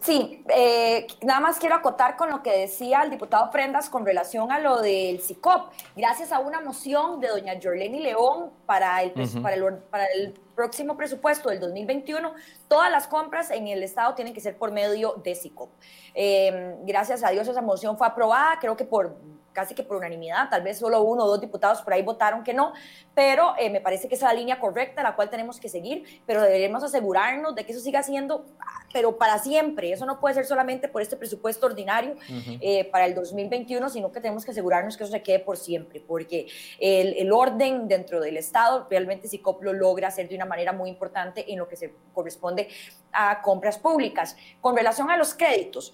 Sí, 0.01 0.45
eh, 0.55 1.07
nada 1.23 1.39
más 1.39 1.57
quiero 1.57 1.73
acotar 1.73 2.15
con 2.15 2.29
lo 2.29 2.43
que 2.43 2.55
decía 2.55 3.01
el 3.01 3.09
diputado 3.09 3.49
Prendas 3.49 3.89
con 3.89 4.05
relación 4.05 4.51
a 4.51 4.59
lo 4.59 4.81
del 4.81 5.19
CICOP. 5.19 5.71
Gracias 5.95 6.31
a 6.31 6.39
una 6.39 6.61
moción 6.61 7.19
de 7.19 7.27
doña 7.27 7.53
Jorleni 7.61 7.99
León 7.99 8.51
para 8.67 9.01
el, 9.01 9.11
para, 9.41 9.55
el, 9.55 9.77
para 9.89 10.05
el 10.05 10.39
próximo 10.55 10.95
presupuesto 10.95 11.49
del 11.49 11.59
2021, 11.59 12.33
todas 12.67 12.91
las 12.91 13.07
compras 13.07 13.49
en 13.49 13.67
el 13.67 13.81
Estado 13.81 14.13
tienen 14.13 14.33
que 14.33 14.41
ser 14.41 14.57
por 14.57 14.71
medio 14.71 15.15
de 15.23 15.33
CICOP. 15.33 15.71
Eh, 16.13 16.75
gracias 16.83 17.23
a 17.23 17.31
Dios 17.31 17.47
esa 17.47 17.61
moción 17.61 17.97
fue 17.97 18.05
aprobada, 18.05 18.59
creo 18.59 18.77
que 18.77 18.85
por 18.85 19.17
casi 19.59 19.75
que 19.75 19.83
por 19.83 19.97
unanimidad, 19.97 20.49
tal 20.49 20.61
vez 20.61 20.79
solo 20.79 21.01
uno 21.01 21.25
o 21.25 21.27
dos 21.27 21.41
diputados 21.41 21.81
por 21.81 21.91
ahí 21.91 22.01
votaron 22.01 22.45
que 22.45 22.53
no, 22.53 22.71
pero 23.13 23.55
eh, 23.59 23.69
me 23.69 23.81
parece 23.81 24.07
que 24.07 24.15
esa 24.15 24.27
es 24.27 24.33
la 24.33 24.39
línea 24.39 24.57
correcta, 24.57 25.03
la 25.03 25.17
cual 25.17 25.29
tenemos 25.29 25.59
que 25.59 25.67
seguir, 25.67 26.21
pero 26.25 26.41
deberemos 26.41 26.81
asegurarnos 26.81 27.55
de 27.55 27.65
que 27.65 27.73
eso 27.73 27.81
siga 27.81 28.01
siendo, 28.01 28.45
pero 28.93 29.17
para 29.17 29.37
siempre, 29.37 29.91
eso 29.91 30.05
no 30.05 30.21
puede 30.21 30.35
ser 30.35 30.45
solamente 30.45 30.87
por 30.87 31.01
este 31.01 31.17
presupuesto 31.17 31.65
ordinario 31.65 32.15
eh, 32.61 32.85
para 32.85 33.05
el 33.05 33.13
2021, 33.15 33.89
sino 33.89 34.13
que 34.13 34.21
tenemos 34.21 34.45
que 34.45 34.51
asegurarnos 34.51 34.95
que 34.95 35.03
eso 35.03 35.11
se 35.11 35.21
quede 35.21 35.39
por 35.39 35.57
siempre, 35.57 35.99
porque 35.99 36.47
el, 36.79 37.15
el 37.17 37.33
orden 37.33 37.89
dentro 37.89 38.21
del 38.21 38.37
Estado 38.37 38.87
realmente 38.89 39.27
SICOP 39.27 39.61
lo 39.61 39.73
logra 39.73 40.07
hacer 40.07 40.29
de 40.29 40.35
una 40.35 40.45
manera 40.45 40.71
muy 40.71 40.89
importante 40.89 41.51
en 41.51 41.59
lo 41.59 41.67
que 41.67 41.75
se 41.75 41.93
corresponde 42.13 42.69
a 43.11 43.41
compras 43.41 43.77
públicas. 43.77 44.37
Con 44.61 44.77
relación 44.77 45.11
a 45.11 45.17
los 45.17 45.33
créditos, 45.33 45.93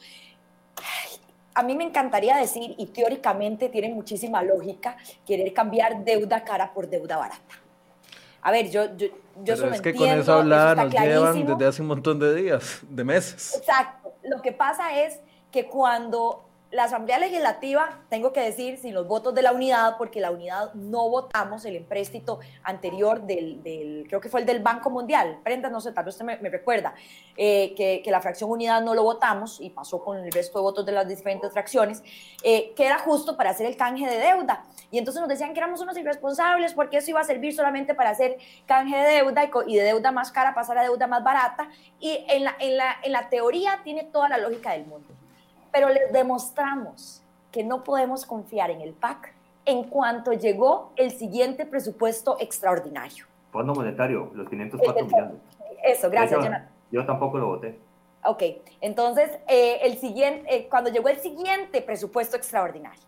a 1.55 1.63
mí 1.63 1.75
me 1.75 1.85
encantaría 1.85 2.35
decir, 2.35 2.75
y 2.77 2.87
teóricamente 2.87 3.69
tiene 3.69 3.89
muchísima 3.89 4.43
lógica, 4.43 4.97
querer 5.25 5.53
cambiar 5.53 6.03
deuda 6.03 6.43
cara 6.43 6.73
por 6.73 6.89
deuda 6.89 7.17
barata. 7.17 7.55
A 8.41 8.51
ver, 8.51 8.69
yo, 8.69 8.95
yo, 8.95 9.07
yo 9.43 9.53
es 9.53 9.81
que 9.81 9.95
con 9.95 10.07
eso 10.07 10.33
hablar 10.33 10.77
nos 10.77 10.93
llevan 10.93 11.45
desde 11.45 11.65
hace 11.65 11.81
un 11.81 11.87
montón 11.87 12.19
de 12.19 12.35
días, 12.35 12.81
de 12.87 13.03
meses. 13.03 13.55
Exacto. 13.55 14.13
Lo 14.23 14.41
que 14.41 14.51
pasa 14.51 15.01
es 15.01 15.19
que 15.49 15.65
cuando 15.65 16.44
la 16.75 16.83
Asamblea 16.83 17.17
Legislativa, 17.17 18.01
tengo 18.09 18.33
que 18.33 18.41
decir, 18.41 18.77
sin 18.77 18.93
los 18.93 19.07
votos 19.07 19.33
de 19.33 19.41
la 19.41 19.53
unidad, 19.53 19.95
porque 19.97 20.19
la 20.19 20.29
unidad 20.29 20.73
no 20.73 21.09
votamos 21.09 21.63
el 21.63 21.77
empréstito 21.77 22.39
anterior 22.63 23.21
del, 23.21 24.05
creo 24.09 24.19
que 24.19 24.27
fue 24.27 24.41
el 24.41 24.45
del 24.45 24.61
Banco 24.61 24.89
Mundial, 24.89 25.39
prenda, 25.41 25.69
no 25.69 25.79
sé, 25.79 25.93
tal 25.93 26.03
vez 26.03 26.15
usted 26.15 26.25
me, 26.25 26.49
recuerda, 26.49 26.93
eh, 27.37 27.73
que, 27.75 28.01
que, 28.03 28.11
la 28.11 28.19
fracción 28.19 28.51
unidad 28.51 28.81
no 28.81 28.93
lo 28.93 29.03
votamos 29.03 29.61
y 29.61 29.69
pasó 29.69 30.03
con 30.03 30.17
el 30.17 30.29
resto 30.31 30.59
de 30.59 30.63
votos 30.63 30.85
de 30.85 30.91
las 30.91 31.07
diferentes 31.07 31.51
fracciones, 31.53 32.03
eh, 32.43 32.73
que 32.75 32.85
era 32.85 32.99
justo 32.99 33.37
para 33.37 33.51
hacer 33.51 33.67
el 33.67 33.77
canje 33.77 34.05
de 34.05 34.17
deuda. 34.17 34.65
Y 34.91 34.97
entonces 34.97 35.21
nos 35.21 35.29
decían 35.29 35.53
que 35.53 35.59
éramos 35.59 35.79
unos 35.79 35.97
irresponsables 35.97 36.73
porque 36.73 36.97
eso 36.97 37.09
iba 37.11 37.21
a 37.21 37.23
servir 37.23 37.55
solamente 37.55 37.95
para 37.95 38.09
hacer 38.09 38.37
canje 38.65 38.97
de 38.97 39.15
deuda 39.15 39.49
y, 39.65 39.75
de 39.75 39.83
deuda 39.83 40.11
más 40.11 40.31
cara 40.31 40.53
pasar 40.53 40.77
a 40.77 40.83
deuda 40.83 41.07
más 41.07 41.23
barata. 41.23 41.69
Y 41.99 42.25
en 42.27 42.43
la, 42.43 42.55
en 42.59 42.77
la, 42.77 42.97
en 43.01 43.13
la 43.13 43.29
teoría 43.29 43.79
tiene 43.83 44.03
toda 44.03 44.27
la 44.27 44.37
lógica 44.37 44.73
del 44.73 44.85
mundo 44.85 45.07
pero 45.75 45.89
les 45.89 46.09
demostramos 46.13 47.21
que 47.51 47.61
no 47.61 47.83
podemos 47.83 48.25
confiar 48.25 48.71
en 48.71 48.79
el 48.79 48.93
PAC 48.93 49.33
en 49.65 49.83
cuanto 49.83 50.31
llegó 50.31 50.93
el 50.95 51.11
siguiente 51.11 51.65
presupuesto 51.65 52.37
extraordinario. 52.39 53.25
Fondo 53.51 53.75
monetario, 53.75 54.31
los 54.33 54.47
504 54.47 55.05
millones. 55.05 55.35
Eso, 55.83 56.09
gracias, 56.09 56.41
Jonathan. 56.41 56.69
Yo 56.91 57.05
tampoco 57.05 57.37
lo 57.39 57.47
voté. 57.47 57.77
Ok, 58.23 58.41
entonces, 58.79 59.29
eh, 59.49 59.79
el 59.81 59.97
siguiente, 59.97 60.55
eh, 60.55 60.67
cuando 60.69 60.89
llegó 60.89 61.09
el 61.09 61.17
siguiente 61.17 61.81
presupuesto 61.81 62.37
extraordinario, 62.37 63.03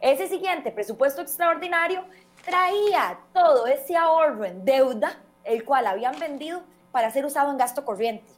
ese 0.00 0.28
siguiente 0.28 0.70
presupuesto 0.70 1.22
extraordinario 1.22 2.04
traía 2.44 3.18
todo 3.32 3.66
ese 3.66 3.96
ahorro 3.96 4.44
en 4.44 4.64
deuda, 4.64 5.18
el 5.42 5.64
cual 5.64 5.88
habían 5.88 6.16
vendido 6.20 6.62
para 6.92 7.10
ser 7.10 7.26
usado 7.26 7.50
en 7.50 7.58
gasto 7.58 7.84
corriente. 7.84 8.30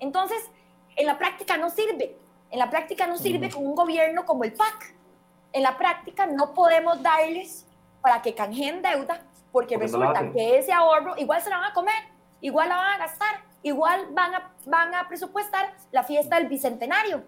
Entonces, 0.00 0.38
en 0.96 1.06
la 1.06 1.16
práctica 1.16 1.56
no 1.56 1.70
sirve, 1.70 2.16
en 2.50 2.58
la 2.58 2.70
práctica 2.70 3.06
no 3.06 3.18
sirve 3.18 3.50
con 3.50 3.66
un 3.66 3.74
gobierno 3.74 4.24
como 4.24 4.44
el 4.44 4.52
PAC. 4.52 4.94
En 5.52 5.62
la 5.62 5.76
práctica 5.76 6.26
no 6.26 6.54
podemos 6.54 7.02
darles 7.02 7.66
para 8.00 8.22
que 8.22 8.34
canjeen 8.34 8.82
deuda, 8.82 9.22
porque 9.52 9.76
resulta 9.76 10.30
que 10.30 10.58
ese 10.58 10.72
ahorro 10.72 11.14
igual 11.16 11.40
se 11.42 11.50
la 11.50 11.58
van 11.58 11.70
a 11.70 11.74
comer, 11.74 12.04
igual 12.40 12.68
la 12.68 12.76
van 12.76 12.92
a 12.94 12.98
gastar, 12.98 13.42
igual 13.62 14.06
van 14.10 14.34
a, 14.34 14.52
van 14.66 14.94
a 14.94 15.08
presupuestar 15.08 15.74
la 15.92 16.04
fiesta 16.04 16.36
del 16.36 16.48
bicentenario. 16.48 17.24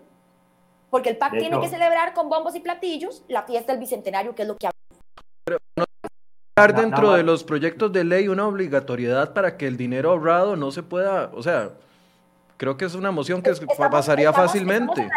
Porque 0.91 1.11
el 1.11 1.19
PAC 1.19 1.39
tiene 1.39 1.61
que 1.61 1.69
celebrar 1.69 2.15
con 2.15 2.29
bombos 2.29 2.55
y 2.55 2.61
platillos 2.61 3.25
la 3.29 3.43
fiesta 3.43 3.73
del 3.73 3.81
bicentenario, 3.81 4.35
que 4.35 4.43
es 4.43 4.49
lo 4.49 4.57
que 4.57 4.69
Pero 5.45 5.59
no 5.77 5.85
dentro 6.81 7.13
de 7.13 7.23
los 7.23 7.45
proyectos 7.45 7.93
de 7.93 8.05
ley 8.05 8.29
una 8.29 8.47
obligatoriedad 8.47 9.33
para 9.33 9.57
que 9.57 9.67
el 9.67 9.77
dinero 9.77 10.11
ahorrado 10.11 10.57
no 10.57 10.71
se 10.71 10.83
pueda, 10.83 11.31
o 11.35 11.43
sea, 11.43 11.73
Creo 12.59 12.77
que 12.77 12.85
es 12.85 12.95
una 12.97 13.13
moción 13.13 13.41
que 13.41 13.55
pasaría 13.91 14.33
fácilmente. 14.33 15.09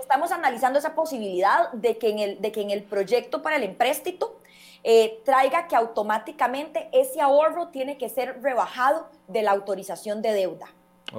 Estamos 0.00 0.30
analizando, 0.30 0.78
esa 0.78 0.94
posibilidad 0.94 1.70
de 1.72 1.98
que 1.98 2.10
en 2.10 2.18
el, 2.20 2.40
de 2.40 2.52
que 2.52 2.62
en 2.62 2.70
el 2.70 2.84
proyecto 2.84 3.42
para 3.42 3.56
el 3.56 3.64
empréstito 3.64 4.40
eh, 4.84 5.20
traiga 5.24 5.66
que 5.66 5.74
automáticamente 5.74 6.88
ese 6.92 7.20
ahorro 7.20 7.68
tiene 7.68 7.98
que 7.98 8.08
ser 8.08 8.40
rebajado 8.40 9.08
de 9.26 9.42
la 9.42 9.50
autorización 9.50 10.22
de 10.22 10.32
deuda 10.32 10.68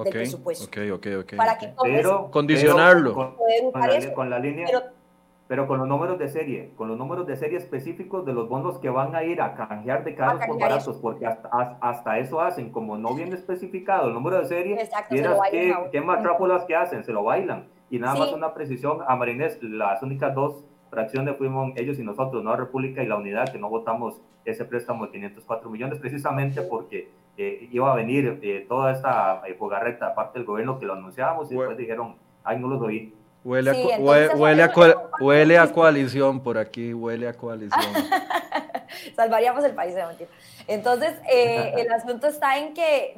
del 0.02 0.12
presupuesto. 0.12 0.64
Ok, 0.64 0.78
ok, 0.94 1.06
ok. 1.20 1.36
Para 1.36 1.58
que 1.58 1.74
condicionarlo. 2.30 3.36
con, 4.14 4.30
la, 4.30 4.38
línea 4.38 4.66
pero 4.66 4.82
con 5.66 5.78
los 5.78 5.86
números 5.86 6.18
de 6.18 6.28
serie, 6.28 6.72
con 6.76 6.88
los 6.88 6.96
números 6.96 7.26
de 7.26 7.36
serie 7.36 7.58
específicos 7.58 8.24
de 8.24 8.32
los 8.32 8.48
bonos 8.48 8.78
que 8.78 8.88
van 8.88 9.14
a 9.14 9.22
ir 9.22 9.40
a 9.40 9.54
canjear 9.54 10.02
de 10.02 10.14
caros 10.14 10.40
por 10.46 10.58
baratos, 10.58 10.96
porque 10.96 11.26
hasta, 11.26 11.48
hasta, 11.80 12.18
eso 12.18 12.40
hacen, 12.40 12.70
como 12.70 12.96
no 12.96 13.14
viene 13.14 13.34
especificado 13.34 14.08
el 14.08 14.14
número 14.14 14.38
de 14.38 14.46
serie, 14.46 14.80
Exacto, 14.80 15.14
qué, 15.50 15.74
qué 15.92 16.00
matrápolas 16.00 16.64
que 16.64 16.74
hacen, 16.74 17.04
se 17.04 17.12
lo 17.12 17.22
bailan. 17.24 17.68
Y 17.90 17.98
nada 17.98 18.14
más 18.18 18.32
una 18.32 18.54
precisión 18.54 19.00
a 19.06 19.14
Marinés, 19.16 19.62
las 19.62 20.02
únicas 20.02 20.34
dos 20.34 20.64
fracciones 20.92 21.36
fuimos 21.36 21.72
ellos 21.76 21.98
y 21.98 22.02
nosotros, 22.02 22.42
no 22.42 22.56
República 22.56 23.02
y 23.02 23.06
la 23.06 23.16
Unidad, 23.16 23.50
que 23.50 23.58
no 23.58 23.68
votamos 23.68 24.20
ese 24.44 24.64
préstamo 24.64 25.06
de 25.06 25.12
504 25.12 25.70
millones, 25.70 25.98
precisamente 25.98 26.62
porque 26.62 27.10
eh, 27.36 27.68
iba 27.70 27.90
a 27.90 27.94
venir 27.94 28.38
eh, 28.42 28.66
toda 28.68 28.92
esta 28.92 29.42
eh, 29.46 29.56
aparte 30.02 30.38
del 30.38 30.46
gobierno 30.46 30.78
que 30.78 30.84
lo 30.84 30.92
anunciábamos 30.92 31.50
y 31.50 31.54
después 31.54 31.78
dijeron, 31.78 32.16
ay, 32.44 32.58
no 32.58 32.68
los 32.68 32.80
oí. 32.82 33.14
Huele, 33.44 33.70
a, 33.70 33.98
huele, 33.98 34.62
a, 34.62 34.72
huele 35.20 35.58
a 35.58 35.72
coalición 35.72 36.40
por 36.40 36.58
aquí, 36.58 36.94
huele 36.94 37.26
a 37.26 37.32
coalición. 37.32 37.82
Salvaríamos 39.16 39.64
el 39.64 39.74
país, 39.74 39.94
de 39.96 40.28
Entonces, 40.68 41.14
eh, 41.28 41.74
el 41.78 41.90
asunto 41.90 42.28
está 42.28 42.58
en 42.58 42.72
que, 42.72 43.16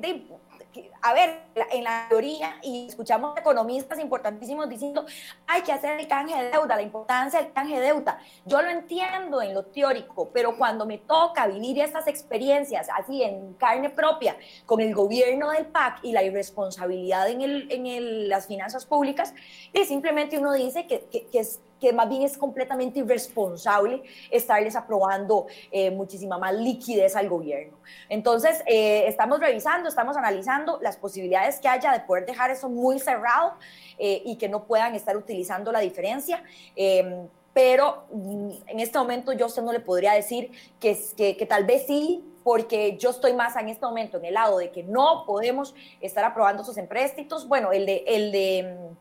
a 1.02 1.12
ver, 1.12 1.40
en 1.72 1.84
la 1.84 2.06
teoría, 2.08 2.56
y 2.62 2.88
escuchamos 2.88 3.36
economistas 3.36 3.98
importantísimos 3.98 4.68
diciendo, 4.68 5.04
hay 5.46 5.62
que 5.62 5.72
hacer 5.72 6.00
el 6.00 6.08
canje 6.08 6.34
de 6.36 6.50
deuda, 6.50 6.76
la 6.76 6.82
importancia 6.82 7.40
del 7.40 7.52
canje 7.52 7.80
de 7.80 7.86
deuda. 7.86 8.18
Yo 8.44 8.62
lo 8.62 8.68
entiendo 8.68 9.42
en 9.42 9.54
lo 9.54 9.64
teórico, 9.64 10.30
pero 10.32 10.56
cuando 10.56 10.86
me 10.86 10.98
toca 10.98 11.46
vivir 11.46 11.78
estas 11.78 12.06
experiencias 12.06 12.88
así 12.94 13.22
en 13.22 13.54
carne 13.54 13.90
propia 13.90 14.36
con 14.66 14.80
el 14.80 14.94
gobierno 14.94 15.50
del 15.50 15.66
PAC 15.66 16.00
y 16.02 16.12
la 16.12 16.22
irresponsabilidad 16.22 17.28
en, 17.28 17.42
el, 17.42 17.70
en 17.70 18.28
las 18.28 18.46
finanzas 18.46 18.86
públicas, 18.86 19.34
y 19.72 19.84
simplemente 19.84 20.38
uno 20.38 20.52
dice 20.52 20.86
que, 20.86 21.04
que, 21.10 21.26
que 21.26 21.38
es 21.40 21.60
que 21.84 21.92
más 21.92 22.08
bien 22.08 22.22
es 22.22 22.38
completamente 22.38 23.00
irresponsable 23.00 24.02
estarles 24.30 24.74
aprobando 24.74 25.46
eh, 25.70 25.90
muchísima 25.90 26.38
más 26.38 26.54
liquidez 26.54 27.14
al 27.14 27.28
gobierno. 27.28 27.76
Entonces, 28.08 28.62
eh, 28.66 29.04
estamos 29.06 29.38
revisando, 29.38 29.90
estamos 29.90 30.16
analizando 30.16 30.78
las 30.80 30.96
posibilidades 30.96 31.60
que 31.60 31.68
haya 31.68 31.92
de 31.92 32.00
poder 32.00 32.24
dejar 32.24 32.50
eso 32.50 32.70
muy 32.70 32.98
cerrado 32.98 33.52
eh, 33.98 34.22
y 34.24 34.36
que 34.36 34.48
no 34.48 34.64
puedan 34.64 34.94
estar 34.94 35.14
utilizando 35.14 35.72
la 35.72 35.80
diferencia 35.80 36.42
em, 36.74 37.28
pero 37.52 38.04
mm, 38.10 38.50
en 38.66 38.80
este 38.80 38.98
momento 38.98 39.34
yo 39.34 39.44
usted 39.44 39.62
no 39.62 39.72
le 39.72 39.80
podría 39.80 40.14
decir 40.14 40.50
que, 40.80 40.98
que, 41.16 41.36
que, 41.36 41.46
tal 41.46 41.64
vez 41.64 41.86
sí, 41.86 42.24
porque 42.42 42.96
yo 42.96 43.10
estoy 43.10 43.34
más 43.34 43.56
en 43.56 43.68
este 43.68 43.84
momento 43.84 44.16
en 44.16 44.24
el 44.24 44.34
lado 44.34 44.56
de 44.56 44.70
que 44.72 44.82
no 44.82 45.24
podemos 45.26 45.74
estar 46.00 46.24
aprobando 46.24 46.62
esos 46.62 46.78
empréstitos. 46.78 47.46
Bueno, 47.46 47.72
el 47.72 47.84
de, 47.84 48.04
el 48.06 48.32
de 48.32 48.78
mm, 48.80 48.96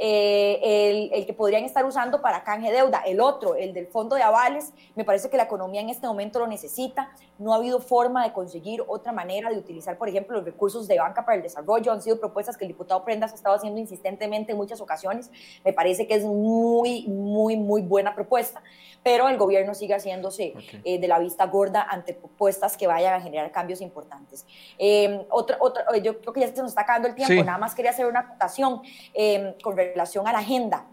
eh, 0.00 1.10
el, 1.12 1.26
que 1.26 1.32
podrían 1.32 1.64
estar 1.64 1.84
usando 1.84 2.22
para 2.22 2.44
canje 2.44 2.70
deuda, 2.70 3.02
el 3.04 3.20
otro, 3.20 3.56
el 3.56 3.72
del 3.74 3.88
fondo 3.88 4.14
de 4.14 4.22
avales, 4.22 4.72
me 4.94 5.04
parece 5.04 5.28
que 5.28 5.36
la 5.36 5.44
economía 5.44 5.80
en 5.80 5.90
este 5.90 6.06
momento 6.06 6.38
lo 6.38 6.46
necesita, 6.46 7.10
no 7.38 7.52
ha 7.52 7.56
habido 7.56 7.80
forma 7.80 8.24
de 8.24 8.32
conseguir 8.32 8.84
otra 8.86 9.12
manera 9.12 9.50
de 9.50 9.58
utilizar, 9.58 9.98
por 9.98 10.08
ejemplo, 10.08 10.36
los 10.36 10.44
recursos 10.44 10.86
de 10.86 10.98
banca 10.98 11.24
para 11.24 11.36
el 11.36 11.42
desarrollo, 11.42 11.92
han 11.92 12.00
sido 12.00 12.20
propuestas 12.20 12.56
que 12.56 12.64
el 12.64 12.68
diputado 12.68 13.04
Prendas 13.04 13.32
ha 13.32 13.34
estado 13.34 13.56
haciendo 13.56 13.80
insistentemente 13.80 14.52
en 14.52 14.58
muchas 14.58 14.80
ocasiones, 14.80 15.30
me 15.64 15.72
parece 15.72 16.06
que 16.06 16.14
es 16.14 16.24
muy, 16.24 17.06
muy, 17.08 17.56
muy 17.56 17.82
buena 17.82 18.14
propuesta, 18.14 18.62
pero 19.02 19.28
el 19.28 19.36
gobierno 19.38 19.74
sigue 19.74 19.94
haciéndose 19.94 20.54
eh, 20.84 20.98
de 20.98 21.08
la 21.08 21.18
vista 21.18 21.46
gorda 21.46 21.86
ante 21.88 22.14
propuestas 22.14 22.76
que 22.76 22.86
vayan 22.86 23.14
a 23.14 23.20
generar 23.20 23.50
cambios 23.52 23.80
importantes. 23.80 24.46
Eh, 24.78 25.24
otra, 25.30 25.56
otra, 25.60 25.84
yo 25.98 26.20
creo 26.20 26.32
que 26.32 26.40
ya 26.40 26.48
se 26.48 26.60
nos 26.60 26.72
está 26.72 26.82
acabando 26.82 27.08
el 27.08 27.14
tiempo, 27.14 27.42
nada 27.44 27.58
más 27.58 27.74
quería 27.74 27.90
hacer 27.90 28.06
una 28.06 28.20
acotación 28.20 28.82
eh, 29.14 29.56
con 29.62 29.76
relación 29.76 30.26
a 30.26 30.32
la 30.32 30.38
agenda. 30.38 30.86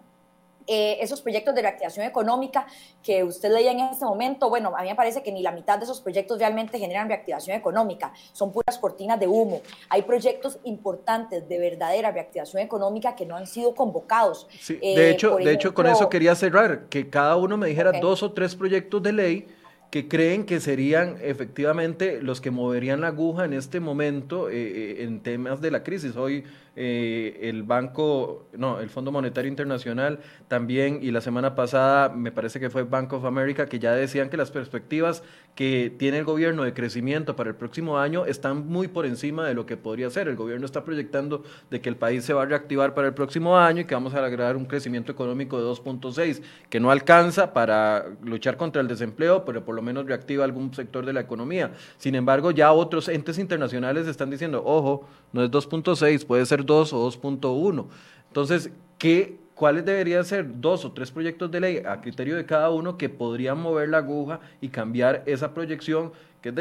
Eh, 0.67 0.97
esos 0.99 1.21
proyectos 1.21 1.53
de 1.53 1.61
reactivación 1.61 2.05
económica 2.05 2.65
que 3.03 3.23
usted 3.23 3.51
leía 3.51 3.71
en 3.71 3.81
este 3.81 4.03
momento, 4.03 4.49
bueno, 4.49 4.73
a 4.75 4.81
mí 4.81 4.89
me 4.89 4.95
parece 4.95 5.21
que 5.21 5.31
ni 5.31 5.43
la 5.43 5.51
mitad 5.51 5.77
de 5.77 5.83
esos 5.83 6.01
proyectos 6.01 6.39
realmente 6.39 6.79
generan 6.79 7.07
reactivación 7.07 7.55
económica, 7.55 8.11
son 8.33 8.51
puras 8.51 8.79
cortinas 8.79 9.19
de 9.19 9.27
humo. 9.27 9.61
Hay 9.89 10.01
proyectos 10.01 10.57
importantes 10.63 11.47
de 11.47 11.59
verdadera 11.59 12.11
reactivación 12.11 12.63
económica 12.63 13.15
que 13.15 13.25
no 13.25 13.35
han 13.35 13.45
sido 13.45 13.75
convocados. 13.75 14.47
de 14.67 14.79
eh, 14.81 15.11
hecho, 15.11 15.35
de 15.37 15.51
hecho, 15.51 15.73
con 15.73 15.85
eso 15.85 16.09
quería 16.09 16.33
cerrar, 16.33 16.85
que 16.85 17.09
cada 17.09 17.35
uno 17.35 17.57
me 17.57 17.67
dijera 17.67 17.91
dos 17.91 18.23
o 18.23 18.31
tres 18.31 18.55
proyectos 18.55 19.03
de 19.03 19.13
ley 19.13 19.47
que 19.91 20.07
creen 20.07 20.45
que 20.45 20.59
serían 20.59 21.17
efectivamente 21.21 22.21
los 22.21 22.41
que 22.41 22.51
moverían 22.51 23.01
la 23.01 23.07
aguja 23.07 23.45
en 23.45 23.53
este 23.53 23.79
momento 23.79 24.49
eh, 24.49 25.03
en 25.03 25.21
temas 25.21 25.61
de 25.61 25.71
la 25.71 25.83
crisis. 25.83 26.15
Hoy 26.15 26.43
eh, 26.75 27.39
el 27.43 27.63
Banco, 27.63 28.47
no, 28.57 28.79
el 28.79 28.89
Fondo 28.89 29.11
Monetario 29.11 29.49
Internacional 29.49 30.19
también, 30.47 30.99
y 31.01 31.11
la 31.11 31.21
semana 31.21 31.55
pasada 31.55 32.09
me 32.09 32.31
parece 32.31 32.59
que 32.59 32.69
fue 32.69 32.83
Bank 32.83 33.13
of 33.13 33.25
America, 33.25 33.65
que 33.65 33.79
ya 33.79 33.93
decían 33.93 34.29
que 34.29 34.37
las 34.37 34.51
perspectivas 34.51 35.23
que 35.55 35.93
tiene 35.97 36.17
el 36.17 36.25
gobierno 36.25 36.63
de 36.63 36.73
crecimiento 36.73 37.35
para 37.35 37.49
el 37.49 37.55
próximo 37.55 37.97
año 37.97 38.25
están 38.25 38.67
muy 38.67 38.89
por 38.89 39.05
encima 39.05 39.47
de 39.47 39.53
lo 39.53 39.65
que 39.65 39.77
podría 39.77 40.09
ser. 40.09 40.27
El 40.27 40.35
gobierno 40.35 40.65
está 40.65 40.83
proyectando 40.83 41.43
de 41.69 41.79
que 41.79 41.87
el 41.87 41.95
país 41.95 42.25
se 42.25 42.33
va 42.33 42.43
a 42.43 42.45
reactivar 42.45 42.93
para 42.93 43.07
el 43.07 43.13
próximo 43.13 43.57
año 43.57 43.81
y 43.81 43.85
que 43.85 43.95
vamos 43.95 44.13
a 44.13 44.21
lograr 44.21 44.57
un 44.57 44.65
crecimiento 44.65 45.13
económico 45.13 45.57
de 45.57 45.65
2.6, 45.65 46.41
que 46.69 46.79
no 46.81 46.91
alcanza 46.91 47.53
para 47.53 48.05
luchar 48.21 48.57
contra 48.57 48.81
el 48.81 48.87
desempleo, 48.89 49.45
pero 49.45 49.63
por 49.63 49.75
lo 49.75 49.81
menos 49.81 50.05
reactiva 50.05 50.43
algún 50.43 50.73
sector 50.73 51.05
de 51.05 51.13
la 51.13 51.21
economía. 51.21 51.71
Sin 51.97 52.15
embargo, 52.15 52.51
ya 52.51 52.73
otros 52.73 53.07
entes 53.07 53.39
internacionales 53.39 54.07
están 54.07 54.29
diciendo, 54.29 54.61
ojo, 54.65 55.07
no 55.31 55.43
es 55.43 55.51
2.6, 55.51 56.25
puede 56.25 56.45
ser 56.45 56.64
2 56.65 56.93
o 56.93 57.11
2.1. 57.11 57.85
Entonces, 58.27 58.71
¿qué, 58.97 59.37
¿cuáles 59.55 59.85
deberían 59.85 60.25
ser 60.25 60.59
dos 60.59 60.85
o 60.85 60.91
tres 60.91 61.11
proyectos 61.11 61.49
de 61.51 61.59
ley 61.59 61.83
a 61.85 62.01
criterio 62.01 62.35
de 62.35 62.45
cada 62.45 62.69
uno 62.69 62.97
que 62.97 63.09
podrían 63.09 63.59
mover 63.59 63.89
la 63.89 63.99
aguja 63.99 64.39
y 64.61 64.69
cambiar 64.69 65.23
esa 65.25 65.53
proyección? 65.53 66.11
Que 66.41 66.51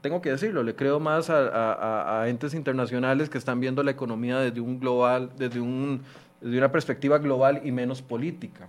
tengo 0.00 0.22
que 0.22 0.30
decirlo, 0.30 0.62
le 0.62 0.76
creo 0.76 1.00
más 1.00 1.28
a, 1.28 2.24
entes 2.28 2.54
internacionales 2.54 3.28
que 3.28 3.38
están 3.38 3.58
viendo 3.58 3.82
la 3.82 3.90
economía 3.90 4.38
desde 4.38 4.60
un 4.60 4.78
global, 4.78 5.30
desde, 5.36 5.60
un, 5.60 6.02
desde 6.40 6.58
una 6.58 6.70
perspectiva 6.70 7.18
global 7.18 7.60
y 7.64 7.72
menos 7.72 8.00
política. 8.00 8.68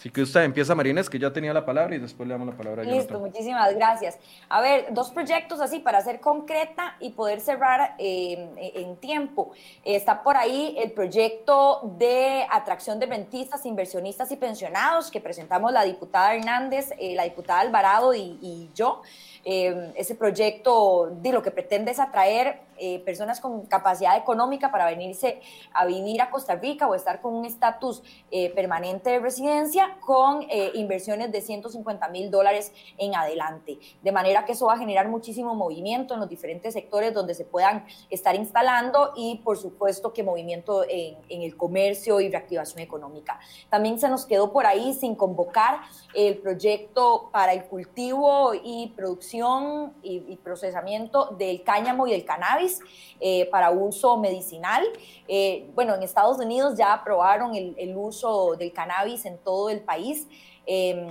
Así 0.00 0.08
que 0.08 0.22
usted 0.22 0.44
empieza, 0.44 0.74
Marines, 0.74 1.10
que 1.10 1.18
ya 1.18 1.30
tenía 1.30 1.52
la 1.52 1.66
palabra 1.66 1.94
y 1.94 1.98
después 1.98 2.26
le 2.26 2.32
damos 2.32 2.48
la 2.48 2.56
palabra 2.56 2.80
a 2.80 2.86
Listo, 2.86 3.20
muchísimas 3.20 3.74
gracias. 3.74 4.18
A 4.48 4.62
ver, 4.62 4.86
dos 4.92 5.10
proyectos 5.10 5.60
así 5.60 5.78
para 5.78 6.00
ser 6.00 6.20
concreta 6.20 6.96
y 7.00 7.10
poder 7.10 7.38
cerrar 7.38 7.96
eh, 7.98 8.48
en 8.76 8.96
tiempo. 8.96 9.52
Está 9.84 10.22
por 10.22 10.38
ahí 10.38 10.74
el 10.78 10.92
proyecto 10.92 11.92
de 11.98 12.46
atracción 12.50 12.98
de 12.98 13.04
rentistas, 13.04 13.66
inversionistas 13.66 14.32
y 14.32 14.36
pensionados 14.36 15.10
que 15.10 15.20
presentamos 15.20 15.70
la 15.70 15.84
diputada 15.84 16.34
Hernández, 16.34 16.92
eh, 16.98 17.14
la 17.14 17.24
diputada 17.24 17.60
Alvarado 17.60 18.14
y, 18.14 18.38
y 18.40 18.70
yo. 18.74 19.02
Eh, 19.44 19.92
ese 19.96 20.14
proyecto 20.14 21.10
de 21.20 21.32
lo 21.32 21.42
que 21.42 21.50
pretende 21.50 21.90
es 21.90 21.98
atraer 21.98 22.60
eh, 22.80 23.00
personas 23.00 23.40
con 23.40 23.66
capacidad 23.66 24.16
económica 24.16 24.70
para 24.70 24.86
venirse 24.86 25.40
a 25.72 25.86
vivir 25.86 26.22
a 26.22 26.30
Costa 26.30 26.56
Rica 26.56 26.88
o 26.88 26.94
estar 26.94 27.20
con 27.20 27.34
un 27.34 27.44
estatus 27.44 28.02
eh, 28.30 28.50
permanente 28.50 29.10
de 29.10 29.18
residencia 29.20 29.98
con 30.00 30.46
inversiones 30.74 31.30
de 31.32 31.40
150 31.40 32.08
mil 32.08 32.30
dólares 32.30 32.72
en 32.98 33.14
adelante. 33.14 33.78
De 34.02 34.12
manera 34.12 34.44
que 34.44 34.52
eso 34.52 34.66
va 34.66 34.74
a 34.74 34.78
generar 34.78 35.08
muchísimo 35.08 35.54
movimiento 35.54 36.14
en 36.14 36.20
los 36.20 36.28
diferentes 36.28 36.74
sectores 36.74 37.14
donde 37.14 37.34
se 37.34 37.44
puedan 37.44 37.84
estar 38.08 38.34
instalando 38.34 39.12
y 39.16 39.40
por 39.44 39.56
supuesto 39.58 40.12
que 40.12 40.22
movimiento 40.22 40.84
en, 40.88 41.16
el 41.28 41.56
comercio 41.56 42.20
y 42.20 42.30
reactivación 42.30 42.80
económica. 42.80 43.38
También 43.68 43.98
se 43.98 44.08
nos 44.08 44.26
quedó 44.26 44.52
por 44.52 44.66
ahí 44.66 44.92
sin 44.94 45.14
convocar 45.14 45.80
el 46.14 46.38
proyecto 46.38 47.30
para 47.32 47.52
el 47.52 47.64
cultivo 47.64 48.52
y 48.54 48.92
producción 48.96 49.94
y, 50.02 50.36
procesamiento 50.42 51.26
del 51.38 51.62
cáñamo 51.62 52.06
y 52.06 52.12
del 52.12 52.24
cannabis 52.24 52.69
eh, 53.20 53.46
para 53.50 53.70
uso 53.70 54.16
medicinal. 54.16 54.84
Eh, 55.28 55.70
bueno, 55.74 55.94
en 55.94 56.02
Estados 56.02 56.38
Unidos 56.38 56.76
ya 56.76 56.92
aprobaron 56.92 57.54
el, 57.54 57.96
uso 57.96 58.56
del 58.56 58.72
cannabis 58.72 59.26
en 59.26 59.38
todo 59.38 59.70
el 59.70 59.80
país. 59.80 60.26
Em, 60.66 61.08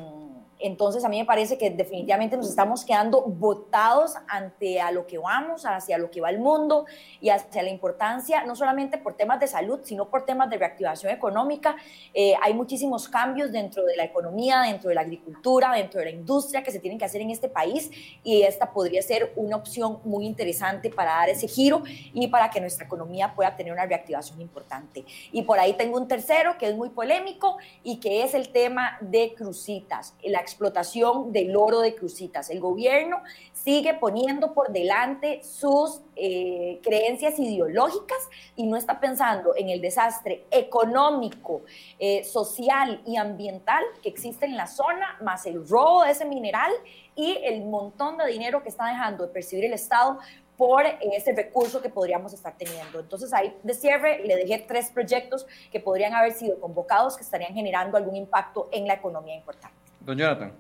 entonces 0.60 1.06
a 1.06 1.10
mí 1.10 1.18
me 1.18 1.26
parece 1.26 1.58
que 1.58 1.70
definitivamente 1.70 2.36
nos 2.36 2.50
estamos 2.50 2.84
quedando 2.84 3.22
botados 3.22 4.16
ante 4.28 4.82
a 4.82 4.92
lo 4.92 5.08
que 5.08 5.18
vamos, 5.18 5.66
hacia 5.66 5.98
lo 5.98 6.12
que 6.12 6.20
va 6.20 6.30
el 6.30 6.40
mundo 6.40 6.86
y 7.22 7.30
hacia 7.30 7.64
la 7.64 7.70
importancia, 7.70 8.44
no 8.44 8.56
solamente 8.56 8.98
por 8.98 9.16
temas 9.16 9.40
de 9.40 9.48
salud, 9.48 9.80
sino 9.84 10.10
por 10.10 10.26
temas 10.26 10.50
de 10.50 10.58
reactivación 10.58 11.14
económica. 11.14 11.78
Eh, 12.14 12.34
hay 12.42 12.54
muchísimos 12.54 13.08
cambios 13.08 13.52
dentro 13.52 13.86
de 13.86 13.96
la 13.96 14.04
economía, 14.04 14.62
dentro 14.62 14.90
de 14.90 14.96
la 14.96 15.02
agricultura, 15.02 15.72
dentro 15.72 16.00
de 16.00 16.08
la 16.08 16.12
industria 16.12 16.62
que 16.62 16.72
se 16.72 16.80
tienen 16.80 17.00
que 17.00 17.06
hacer 17.06 17.22
en 17.22 17.30
este 17.30 17.48
país 17.48 17.90
y 18.24 18.42
esta 18.42 18.72
podría 18.74 19.02
ser 19.02 19.32
una 19.38 19.56
opción 19.56 20.00
muy 20.04 20.26
interesante 20.26 20.90
para 20.90 21.12
dar 21.12 21.30
ese 21.30 21.48
giro 21.48 21.84
y 22.14 22.28
para 22.28 22.50
que 22.50 22.60
nuestra 22.60 22.86
economía 22.86 23.34
pueda 23.34 23.56
tener 23.56 23.72
una 23.72 23.86
reactivación 23.86 24.42
importante. 24.42 25.06
Y 25.32 25.44
por 25.44 25.60
ahí 25.60 25.74
tengo 25.74 25.98
un 25.98 26.08
tercero 26.08 26.58
que 26.58 26.68
es 26.68 26.76
muy 26.76 26.90
polémico 26.90 27.58
y 27.84 27.98
que 27.98 28.24
es 28.24 28.34
el 28.34 28.50
tema 28.50 28.98
de 29.02 29.34
crucitas. 29.36 30.14
La 30.24 30.40
explotación 30.50 31.32
del 31.32 31.56
oro 31.56 31.82
de 31.82 31.96
crucitas. 31.96 32.50
El 32.50 32.60
gobierno 32.60 33.22
sigue 33.54 33.94
poniendo 33.94 34.54
por 34.54 34.72
delante 34.72 35.42
sus 35.44 36.02
eh, 36.16 36.80
creencias 36.82 37.38
ideológicas 37.40 38.18
y 38.56 38.66
no 38.66 38.78
está 38.78 39.00
pensando 39.00 39.56
en 39.56 39.70
el 39.70 39.82
desastre 39.82 40.46
económico, 40.52 41.62
eh, 42.00 42.24
social 42.24 43.02
y 43.06 43.18
ambiental 43.18 43.84
que 44.02 44.10
existe 44.10 44.46
en 44.46 44.58
la 44.58 44.68
zona, 44.68 45.18
más 45.22 45.46
el 45.46 45.68
robo 45.68 46.04
de 46.04 46.12
ese 46.12 46.26
mineral 46.26 46.72
y 47.16 47.38
el 47.44 47.66
montón 47.66 48.18
de 48.18 48.28
dinero 48.28 48.64
que 48.64 48.70
está 48.70 48.88
dejando 48.88 49.28
de 49.28 49.34
percibir 49.34 49.66
el 49.66 49.74
Estado 49.74 50.20
por 50.60 50.84
ese 50.86 51.32
recurso 51.34 51.82
que 51.82 51.88
podríamos 51.88 52.34
estar 52.34 52.54
teniendo. 52.58 53.00
Entonces 53.00 53.32
ahí 53.32 53.56
de 53.64 53.74
cierre 53.74 54.26
le 54.26 54.36
dejé 54.36 54.60
tres 54.60 54.92
proyectos 54.92 55.48
que 55.72 55.80
podrían 55.80 56.14
haber 56.14 56.34
sido 56.34 56.60
convocados 56.60 57.16
que 57.16 57.24
estarían 57.24 57.54
generando 57.54 57.96
algún 57.96 58.18
impacto 58.18 58.68
en 58.74 58.86
la 58.86 58.96
economía 58.96 59.36
importante. 59.36 59.79
Don 60.10 60.18
Jonathan. 60.18 60.52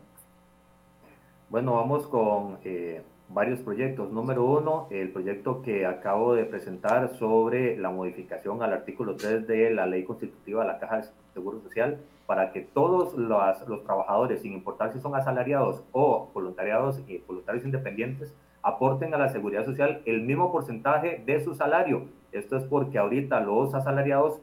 Bueno, 1.49 1.73
vamos 1.73 2.05
con 2.05 2.59
eh, 2.63 3.01
varios 3.29 3.59
proyectos. 3.61 4.11
Número 4.11 4.45
uno, 4.45 4.85
el 4.91 5.09
proyecto 5.09 5.63
que 5.63 5.87
acabo 5.87 6.35
de 6.35 6.45
presentar 6.45 7.09
sobre 7.17 7.75
la 7.75 7.89
modificación 7.89 8.61
al 8.61 8.73
artículo 8.73 9.15
3 9.15 9.47
de 9.47 9.71
la 9.71 9.87
ley 9.87 10.03
constitutiva 10.03 10.61
de 10.61 10.67
la 10.67 10.77
Caja 10.77 10.97
de 10.97 11.07
Seguro 11.33 11.59
Social 11.61 11.97
para 12.27 12.51
que 12.51 12.61
todos 12.61 13.15
los, 13.15 13.67
los 13.67 13.83
trabajadores, 13.83 14.43
sin 14.43 14.53
importar 14.53 14.93
si 14.93 14.99
son 14.99 15.15
asalariados 15.15 15.83
o 15.93 16.29
voluntariados 16.31 17.01
y 17.07 17.17
voluntarios 17.17 17.65
independientes, 17.65 18.31
aporten 18.61 19.15
a 19.15 19.17
la 19.17 19.29
seguridad 19.29 19.65
social 19.65 20.03
el 20.05 20.21
mismo 20.21 20.51
porcentaje 20.51 21.23
de 21.25 21.43
su 21.43 21.55
salario. 21.55 22.03
Esto 22.31 22.55
es 22.55 22.65
porque 22.65 22.99
ahorita 22.99 23.39
los 23.39 23.73
asalariados 23.73 24.41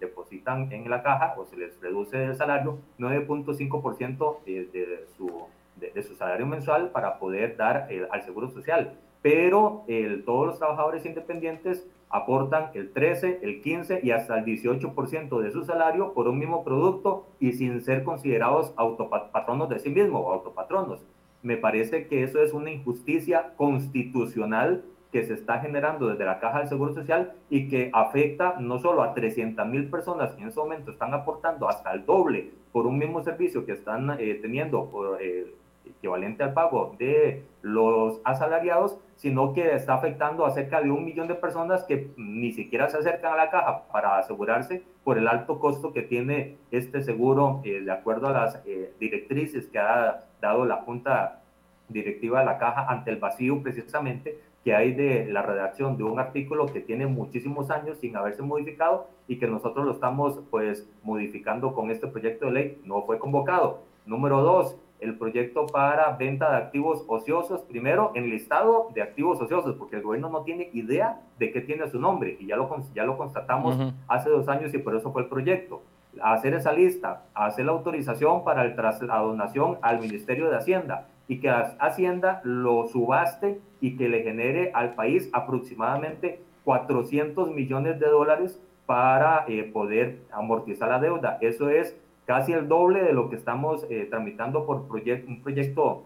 depositan 0.00 0.72
en 0.72 0.88
la 0.90 1.02
caja 1.02 1.34
o 1.36 1.44
se 1.44 1.56
les 1.56 1.80
reduce 1.80 2.24
el 2.24 2.34
salario 2.34 2.78
9.5% 2.98 4.44
de, 4.44 4.66
de, 4.66 5.06
su, 5.16 5.30
de, 5.76 6.02
su 6.02 6.14
salario 6.16 6.46
mensual 6.46 6.90
para 6.90 7.18
poder 7.18 7.56
dar 7.56 7.88
al 8.10 8.22
seguro 8.22 8.48
social. 8.48 8.98
Pero 9.22 9.84
todos 10.24 10.46
los 10.46 10.58
trabajadores 10.58 11.04
independientes 11.04 11.86
aportan 12.10 12.70
el 12.74 12.92
13, 12.92 13.38
el 13.42 13.62
15 13.62 14.00
y 14.02 14.10
hasta 14.10 14.38
el 14.38 14.44
18% 14.44 15.40
de 15.40 15.50
su 15.52 15.64
salario 15.64 16.12
por 16.12 16.28
un 16.28 16.38
mismo 16.38 16.64
producto 16.64 17.26
y 17.38 17.52
sin 17.52 17.80
ser 17.82 18.02
considerados 18.02 18.74
autopatronos 18.76 19.68
de 19.68 19.78
sí 19.78 19.90
mismos 19.90 20.22
o 20.24 20.32
autopatronos. 20.32 21.00
Me 21.42 21.56
parece 21.56 22.08
que 22.08 22.22
eso 22.22 22.42
es 22.42 22.52
una 22.52 22.70
injusticia 22.70 23.54
constitucional 23.56 24.84
que 25.12 25.24
se 25.24 25.34
está 25.34 25.58
generando 25.60 26.08
desde 26.08 26.24
la 26.24 26.38
Caja 26.38 26.60
del 26.60 26.68
Seguro 26.68 26.94
Social 26.94 27.32
y 27.48 27.68
que 27.68 27.90
afecta 27.92 28.56
no 28.60 28.78
solo 28.78 29.02
a 29.02 29.14
300 29.14 29.66
mil 29.66 29.90
personas 29.90 30.32
que 30.32 30.42
en 30.42 30.48
ese 30.48 30.60
momento 30.60 30.92
están 30.92 31.12
aportando 31.14 31.68
hasta 31.68 31.92
el 31.92 32.06
doble 32.06 32.50
por 32.72 32.86
un 32.86 32.98
mismo 32.98 33.22
servicio 33.22 33.66
que 33.66 33.72
están 33.72 34.16
eh, 34.18 34.38
teniendo 34.40 34.86
por, 34.86 35.20
eh, 35.20 35.52
equivalente 35.84 36.44
al 36.44 36.52
pago 36.52 36.94
de 36.98 37.42
los 37.62 38.20
asalariados, 38.24 38.96
sino 39.16 39.52
que 39.52 39.74
está 39.74 39.94
afectando 39.94 40.46
a 40.46 40.52
cerca 40.52 40.80
de 40.80 40.90
un 40.90 41.04
millón 41.04 41.26
de 41.26 41.34
personas 41.34 41.84
que 41.84 42.10
ni 42.16 42.52
siquiera 42.52 42.88
se 42.88 42.98
acercan 42.98 43.32
a 43.32 43.36
la 43.36 43.50
caja 43.50 43.82
para 43.92 44.18
asegurarse 44.18 44.82
por 45.02 45.18
el 45.18 45.26
alto 45.26 45.58
costo 45.58 45.92
que 45.92 46.02
tiene 46.02 46.56
este 46.70 47.02
seguro, 47.02 47.60
eh, 47.64 47.80
de 47.80 47.90
acuerdo 47.90 48.28
a 48.28 48.32
las 48.32 48.62
directrices 49.00 49.66
que 49.66 49.78
ha 49.78 50.24
dado 50.40 50.64
la 50.64 50.76
Junta 50.76 51.40
Directiva 51.88 52.38
de 52.38 52.46
la 52.46 52.58
Caja 52.58 52.86
ante 52.88 53.10
el 53.10 53.16
vacío 53.16 53.60
precisamente 53.64 54.38
que 54.64 54.74
hay 54.74 54.92
de 54.92 55.26
la 55.26 55.42
redacción 55.42 55.96
de 55.96 56.04
un 56.04 56.20
artículo 56.20 56.66
que 56.66 56.80
tiene 56.80 57.06
muchísimos 57.06 57.70
años 57.70 57.98
sin 57.98 58.16
haberse 58.16 58.42
modificado 58.42 59.08
y 59.26 59.38
que 59.38 59.46
nosotros 59.46 59.86
lo 59.86 59.92
estamos 59.92 60.40
pues 60.50 60.88
modificando 61.02 61.72
con 61.72 61.90
este 61.90 62.06
proyecto 62.06 62.46
de 62.46 62.52
ley. 62.52 62.80
No 62.84 63.02
fue 63.02 63.18
convocado. 63.18 63.82
Número 64.04 64.42
dos, 64.42 64.76
el 65.00 65.16
proyecto 65.16 65.66
para 65.66 66.16
venta 66.16 66.50
de 66.50 66.56
activos 66.58 67.04
ociosos, 67.08 67.62
primero 67.62 68.12
en 68.14 68.24
el 68.24 68.30
listado 68.30 68.88
de 68.94 69.00
activos 69.00 69.40
ociosos, 69.40 69.76
porque 69.76 69.96
el 69.96 70.02
gobierno 70.02 70.28
no 70.28 70.42
tiene 70.42 70.68
idea 70.74 71.20
de 71.38 71.52
qué 71.52 71.62
tiene 71.62 71.88
su 71.88 71.98
nombre 71.98 72.36
y 72.38 72.46
ya 72.46 72.56
lo, 72.56 72.68
ya 72.94 73.04
lo 73.04 73.16
constatamos 73.16 73.94
hace 74.08 74.28
dos 74.28 74.48
años 74.48 74.74
y 74.74 74.78
por 74.78 74.94
eso 74.94 75.10
fue 75.12 75.22
el 75.22 75.28
proyecto. 75.28 75.82
Hacer 76.20 76.54
esa 76.54 76.72
lista, 76.72 77.22
hacer 77.34 77.64
la 77.64 77.72
autorización 77.72 78.44
para 78.44 78.64
el 78.64 78.76
la 78.76 79.18
donación 79.18 79.78
al 79.80 80.00
Ministerio 80.00 80.50
de 80.50 80.56
Hacienda 80.56 81.06
y 81.30 81.38
que 81.38 81.48
Hacienda 81.48 82.40
lo 82.42 82.88
subaste 82.88 83.60
y 83.80 83.96
que 83.96 84.08
le 84.08 84.24
genere 84.24 84.72
al 84.74 84.94
país 84.94 85.30
aproximadamente 85.32 86.40
400 86.64 87.52
millones 87.52 88.00
de 88.00 88.08
dólares 88.08 88.60
para 88.84 89.44
eh, 89.46 89.62
poder 89.62 90.22
amortizar 90.32 90.88
la 90.88 90.98
deuda. 90.98 91.38
Eso 91.40 91.70
es 91.70 91.96
casi 92.26 92.52
el 92.52 92.66
doble 92.66 93.04
de 93.04 93.12
lo 93.12 93.30
que 93.30 93.36
estamos 93.36 93.86
eh, 93.90 94.08
tramitando 94.10 94.66
por 94.66 94.78
un 94.78 95.40
proyecto 95.40 96.02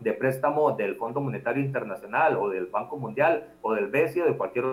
de 0.00 0.12
préstamo 0.12 0.72
del 0.72 0.96
Fondo 0.96 1.20
Monetario 1.20 1.62
Internacional 1.62 2.36
o 2.36 2.48
del 2.48 2.66
Banco 2.66 2.96
Mundial 2.96 3.54
o 3.62 3.74
del 3.74 3.86
BESI 3.86 4.22
o 4.22 4.24
de 4.26 4.36
cualquier 4.36 4.64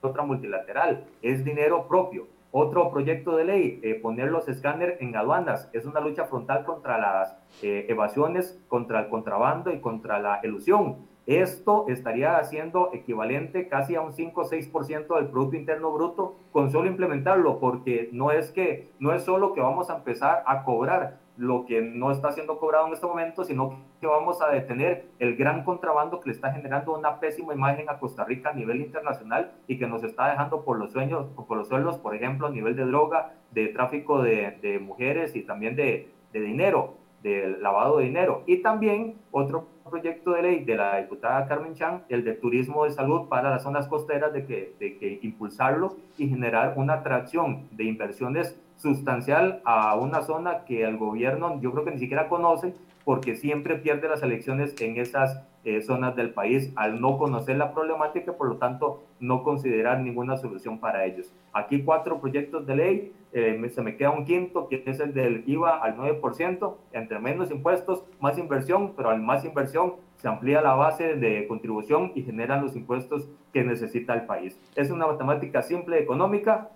otra 0.00 0.22
multilateral. 0.22 1.04
Es 1.20 1.44
dinero 1.44 1.86
propio. 1.86 2.28
Otro 2.58 2.90
proyecto 2.90 3.36
de 3.36 3.44
ley, 3.44 3.80
eh, 3.82 3.96
poner 3.96 4.30
los 4.30 4.48
escáneres 4.48 4.98
en 5.02 5.14
aduanas, 5.14 5.68
es 5.74 5.84
una 5.84 6.00
lucha 6.00 6.24
frontal 6.24 6.64
contra 6.64 6.96
las 6.96 7.36
eh, 7.62 7.84
evasiones, 7.90 8.58
contra 8.66 9.00
el 9.00 9.10
contrabando 9.10 9.70
y 9.70 9.80
contra 9.80 10.18
la 10.20 10.36
elusión. 10.36 11.06
Esto 11.26 11.84
estaría 11.88 12.38
haciendo 12.38 12.94
equivalente 12.94 13.68
casi 13.68 13.94
a 13.94 14.00
un 14.00 14.14
5 14.14 14.40
o 14.40 14.44
6% 14.48 15.16
del 15.16 15.26
Producto 15.26 15.56
Interno 15.56 15.92
Bruto 15.92 16.36
con 16.50 16.70
solo 16.72 16.88
implementarlo, 16.88 17.60
porque 17.60 18.08
no 18.12 18.30
es 18.30 18.50
que 18.52 18.88
no 19.00 19.12
es 19.12 19.22
solo 19.22 19.52
que 19.52 19.60
vamos 19.60 19.90
a 19.90 19.96
empezar 19.96 20.42
a 20.46 20.64
cobrar, 20.64 21.18
lo 21.36 21.66
que 21.66 21.82
no 21.82 22.10
está 22.10 22.32
siendo 22.32 22.58
cobrado 22.58 22.86
en 22.86 22.92
este 22.92 23.06
momento, 23.06 23.44
sino 23.44 23.78
que 24.00 24.06
vamos 24.06 24.40
a 24.42 24.48
detener 24.48 25.06
el 25.18 25.36
gran 25.36 25.64
contrabando 25.64 26.20
que 26.20 26.30
le 26.30 26.34
está 26.34 26.52
generando 26.52 26.96
una 26.96 27.20
pésima 27.20 27.54
imagen 27.54 27.88
a 27.88 27.98
Costa 27.98 28.24
Rica 28.24 28.50
a 28.50 28.54
nivel 28.54 28.80
internacional 28.80 29.52
y 29.66 29.78
que 29.78 29.86
nos 29.86 30.02
está 30.02 30.30
dejando 30.30 30.64
por 30.64 30.78
los 30.78 30.92
sueños, 30.92 31.26
por 31.34 31.56
los 31.56 31.68
suelos, 31.68 31.98
por 31.98 32.14
ejemplo, 32.14 32.46
a 32.46 32.50
nivel 32.50 32.76
de 32.76 32.84
droga, 32.84 33.34
de 33.50 33.68
tráfico 33.68 34.22
de, 34.22 34.58
de 34.62 34.78
mujeres 34.78 35.36
y 35.36 35.42
también 35.42 35.76
de, 35.76 36.10
de 36.32 36.40
dinero, 36.40 36.94
de 37.22 37.56
lavado 37.60 37.98
de 37.98 38.04
dinero. 38.04 38.42
Y 38.46 38.58
también 38.58 39.16
otro 39.30 39.68
proyecto 39.88 40.32
de 40.32 40.42
ley 40.42 40.64
de 40.64 40.76
la 40.76 40.96
diputada 40.98 41.46
Carmen 41.46 41.74
Chan, 41.74 42.04
el 42.08 42.24
de 42.24 42.32
turismo 42.34 42.84
de 42.84 42.90
salud 42.90 43.28
para 43.28 43.50
las 43.50 43.62
zonas 43.62 43.88
costeras, 43.88 44.32
de 44.32 44.44
que, 44.44 44.74
de 44.78 44.98
que 44.98 45.18
impulsarlo 45.22 45.96
y 46.16 46.28
generar 46.28 46.74
una 46.76 46.94
atracción 46.94 47.68
de 47.70 47.84
inversiones 47.84 48.60
sustancial 48.76 49.60
a 49.64 49.96
una 49.96 50.22
zona 50.22 50.64
que 50.64 50.84
el 50.84 50.96
gobierno 50.96 51.60
yo 51.60 51.72
creo 51.72 51.84
que 51.84 51.92
ni 51.92 51.98
siquiera 51.98 52.28
conoce 52.28 52.74
porque 53.04 53.36
siempre 53.36 53.76
pierde 53.76 54.08
las 54.08 54.22
elecciones 54.22 54.74
en 54.80 54.96
esas 54.96 55.40
eh, 55.64 55.80
zonas 55.80 56.16
del 56.16 56.30
país 56.30 56.72
al 56.74 57.00
no 57.00 57.18
conocer 57.18 57.56
la 57.56 57.72
problemática, 57.72 58.32
por 58.32 58.48
lo 58.48 58.56
tanto 58.56 59.04
no 59.20 59.44
considerar 59.44 60.00
ninguna 60.00 60.36
solución 60.36 60.80
para 60.80 61.04
ellos. 61.04 61.32
Aquí 61.52 61.82
cuatro 61.82 62.20
proyectos 62.20 62.66
de 62.66 62.76
ley, 62.76 63.12
eh, 63.32 63.60
se 63.72 63.82
me 63.82 63.96
queda 63.96 64.10
un 64.10 64.24
quinto 64.24 64.68
que 64.68 64.82
es 64.84 64.98
el 64.98 65.14
del 65.14 65.44
IVA 65.46 65.78
al 65.78 65.96
9%, 65.96 66.74
entre 66.92 67.18
menos 67.18 67.50
impuestos, 67.50 68.04
más 68.20 68.38
inversión, 68.38 68.94
pero 68.96 69.10
al 69.10 69.20
más 69.20 69.44
inversión 69.44 69.94
se 70.16 70.28
amplía 70.28 70.60
la 70.60 70.74
base 70.74 71.14
de 71.14 71.46
contribución 71.46 72.12
y 72.14 72.22
generan 72.22 72.64
los 72.64 72.74
impuestos 72.74 73.28
que 73.52 73.62
necesita 73.62 74.14
el 74.14 74.26
país. 74.26 74.58
Es 74.74 74.90
una 74.90 75.06
matemática 75.06 75.62
simple, 75.62 76.00
económica, 76.00 76.70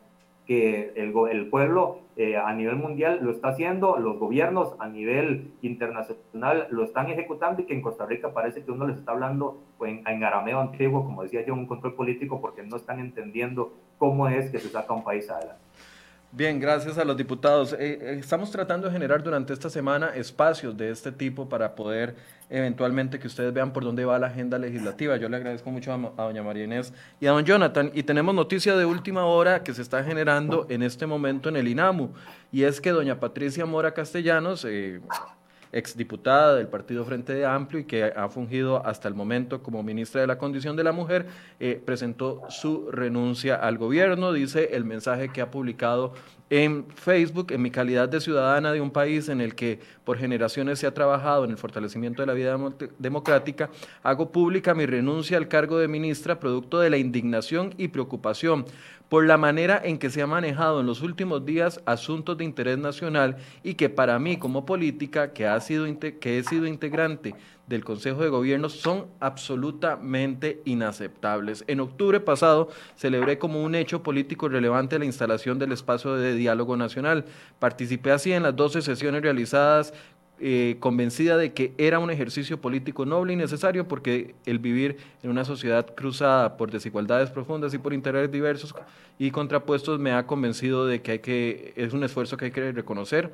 que 0.51 0.93
el, 0.97 1.15
el 1.31 1.47
pueblo 1.47 2.01
eh, 2.17 2.37
a 2.37 2.53
nivel 2.53 2.75
mundial 2.75 3.21
lo 3.23 3.31
está 3.31 3.51
haciendo, 3.51 3.99
los 3.99 4.19
gobiernos 4.19 4.75
a 4.81 4.89
nivel 4.89 5.53
internacional 5.63 6.67
lo 6.71 6.83
están 6.83 7.09
ejecutando 7.09 7.63
y 7.63 7.67
que 7.67 7.75
en 7.75 7.81
Costa 7.81 8.05
Rica 8.05 8.33
parece 8.33 8.65
que 8.65 8.73
uno 8.73 8.89
les 8.89 8.99
está 8.99 9.13
hablando 9.13 9.63
en, 9.81 10.03
en 10.05 10.25
arameo 10.25 10.59
antiguo, 10.59 11.05
como 11.05 11.23
decía 11.23 11.47
yo, 11.47 11.55
un 11.55 11.69
control 11.69 11.95
político 11.95 12.41
porque 12.41 12.65
no 12.65 12.79
están 12.79 12.99
entendiendo 12.99 13.73
cómo 13.97 14.27
es 14.27 14.51
que 14.51 14.59
se 14.59 14.71
saca 14.71 14.93
un 14.93 15.05
país 15.05 15.31
adelante. 15.31 15.63
Bien, 16.33 16.59
gracias 16.59 16.99
a 16.99 17.05
los 17.05 17.17
diputados. 17.17 17.73
Eh, 17.75 17.79
eh, 17.79 18.17
estamos 18.19 18.51
tratando 18.51 18.89
de 18.89 18.93
generar 18.93 19.23
durante 19.23 19.53
esta 19.53 19.71
semana 19.71 20.17
espacios 20.17 20.77
de 20.77 20.91
este 20.91 21.13
tipo 21.13 21.49
para 21.49 21.77
poder 21.77 22.17
eventualmente 22.51 23.19
que 23.19 23.29
ustedes 23.29 23.55
vean 23.55 23.73
por 23.73 23.85
dónde 23.85 24.05
va 24.05 24.19
la 24.19 24.27
agenda 24.27 24.59
legislativa. 24.59 25.17
Yo 25.17 25.29
le 25.29 25.37
agradezco 25.37 25.71
mucho 25.71 25.93
a, 25.93 26.23
doña 26.25 26.43
María 26.43 26.65
Inés 26.65 26.93
y 27.21 27.27
a 27.27 27.31
don 27.31 27.45
Jonathan. 27.45 27.91
Y 27.95 28.03
tenemos 28.03 28.35
noticia 28.35 28.77
de 28.77 28.85
última 28.85 29.25
hora 29.25 29.63
que 29.63 29.73
se 29.73 29.83
está 29.83 30.03
generando 30.05 30.67
en 30.69 30.83
este 30.83 31.07
momento 31.07 31.49
en 31.49 31.57
el 31.57 31.69
INAMU. 31.69 32.13
Y 32.53 32.65
es 32.65 32.81
que 32.81 32.91
doña 32.91 33.19
Patricia 33.19 33.65
Mora 33.65 33.95
Castellanos... 33.95 34.67
Eh, 34.69 35.01
exdiputada 35.73 36.57
del 36.57 36.67
Partido 36.67 37.05
Frente 37.05 37.33
de 37.33 37.47
Amplio 37.47 37.81
y 37.81 37.85
que 37.85 38.05
ha 38.05 38.29
fungido 38.29 38.85
hasta 38.85 39.09
el 39.09 39.15
momento 39.15 39.63
como 39.63 39.83
ministra 39.83 40.21
de 40.21 40.27
la 40.27 40.39
Condición 40.39 40.77
de 40.77 40.85
la 40.85 40.91
Mujer, 40.93 41.27
eh, 41.61 41.81
presentó 41.85 42.43
su 42.49 42.91
renuncia 42.91 43.55
al 43.55 43.79
gobierno, 43.79 44.33
dice 44.33 44.71
el 44.73 44.85
mensaje 44.85 45.29
que 45.29 45.41
ha 45.41 45.53
publicado 45.53 46.15
en 46.51 46.85
Facebook, 46.89 47.53
en 47.53 47.63
mi 47.63 47.71
calidad 47.71 48.09
de 48.09 48.21
ciudadana 48.21 48.73
de 48.73 48.81
un 48.81 48.91
país 48.91 49.29
en 49.29 49.41
el 49.41 49.55
que 49.55 49.79
por 50.05 50.19
generaciones 50.19 50.81
se 50.81 50.87
ha 50.89 50.93
trabajado 50.93 51.45
en 51.45 51.53
el 51.53 51.57
fortalecimiento 51.57 52.23
de 52.23 52.27
la 52.27 52.35
vida 52.35 52.59
democrática, 52.99 53.71
hago 54.03 54.33
pública 54.33 54.75
mi 54.75 54.85
renuncia 54.85 55.37
al 55.37 55.47
cargo 55.47 55.79
de 55.79 55.87
ministra 55.87 56.41
producto 56.41 56.81
de 56.81 56.91
la 56.91 56.99
indignación 56.99 57.73
y 57.79 57.89
preocupación 57.89 58.67
por 59.09 59.27
la 59.27 59.37
manera 59.37 59.81
en 59.83 59.99
que 59.99 60.11
se 60.11 60.23
ha 60.23 60.27
manejado 60.27 60.81
en 60.81 60.87
los 60.87 61.03
últimos 61.03 61.45
días 61.45 61.81
asuntos 61.85 62.37
de 62.37 62.45
interés 62.45 62.79
nacional 62.79 63.37
y 63.63 63.75
que 63.75 63.89
para 63.89 64.19
mí 64.19 64.37
como 64.37 64.67
política, 64.67 65.33
que, 65.33 65.47
ha 65.47 65.61
sido, 65.61 65.87
que 65.99 66.39
he 66.39 66.45
sido 66.45 66.67
integrante 66.67 67.35
del 67.71 67.85
Consejo 67.85 68.23
de 68.23 68.29
Gobierno, 68.29 68.69
son 68.69 69.07
absolutamente 69.21 70.61
inaceptables. 70.67 71.65
En 71.69 71.81
octubre 71.81 72.21
pasado 72.21 72.69
celebré 72.97 73.39
como 73.39 73.63
un 73.63 73.75
hecho 73.75 74.03
político 74.03 74.49
relevante 74.49 74.99
la 74.99 75.07
instalación 75.07 75.59
del 75.59 75.73
espacio 75.73 76.17
de 76.17 76.35
diálogo 76.35 76.77
nacional. 76.77 77.25
Participé 77.59 78.11
así 78.11 78.33
en 78.33 78.43
las 78.43 78.57
12 78.57 78.83
sesiones 78.83 79.23
realizadas 79.23 79.95
eh, 80.43 80.79
convencida 80.81 81.37
de 81.37 81.53
que 81.53 81.75
era 81.77 81.99
un 81.99 82.11
ejercicio 82.11 82.61
político 82.61 83.05
noble 83.05 83.35
y 83.35 83.37
necesario 83.37 83.87
porque 83.87 84.35
el 84.47 84.59
vivir 84.59 84.97
en 85.23 85.31
una 85.31 85.45
sociedad 85.45 85.95
cruzada 85.95 86.57
por 86.57 86.71
desigualdades 86.71 87.31
profundas 87.31 87.73
y 87.75 87.79
por 87.79 87.93
intereses 87.93 88.33
diversos 88.33 88.75
y 89.19 89.31
contrapuestos 89.31 89.99
me 90.01 90.13
ha 90.13 90.27
convencido 90.27 90.87
de 90.87 91.03
que 91.03 91.13
hay 91.13 91.19
que 91.19 91.75
es 91.77 91.93
un 91.93 92.03
esfuerzo 92.05 92.37
que 92.37 92.47
hay 92.47 92.51
que 92.51 92.73
reconocer. 92.73 93.33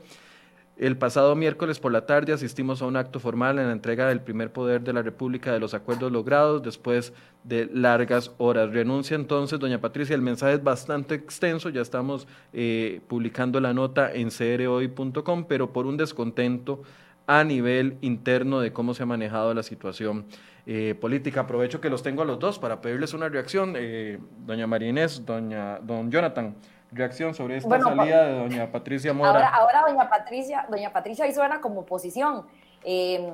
El 0.76 0.98
pasado 0.98 1.34
miércoles 1.34 1.80
por 1.80 1.90
la 1.90 2.04
tarde 2.04 2.34
asistimos 2.34 2.82
a 2.82 2.86
un 2.86 2.96
acto 2.96 3.18
formal 3.18 3.58
en 3.58 3.66
la 3.66 3.72
entrega 3.72 4.08
del 4.08 4.20
primer 4.20 4.52
poder 4.52 4.82
de 4.82 4.92
la 4.92 5.00
República 5.00 5.50
de 5.50 5.58
los 5.58 5.72
acuerdos 5.72 6.12
logrados 6.12 6.62
después 6.62 7.14
de 7.44 7.64
largas 7.72 8.32
horas. 8.36 8.70
Renuncia 8.70 9.14
entonces, 9.14 9.58
doña 9.58 9.80
Patricia, 9.80 10.14
el 10.14 10.20
mensaje 10.20 10.54
es 10.54 10.62
bastante 10.62 11.14
extenso, 11.14 11.70
ya 11.70 11.80
estamos 11.80 12.28
eh, 12.52 13.00
publicando 13.08 13.58
la 13.58 13.72
nota 13.72 14.12
en 14.12 14.28
crhoy.com, 14.28 15.46
pero 15.48 15.72
por 15.72 15.86
un 15.86 15.96
descontento 15.96 16.82
a 17.26 17.42
nivel 17.42 17.96
interno 18.02 18.60
de 18.60 18.74
cómo 18.74 18.92
se 18.92 19.02
ha 19.02 19.06
manejado 19.06 19.54
la 19.54 19.62
situación 19.62 20.26
eh, 20.66 20.94
política. 21.00 21.40
Aprovecho 21.40 21.80
que 21.80 21.88
los 21.88 22.02
tengo 22.02 22.20
a 22.20 22.24
los 22.26 22.38
dos 22.38 22.58
para 22.58 22.82
pedirles 22.82 23.14
una 23.14 23.30
reacción. 23.30 23.74
Eh, 23.76 24.18
doña 24.44 24.66
María 24.66 24.90
Inés, 24.90 25.24
doña, 25.24 25.78
don 25.78 26.10
Jonathan, 26.10 26.54
reacción 26.92 27.34
sobre 27.34 27.56
esta 27.56 27.80
salida 27.80 28.26
de 28.26 28.32
doña 28.34 28.70
Patricia 28.70 29.12
Mora. 29.12 29.30
Ahora, 29.30 29.48
ahora 29.48 29.84
doña 29.88 30.08
Patricia, 30.08 30.66
doña 30.68 30.92
Patricia 30.92 31.24
ahí 31.24 31.32
suena 31.32 31.60
como 31.60 31.80
oposición. 31.80 32.46
Eh, 32.84 33.32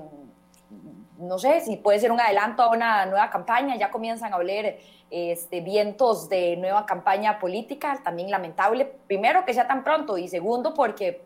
no 1.19 1.39
sé 1.39 1.61
si 1.61 1.77
puede 1.77 2.01
ser 2.01 2.11
un 2.11 2.21
adelanto 2.21 2.63
a 2.63 2.71
una 2.71 3.07
nueva 3.07 3.31
campaña, 3.31 3.77
ya 3.77 3.91
comienzan 3.91 4.33
a 4.33 4.37
oler 4.37 4.81
este, 5.11 5.61
vientos 5.61 6.29
de 6.29 6.57
nueva 6.57 6.85
campaña 6.87 7.39
política, 7.39 8.01
también 8.03 8.31
lamentable, 8.31 8.87
primero 9.07 9.45
que 9.45 9.55
sea 9.55 9.69
tan 9.69 9.85
pronto 9.85 10.19
y 10.19 10.27
segundo 10.27 10.75
porque 10.75 11.23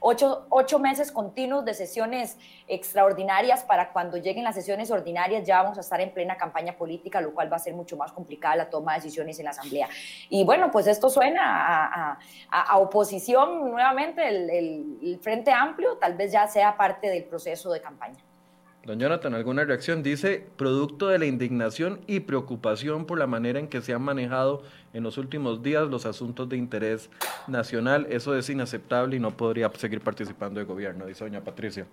ocho, 0.00 0.46
ocho, 0.50 0.78
meses 0.78 1.12
continuos 1.12 1.64
de 1.64 1.74
sesiones 1.74 2.38
extraordinarias 2.68 3.64
para 3.64 3.92
cuando 3.92 4.16
lleguen 4.16 4.44
las 4.44 4.54
sesiones 4.54 4.90
ordinarias 4.90 5.46
ya 5.46 5.62
vamos 5.62 5.78
a 5.78 5.80
estar 5.80 6.00
en 6.00 6.12
plena 6.12 6.36
campaña 6.36 6.76
política, 6.76 7.20
lo 7.20 7.34
cual 7.34 7.52
va 7.52 7.56
a 7.56 7.60
ser 7.60 7.74
mucho 7.74 7.96
más 7.96 8.12
complicada 8.12 8.56
la 8.56 8.70
toma 8.70 8.94
de 8.94 9.00
decisiones 9.00 9.38
en 9.38 9.44
la 9.44 9.50
Asamblea. 9.50 9.88
Y 10.28 10.44
bueno, 10.44 10.70
pues 10.70 10.86
esto 10.86 11.08
suena 11.08 11.42
a, 11.42 12.18
a, 12.50 12.78
oposición 12.78 13.70
nuevamente, 13.70 14.26
el 14.28 15.18
Frente 15.20 15.52
Amplio 15.52 15.96
tal 15.98 16.14
vez 16.14 16.32
ya 16.32 16.46
sea 16.46 16.76
parte 16.76 17.08
del 17.08 17.24
proceso 17.24 17.72
de 17.72 17.80
campaña. 17.80 18.25
Don 18.86 19.00
Jonathan, 19.00 19.34
¿alguna 19.34 19.64
reacción? 19.64 20.04
Dice, 20.04 20.46
producto 20.56 21.08
de 21.08 21.18
la 21.18 21.26
indignación 21.26 21.98
y 22.06 22.20
preocupación 22.20 23.04
por 23.04 23.18
la 23.18 23.26
manera 23.26 23.58
en 23.58 23.66
que 23.66 23.80
se 23.80 23.92
han 23.92 24.02
manejado 24.02 24.62
en 24.92 25.02
los 25.02 25.18
últimos 25.18 25.60
días 25.60 25.88
los 25.88 26.06
asuntos 26.06 26.48
de 26.48 26.56
interés 26.56 27.10
nacional. 27.48 28.06
Eso 28.10 28.36
es 28.36 28.48
inaceptable 28.48 29.16
y 29.16 29.18
no 29.18 29.32
podría 29.32 29.68
seguir 29.70 30.00
participando 30.02 30.60
de 30.60 30.66
gobierno, 30.66 31.04
dice 31.06 31.24
doña 31.24 31.40
Patricia. 31.40 31.84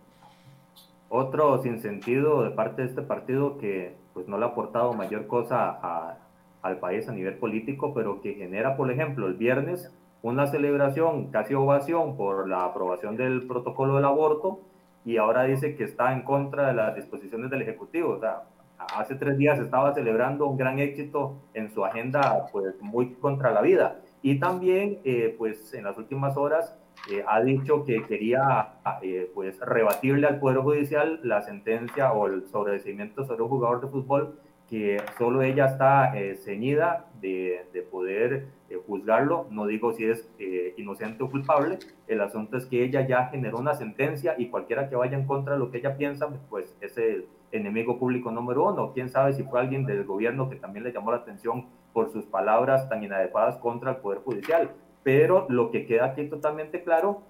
Otro 1.10 1.64
sinsentido 1.64 2.44
de 2.44 2.52
parte 2.52 2.84
de 2.84 2.90
este 2.90 3.02
partido 3.02 3.58
que 3.58 3.96
pues 4.14 4.28
no 4.28 4.38
le 4.38 4.46
ha 4.46 4.50
aportado 4.50 4.94
mayor 4.94 5.26
cosa 5.26 6.16
al 6.62 6.78
país 6.78 7.10
a 7.10 7.12
nivel 7.12 7.38
político, 7.38 7.96
pero 7.96 8.22
que 8.22 8.36
genera, 8.36 8.78
por 8.78 8.92
ejemplo, 8.92 9.26
el 9.26 9.34
viernes 9.34 9.92
una 10.22 10.46
celebración, 10.46 11.32
casi 11.32 11.56
ovación 11.56 12.16
por 12.16 12.48
la 12.48 12.66
aprobación 12.66 13.18
del 13.18 13.48
protocolo 13.48 13.96
del 13.96 14.06
aborto, 14.06 14.62
y 15.06 15.18
ahora 15.18 15.44
dice 15.44 15.76
que 15.76 15.84
está 15.84 16.14
en 16.14 16.22
contra 16.22 16.68
de 16.68 16.74
las 16.74 16.96
disposiciones 16.96 17.50
del 17.50 17.62
Ejecutivo. 17.62 18.12
O 18.12 18.20
sea, 18.20 18.44
hace 18.96 19.16
tres 19.16 19.38
días 19.38 19.60
estaba 19.60 19.94
celebrando 19.94 20.48
un 20.48 20.58
gran 20.58 20.80
éxito 20.80 21.42
en 21.54 21.74
su 21.74 21.84
agenda, 21.84 22.48
pues 22.52 22.82
muy 22.82 23.14
contra 23.16 23.52
la 23.52 23.62
vida. 23.62 24.00
Y 24.22 24.40
también, 24.40 25.00
eh, 25.04 25.36
pues 25.38 25.74
en 25.74 25.84
las 25.84 25.98
últimas 25.98 26.38
horas, 26.38 26.78
eh, 27.12 27.24
ha 27.28 27.42
dicho 27.42 27.84
que 27.84 28.04
quería, 28.04 28.76
eh, 29.02 29.30
pues, 29.34 29.60
rebatirle 29.60 30.28
al 30.28 30.40
Poder 30.40 30.60
Judicial 30.60 31.20
la 31.24 31.42
sentencia 31.42 32.14
o 32.14 32.28
el 32.28 32.48
sobreseimiento 32.48 33.26
sobre 33.26 33.44
un 33.44 33.50
jugador 33.50 33.82
de 33.82 33.88
fútbol 33.88 34.40
que 34.70 34.98
solo 35.18 35.42
ella 35.42 35.66
está 35.66 36.14
ceñida 36.42 37.06
de, 37.20 37.66
de 37.74 37.82
poder 37.82 38.48
juzgarlo, 38.88 39.48
no 39.52 39.66
digo 39.66 39.94
si 39.94 40.06
es 40.06 40.30
eh, 40.40 40.53
inocente 40.84 41.24
o 41.24 41.30
culpable, 41.30 41.80
el 42.08 42.22
asunto 42.22 42.58
es 42.58 42.66
que 42.66 42.84
ella 42.84 43.08
ya 43.08 43.28
generó 43.28 43.58
una 43.58 43.74
sentencia 43.74 44.36
y 44.38 44.50
cualquiera 44.50 44.90
que 44.90 44.96
vaya 44.96 45.18
en 45.18 45.26
contra 45.26 45.54
de 45.54 45.60
lo 45.60 45.72
que 45.72 45.80
ella 45.80 45.98
piensa, 45.98 46.28
pues 46.50 46.78
es 46.82 46.98
el 46.98 47.26
enemigo 47.52 47.98
público 47.98 48.32
número 48.32 48.68
uno. 48.70 48.92
Quién 48.94 49.10
sabe 49.10 49.34
si 49.34 49.44
fue 49.44 49.60
alguien 49.60 49.86
del 49.86 50.04
gobierno 50.06 50.50
que 50.50 50.56
también 50.56 50.84
le 50.84 50.92
llamó 50.92 51.12
la 51.12 51.18
atención 51.18 51.66
por 51.94 52.12
sus 52.12 52.26
palabras 52.26 52.90
tan 52.90 53.04
inadecuadas 53.04 53.58
contra 53.58 53.92
el 53.92 53.98
Poder 53.98 54.20
Judicial. 54.20 54.72
Pero 55.04 55.46
lo 55.50 55.72
que 55.72 55.86
queda 55.86 56.06
aquí 56.06 56.28
totalmente 56.28 56.84
claro 56.84 57.22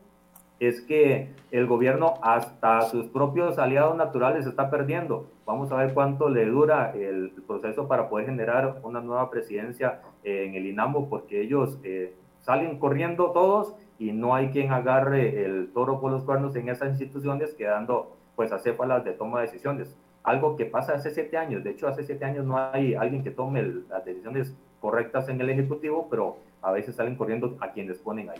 es 0.59 0.81
que 0.81 1.33
el 1.51 1.67
gobierno 1.67 2.15
hasta 2.21 2.81
sus 2.83 3.07
propios 3.07 3.57
aliados 3.57 3.97
naturales 3.97 4.45
está 4.45 4.69
perdiendo. 4.69 5.27
Vamos 5.45 5.71
a 5.71 5.75
ver 5.75 5.93
cuánto 5.93 6.29
le 6.29 6.45
dura 6.45 6.91
el 6.91 7.31
proceso 7.45 7.87
para 7.87 8.07
poder 8.07 8.27
generar 8.27 8.79
una 8.83 9.01
nueva 9.01 9.29
presidencia 9.29 10.01
eh, 10.23 10.45
en 10.47 10.55
el 10.55 10.65
INAMO, 10.67 11.09
porque 11.09 11.41
ellos 11.41 11.79
eh, 11.83 12.13
salen 12.43 12.77
corriendo 12.77 13.31
todos 13.31 13.73
y 13.97 14.11
no 14.11 14.35
hay 14.35 14.49
quien 14.49 14.71
agarre 14.71 15.45
el 15.45 15.71
toro 15.73 15.99
por 15.99 16.11
los 16.11 16.23
cuernos 16.23 16.55
en 16.55 16.69
esas 16.69 16.89
instituciones, 16.89 17.53
quedando 17.53 18.15
pues 18.35 18.51
acéfalas 18.51 19.03
de 19.03 19.13
toma 19.13 19.39
de 19.39 19.47
decisiones. 19.47 19.95
Algo 20.23 20.55
que 20.55 20.65
pasa 20.65 20.93
hace 20.93 21.11
siete 21.11 21.37
años. 21.37 21.63
De 21.63 21.71
hecho, 21.71 21.87
hace 21.87 22.03
siete 22.03 22.25
años 22.25 22.45
no 22.45 22.57
hay 22.57 22.95
alguien 22.95 23.23
que 23.23 23.31
tome 23.31 23.63
las 23.89 24.05
decisiones 24.05 24.55
correctas 24.79 25.29
en 25.29 25.39
el 25.41 25.49
Ejecutivo, 25.49 26.07
pero 26.09 26.37
a 26.61 26.71
veces 26.71 26.95
salen 26.95 27.15
corriendo 27.15 27.57
a 27.59 27.71
quienes 27.71 27.97
ponen 27.97 28.29
ahí. 28.29 28.39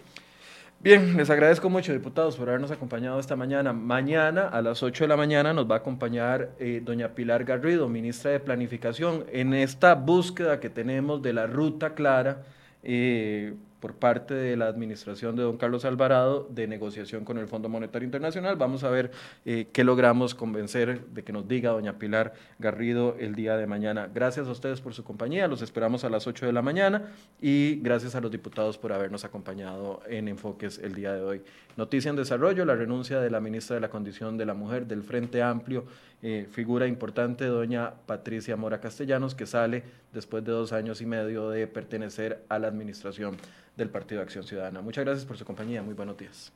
Bien, 0.80 1.16
les 1.16 1.30
agradezco 1.30 1.70
mucho, 1.70 1.94
diputados, 1.94 2.36
por 2.36 2.50
habernos 2.50 2.72
acompañado 2.72 3.18
esta 3.18 3.38
mañana. 3.38 3.72
Mañana 3.72 4.50
a 4.50 4.62
las 4.62 4.84
8 4.84 5.06
de 5.06 5.08
la 5.08 5.16
mañana 5.16 5.54
nos 5.54 5.70
va 5.70 5.76
a 5.76 5.78
acompañar 5.78 6.52
eh, 6.60 6.82
doña 6.84 7.16
Pilar 7.16 7.46
Garrido, 7.46 7.88
ministra 7.88 8.32
de 8.32 8.42
Planificación, 8.42 9.26
en 9.32 9.54
esta 9.54 9.96
búsqueda 9.96 10.60
que 10.60 10.70
tenemos 10.70 11.22
de 11.22 11.32
la 11.32 11.48
ruta 11.48 11.94
clara 11.94 12.44
eh, 12.84 13.54
por 13.84 13.96
parte 13.96 14.34
de 14.34 14.56
la 14.56 14.68
administración 14.68 15.36
de 15.36 15.44
don 15.44 15.58
Carlos 15.58 15.84
Alvarado 15.84 16.48
de 16.50 16.68
negociación 16.70 17.26
con 17.26 17.38
el 17.38 17.50
Fondo 17.50 17.68
Monetario 17.68 18.06
Internacional. 18.06 18.56
Vamos 18.56 18.86
a 18.86 18.90
ver 18.90 19.12
eh, 19.44 19.68
qué 19.74 19.84
logramos 19.84 20.36
convencer 20.36 21.06
de 21.08 21.26
que 21.26 21.34
nos 21.34 21.50
diga 21.50 21.72
doña 21.72 22.00
Pilar 22.00 22.34
Garrido 22.60 23.18
el 23.20 23.36
día 23.36 23.58
de 23.58 23.68
mañana. 23.68 24.10
Gracias 24.14 24.48
a 24.48 24.52
ustedes 24.52 24.80
por 24.80 24.94
su 24.94 25.04
compañía, 25.04 25.50
los 25.50 25.62
esperamos 25.62 26.06
a 26.06 26.10
las 26.10 26.28
8 26.28 26.46
de 26.46 26.54
la 26.54 26.62
mañana 26.62 27.12
y 27.42 27.82
gracias 27.82 28.16
a 28.16 28.22
los 28.22 28.32
diputados 28.32 28.78
por 28.78 28.94
habernos 28.94 29.26
acompañado 29.26 30.00
en 30.08 30.30
Enfoques 30.30 30.80
el 30.80 30.96
día 30.96 31.12
de 31.12 31.22
hoy. 31.22 31.42
Noticia 31.76 32.10
en 32.10 32.16
desarrollo, 32.16 32.64
la 32.64 32.76
renuncia 32.76 33.20
de 33.20 33.30
la 33.30 33.42
ministra 33.42 33.76
de 33.76 33.82
la 33.82 33.90
Condición 33.90 34.38
de 34.38 34.46
la 34.46 34.54
Mujer 34.54 34.88
del 34.88 35.04
Frente 35.04 35.42
Amplio, 35.42 35.84
eh, 36.24 36.48
figura 36.50 36.88
importante, 36.88 37.46
doña 37.46 37.94
Patricia 38.06 38.56
Mora 38.56 38.80
Castellanos, 38.80 39.36
que 39.36 39.46
sale 39.46 39.84
después 40.14 40.44
de 40.46 40.54
dos 40.54 40.72
años 40.72 41.02
y 41.02 41.06
medio 41.06 41.50
de 41.50 41.68
pertenecer 41.68 42.46
a 42.48 42.60
la 42.60 42.70
administración 42.70 43.36
del 43.76 43.90
Partido 43.90 44.22
Acción 44.22 44.46
Ciudadana. 44.46 44.82
Muchas 44.82 45.04
gracias 45.04 45.26
por 45.26 45.38
su 45.38 45.44
compañía, 45.44 45.84
muy 45.84 45.94
buenos 45.94 46.18
días. 46.18 46.54